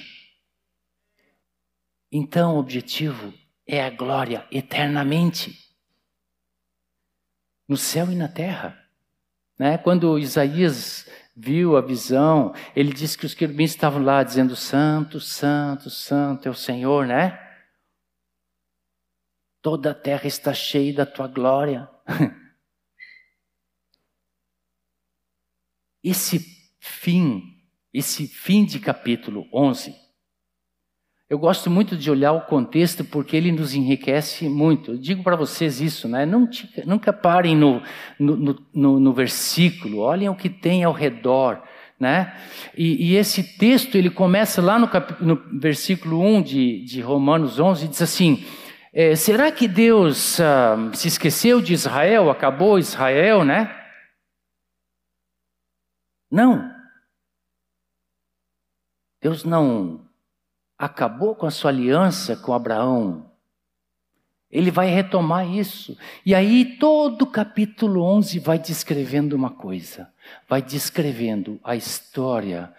Então, 2.11 2.55
o 2.55 2.57
objetivo 2.59 3.31
é 3.67 3.85
a 3.85 3.91
glória 3.91 4.43
eternamente 4.51 5.55
no 7.69 7.77
céu 7.77 8.11
e 8.11 8.15
na 8.15 8.27
terra. 8.27 8.83
Né? 9.59 9.77
Quando 9.77 10.17
Isaías 10.17 11.07
viu 11.37 11.77
a 11.77 11.81
visão, 11.81 12.51
ele 12.75 12.91
disse 12.91 13.15
que 13.15 13.27
os 13.27 13.35
querubins 13.35 13.69
estavam 13.69 14.01
lá 14.01 14.23
dizendo: 14.23 14.55
Santo, 14.55 15.19
Santo, 15.19 15.87
Santo 15.91 16.47
é 16.47 16.51
o 16.51 16.55
Senhor, 16.55 17.05
né? 17.05 17.39
Toda 19.61 19.91
a 19.91 19.95
terra 19.95 20.25
está 20.25 20.51
cheia 20.51 20.95
da 20.95 21.05
tua 21.05 21.27
glória. 21.27 21.87
Esse 26.03 26.39
fim, 26.79 27.43
esse 27.93 28.27
fim 28.27 28.65
de 28.65 28.79
capítulo 28.79 29.47
11, 29.53 29.93
eu 31.31 31.39
gosto 31.39 31.69
muito 31.69 31.95
de 31.95 32.11
olhar 32.11 32.33
o 32.33 32.41
contexto 32.41 33.05
porque 33.05 33.37
ele 33.37 33.53
nos 33.53 33.73
enriquece 33.73 34.49
muito. 34.49 34.91
Eu 34.91 34.97
digo 34.97 35.23
para 35.23 35.37
vocês 35.37 35.79
isso, 35.79 36.05
né? 36.09 36.25
nunca 36.85 37.13
parem 37.13 37.55
no, 37.55 37.81
no, 38.19 38.59
no, 38.73 38.99
no, 38.99 39.13
versículo, 39.13 39.99
olhem 39.99 40.27
o 40.27 40.35
que 40.35 40.49
tem 40.49 40.83
ao 40.83 40.91
redor. 40.91 41.63
Né? 41.97 42.33
E, 42.75 43.11
e 43.11 43.15
esse 43.15 43.57
texto 43.57 43.95
ele 43.95 44.09
começa 44.09 44.61
lá 44.61 44.77
no, 44.77 44.89
cap, 44.89 45.15
versículo 45.53 46.19
1 46.19 46.41
de, 46.41 46.83
de 46.83 46.99
Romanos 46.99 47.59
11 47.59 47.85
e 47.85 47.87
diz 47.87 48.01
assim: 48.01 48.43
é, 48.91 49.15
Será 49.15 49.51
que 49.53 49.69
Deus 49.69 50.37
ah, 50.41 50.89
se 50.93 51.07
esqueceu 51.07 51.61
de 51.61 51.73
Israel? 51.73 52.29
Acabou 52.29 52.77
Israel, 52.77 53.45
né? 53.45 53.73
Não. 56.31 56.73
Deus 59.21 59.43
não 59.43 60.07
acabou 60.77 61.35
com 61.35 61.45
a 61.45 61.51
sua 61.51 61.69
aliança 61.69 62.35
com 62.35 62.53
Abraão. 62.53 63.29
Ele 64.49 64.71
vai 64.71 64.89
retomar 64.89 65.47
isso. 65.47 65.97
E 66.25 66.33
aí, 66.33 66.77
todo 66.77 67.21
o 67.21 67.31
capítulo 67.31 68.01
11 68.03 68.39
vai 68.39 68.57
descrevendo 68.57 69.33
uma 69.33 69.51
coisa: 69.51 70.11
vai 70.49 70.61
descrevendo 70.61 71.59
a 71.63 71.75
história 71.75 72.73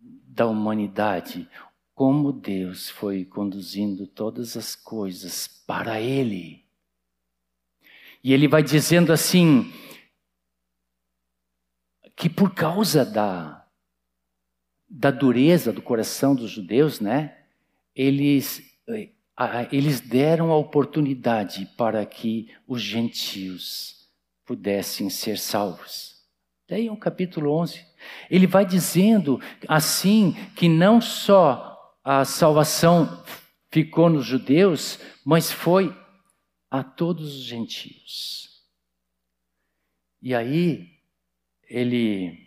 da 0.00 0.46
humanidade, 0.46 1.48
como 1.94 2.32
Deus 2.32 2.90
foi 2.90 3.24
conduzindo 3.24 4.06
todas 4.06 4.56
as 4.56 4.74
coisas 4.74 5.46
para 5.46 6.00
Ele. 6.00 6.64
E 8.22 8.32
ele 8.32 8.48
vai 8.48 8.62
dizendo 8.62 9.12
assim: 9.12 9.72
que 12.16 12.28
por 12.28 12.54
causa 12.54 13.04
da, 13.04 13.66
da 14.88 15.10
dureza 15.10 15.72
do 15.72 15.82
coração 15.82 16.34
dos 16.34 16.50
judeus, 16.50 17.00
né? 17.00 17.36
eles, 17.94 18.62
eh, 18.88 19.10
eles 19.70 20.00
deram 20.00 20.50
a 20.50 20.56
oportunidade 20.56 21.66
para 21.76 22.04
que 22.04 22.52
os 22.66 22.82
gentios 22.82 24.08
pudessem 24.44 25.08
ser 25.08 25.38
salvos. 25.38 26.22
Daí 26.68 26.90
o 26.90 26.96
capítulo 26.96 27.52
11. 27.52 27.84
Ele 28.28 28.46
vai 28.46 28.66
dizendo 28.66 29.40
assim 29.68 30.34
que 30.56 30.68
não 30.68 31.00
só 31.00 31.96
a 32.02 32.24
salvação 32.24 33.22
ficou 33.70 34.10
nos 34.10 34.26
judeus, 34.26 34.98
mas 35.24 35.50
foi 35.50 35.96
a 36.70 36.82
todos 36.82 37.34
os 37.36 37.44
gentios. 37.44 38.62
E 40.20 40.34
aí 40.34 40.93
ele 41.74 42.38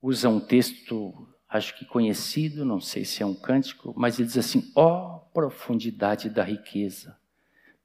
usa 0.00 0.30
um 0.30 0.40
texto 0.40 1.28
acho 1.46 1.76
que 1.78 1.84
conhecido, 1.84 2.64
não 2.64 2.80
sei 2.80 3.04
se 3.04 3.22
é 3.22 3.26
um 3.26 3.34
cântico, 3.34 3.92
mas 3.94 4.18
ele 4.18 4.26
diz 4.26 4.38
assim: 4.38 4.72
ó 4.74 5.16
oh, 5.16 5.20
profundidade 5.34 6.30
da 6.30 6.42
riqueza, 6.42 7.18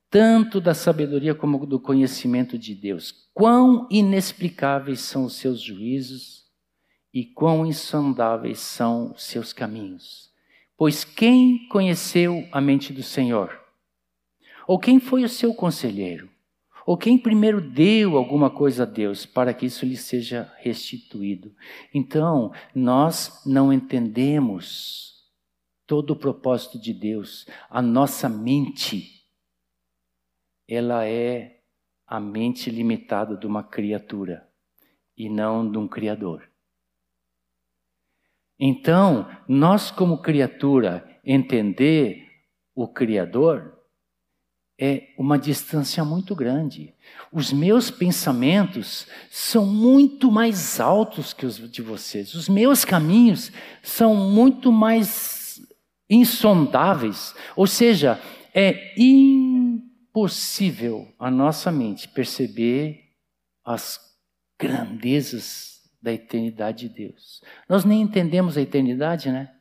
tanto 0.09 0.61
da 0.61 0.73
sabedoria 0.73 1.36
como 1.36 1.65
do 1.65 1.77
conhecimento 1.77 2.57
de 2.57 2.73
Deus, 2.73 3.29
quão 3.34 3.88
inexplicáveis 3.91 5.01
são 5.01 5.25
os 5.25 5.36
seus 5.36 5.59
juízos 5.59 6.45
e 7.13 7.25
quão 7.25 7.65
insondáveis 7.65 8.59
são 8.59 9.11
os 9.11 9.23
seus 9.23 9.51
caminhos. 9.51 10.32
Pois 10.77 11.03
quem 11.03 11.67
conheceu 11.67 12.47
a 12.53 12.61
mente 12.61 12.93
do 12.93 13.03
Senhor? 13.03 13.59
Ou 14.65 14.79
quem 14.79 14.97
foi 14.97 15.25
o 15.25 15.29
seu 15.29 15.53
conselheiro? 15.53 16.30
Ou 16.91 16.97
quem 16.97 17.17
primeiro 17.17 17.61
deu 17.61 18.17
alguma 18.17 18.49
coisa 18.49 18.83
a 18.83 18.85
Deus 18.85 19.25
para 19.25 19.53
que 19.53 19.65
isso 19.65 19.85
lhe 19.85 19.95
seja 19.95 20.53
restituído. 20.57 21.55
Então, 21.93 22.51
nós 22.75 23.45
não 23.45 23.71
entendemos 23.71 25.25
todo 25.87 26.11
o 26.11 26.15
propósito 26.17 26.77
de 26.77 26.93
Deus. 26.93 27.47
A 27.69 27.81
nossa 27.81 28.27
mente 28.27 29.25
ela 30.67 31.07
é 31.07 31.61
a 32.05 32.19
mente 32.19 32.69
limitada 32.69 33.37
de 33.37 33.47
uma 33.47 33.63
criatura 33.63 34.45
e 35.15 35.29
não 35.29 35.71
de 35.71 35.77
um 35.77 35.87
criador. 35.87 36.51
Então, 38.59 39.29
nós 39.47 39.89
como 39.91 40.21
criatura 40.21 41.09
entender 41.23 42.27
o 42.75 42.85
criador 42.85 43.80
é 44.84 45.09
uma 45.15 45.38
distância 45.38 46.03
muito 46.03 46.36
grande. 46.36 46.91
Os 47.32 47.53
meus 47.53 47.91
pensamentos 47.91 49.05
são 49.29 49.63
muito 49.63 50.32
mais 50.32 50.79
altos 50.79 51.34
que 51.34 51.45
os 51.45 51.57
de 51.71 51.84
vocês. 51.84 52.34
Os 52.34 52.49
meus 52.49 52.84
caminhos 52.84 53.51
são 53.84 54.15
muito 54.15 54.71
mais 54.71 55.61
insondáveis. 56.09 57.36
Ou 57.55 57.67
seja, 57.67 58.19
é 58.55 58.99
impossível 58.99 61.07
a 61.19 61.29
nossa 61.29 61.71
mente 61.71 62.07
perceber 62.07 63.03
as 63.63 63.99
grandezas 64.59 65.79
da 66.01 66.11
eternidade 66.11 66.89
de 66.89 67.05
Deus. 67.05 67.43
Nós 67.69 67.86
nem 67.86 68.01
entendemos 68.01 68.57
a 68.57 68.61
eternidade, 68.61 69.29
né? 69.29 69.51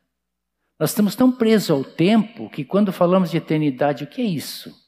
Nós 0.79 0.89
estamos 0.89 1.15
tão 1.15 1.31
presos 1.31 1.69
ao 1.69 1.83
tempo 1.83 2.49
que 2.49 2.65
quando 2.65 2.91
falamos 2.91 3.29
de 3.29 3.37
eternidade, 3.37 4.03
o 4.03 4.07
que 4.07 4.19
é 4.19 4.25
isso? 4.25 4.80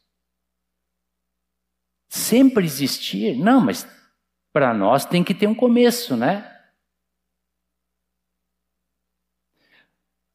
Sempre 2.13 2.63
existir? 2.63 3.35
Não, 3.35 3.59
mas 3.59 3.87
para 4.51 4.71
nós 4.71 5.03
tem 5.03 5.23
que 5.23 5.33
ter 5.33 5.47
um 5.47 5.55
começo, 5.55 6.15
né? 6.15 6.47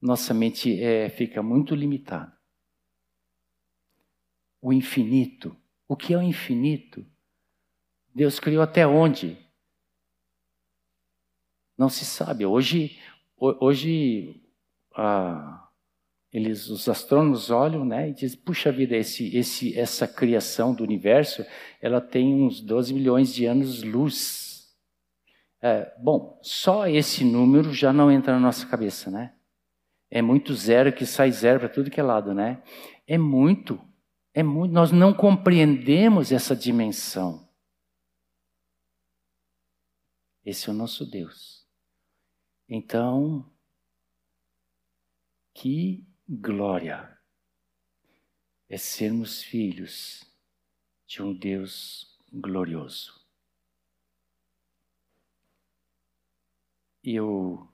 Nossa 0.00 0.34
mente 0.34 0.82
é, 0.82 1.08
fica 1.08 1.40
muito 1.40 1.76
limitada. 1.76 2.36
O 4.60 4.72
infinito. 4.72 5.56
O 5.86 5.96
que 5.96 6.12
é 6.12 6.18
o 6.18 6.22
infinito? 6.22 7.06
Deus 8.12 8.40
criou 8.40 8.62
até 8.62 8.84
onde? 8.84 9.38
Não 11.76 11.88
se 11.88 12.04
sabe. 12.04 12.44
Hoje, 12.44 13.00
hoje 13.38 14.42
eles, 16.32 16.68
os 16.68 16.88
astrônomos 16.88 17.50
olham 17.50 17.84
né, 17.84 18.10
e 18.10 18.12
dizem, 18.12 18.38
puxa 18.38 18.70
vida, 18.70 18.94
esse, 18.94 19.34
esse, 19.34 19.78
essa 19.78 20.06
criação 20.06 20.74
do 20.74 20.84
universo, 20.84 21.44
ela 21.80 22.00
tem 22.00 22.34
uns 22.34 22.60
12 22.60 22.92
milhões 22.92 23.34
de 23.34 23.46
anos-luz. 23.46 24.76
É, 25.60 25.92
bom, 25.98 26.38
só 26.42 26.86
esse 26.86 27.24
número 27.24 27.72
já 27.72 27.92
não 27.92 28.10
entra 28.10 28.34
na 28.34 28.40
nossa 28.40 28.66
cabeça, 28.66 29.10
né? 29.10 29.34
É 30.10 30.22
muito 30.22 30.54
zero 30.54 30.92
que 30.92 31.04
sai 31.04 31.30
zero 31.32 31.60
para 31.60 31.68
tudo 31.68 31.90
que 31.90 32.00
é 32.00 32.02
lado, 32.02 32.32
né? 32.34 32.62
É 33.06 33.18
muito, 33.18 33.80
é 34.32 34.42
muito. 34.42 34.72
Nós 34.72 34.92
não 34.92 35.12
compreendemos 35.12 36.30
essa 36.30 36.54
dimensão. 36.54 37.48
Esse 40.44 40.68
é 40.68 40.72
o 40.72 40.74
nosso 40.74 41.04
Deus. 41.04 41.66
Então, 42.66 43.50
que 45.52 46.07
glória 46.28 47.18
é 48.68 48.76
sermos 48.76 49.42
filhos 49.42 50.24
de 51.06 51.22
um 51.22 51.32
Deus 51.32 52.20
glorioso. 52.30 53.26
Eu 57.02 57.66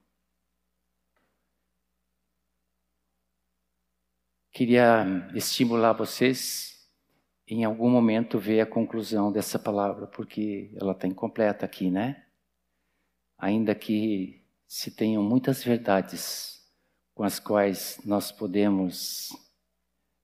queria 4.52 5.04
estimular 5.34 5.92
vocês 5.92 6.88
em 7.48 7.64
algum 7.64 7.90
momento 7.90 8.38
ver 8.38 8.60
a 8.60 8.66
conclusão 8.66 9.32
dessa 9.32 9.58
palavra, 9.58 10.06
porque 10.06 10.72
ela 10.80 10.92
está 10.92 11.08
incompleta 11.08 11.66
aqui, 11.66 11.90
né? 11.90 12.24
Ainda 13.36 13.74
que 13.74 14.46
se 14.64 14.92
tenham 14.92 15.24
muitas 15.24 15.64
verdades 15.64 16.53
com 17.14 17.22
as 17.22 17.38
quais 17.38 18.00
nós 18.04 18.32
podemos 18.32 19.30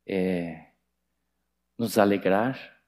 é, 0.06 0.72
nos 1.78 1.96
alegrar 1.96 2.82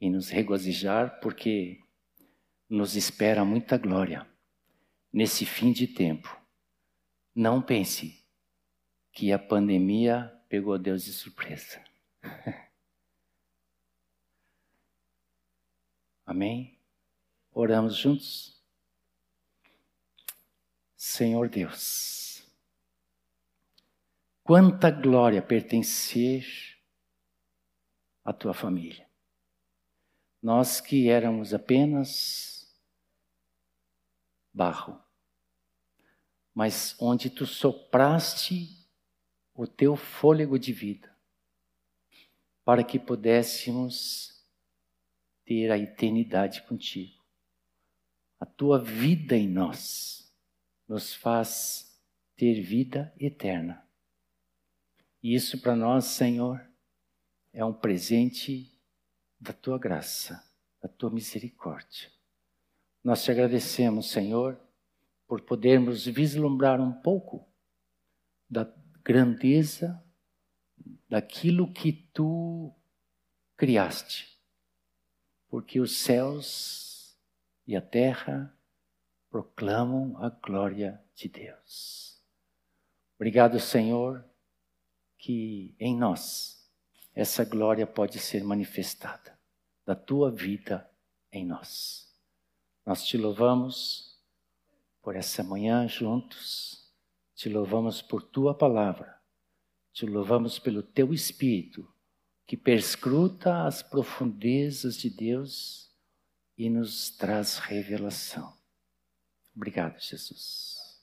e 0.00 0.08
nos 0.08 0.30
regozijar, 0.30 1.18
porque 1.20 1.80
nos 2.68 2.94
espera 2.94 3.44
muita 3.44 3.76
glória 3.76 4.26
nesse 5.12 5.44
fim 5.44 5.72
de 5.72 5.86
tempo. 5.88 6.40
Não 7.34 7.60
pense 7.60 8.24
que 9.12 9.32
a 9.32 9.38
pandemia 9.38 10.32
pegou 10.48 10.78
Deus 10.78 11.04
de 11.04 11.12
surpresa. 11.12 11.82
Amém? 16.24 16.78
Oramos 17.52 17.96
juntos? 17.96 18.62
Senhor 20.96 21.48
Deus. 21.48 22.25
Quanta 24.46 24.92
glória 24.92 25.42
pertencer 25.42 26.46
à 28.24 28.32
tua 28.32 28.54
família. 28.54 29.04
Nós 30.40 30.80
que 30.80 31.08
éramos 31.08 31.52
apenas 31.52 32.72
barro, 34.54 35.02
mas 36.54 36.94
onde 37.00 37.28
tu 37.28 37.44
sopraste 37.44 38.88
o 39.52 39.66
teu 39.66 39.96
fôlego 39.96 40.60
de 40.60 40.72
vida, 40.72 41.12
para 42.64 42.84
que 42.84 43.00
pudéssemos 43.00 44.46
ter 45.44 45.72
a 45.72 45.76
eternidade 45.76 46.62
contigo. 46.62 47.20
A 48.38 48.46
tua 48.46 48.78
vida 48.78 49.36
em 49.36 49.48
nós 49.48 50.32
nos 50.86 51.12
faz 51.12 52.00
ter 52.36 52.60
vida 52.62 53.12
eterna. 53.18 53.84
E 55.26 55.34
isso 55.34 55.60
para 55.60 55.74
nós, 55.74 56.04
Senhor, 56.04 56.64
é 57.52 57.64
um 57.64 57.72
presente 57.72 58.72
da 59.40 59.52
tua 59.52 59.76
graça, 59.76 60.48
da 60.80 60.88
tua 60.88 61.10
misericórdia. 61.10 62.08
Nós 63.02 63.24
te 63.24 63.32
agradecemos, 63.32 64.08
Senhor, 64.08 64.56
por 65.26 65.40
podermos 65.40 66.06
vislumbrar 66.06 66.80
um 66.80 66.92
pouco 66.92 67.44
da 68.48 68.72
grandeza 69.02 70.00
daquilo 71.08 71.72
que 71.72 71.92
tu 72.12 72.72
criaste. 73.56 74.40
Porque 75.48 75.80
os 75.80 75.96
céus 75.96 77.18
e 77.66 77.74
a 77.74 77.82
terra 77.82 78.56
proclamam 79.28 80.16
a 80.22 80.30
glória 80.30 81.02
de 81.16 81.28
Deus. 81.28 82.22
Obrigado, 83.16 83.58
Senhor 83.58 84.24
que 85.26 85.74
em 85.80 85.96
nós 85.96 86.70
essa 87.12 87.44
glória 87.44 87.84
pode 87.84 88.20
ser 88.20 88.44
manifestada, 88.44 89.36
da 89.84 89.96
tua 89.96 90.30
vida 90.30 90.88
em 91.32 91.44
nós. 91.44 92.14
Nós 92.84 93.04
te 93.04 93.16
louvamos 93.16 94.20
por 95.02 95.16
essa 95.16 95.42
manhã 95.42 95.88
juntos, 95.88 96.88
te 97.34 97.48
louvamos 97.48 98.00
por 98.00 98.22
tua 98.22 98.54
palavra, 98.54 99.20
te 99.92 100.06
louvamos 100.06 100.60
pelo 100.60 100.80
teu 100.80 101.12
Espírito 101.12 101.92
que 102.46 102.56
perscruta 102.56 103.66
as 103.66 103.82
profundezas 103.82 104.96
de 104.96 105.10
Deus 105.10 105.90
e 106.56 106.70
nos 106.70 107.10
traz 107.10 107.58
revelação. 107.58 108.56
Obrigado, 109.56 109.98
Jesus. 109.98 111.02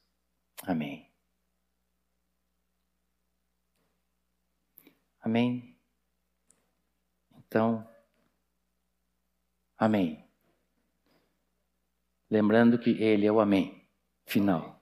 Amém. 0.61 1.12
Amém? 5.23 5.73
Então, 7.37 7.87
amém. 9.77 10.21
Lembrando 12.29 12.77
que 12.77 12.89
Ele 13.01 13.25
é 13.25 13.31
o 13.31 13.39
amém 13.39 13.87
final. 14.25 14.72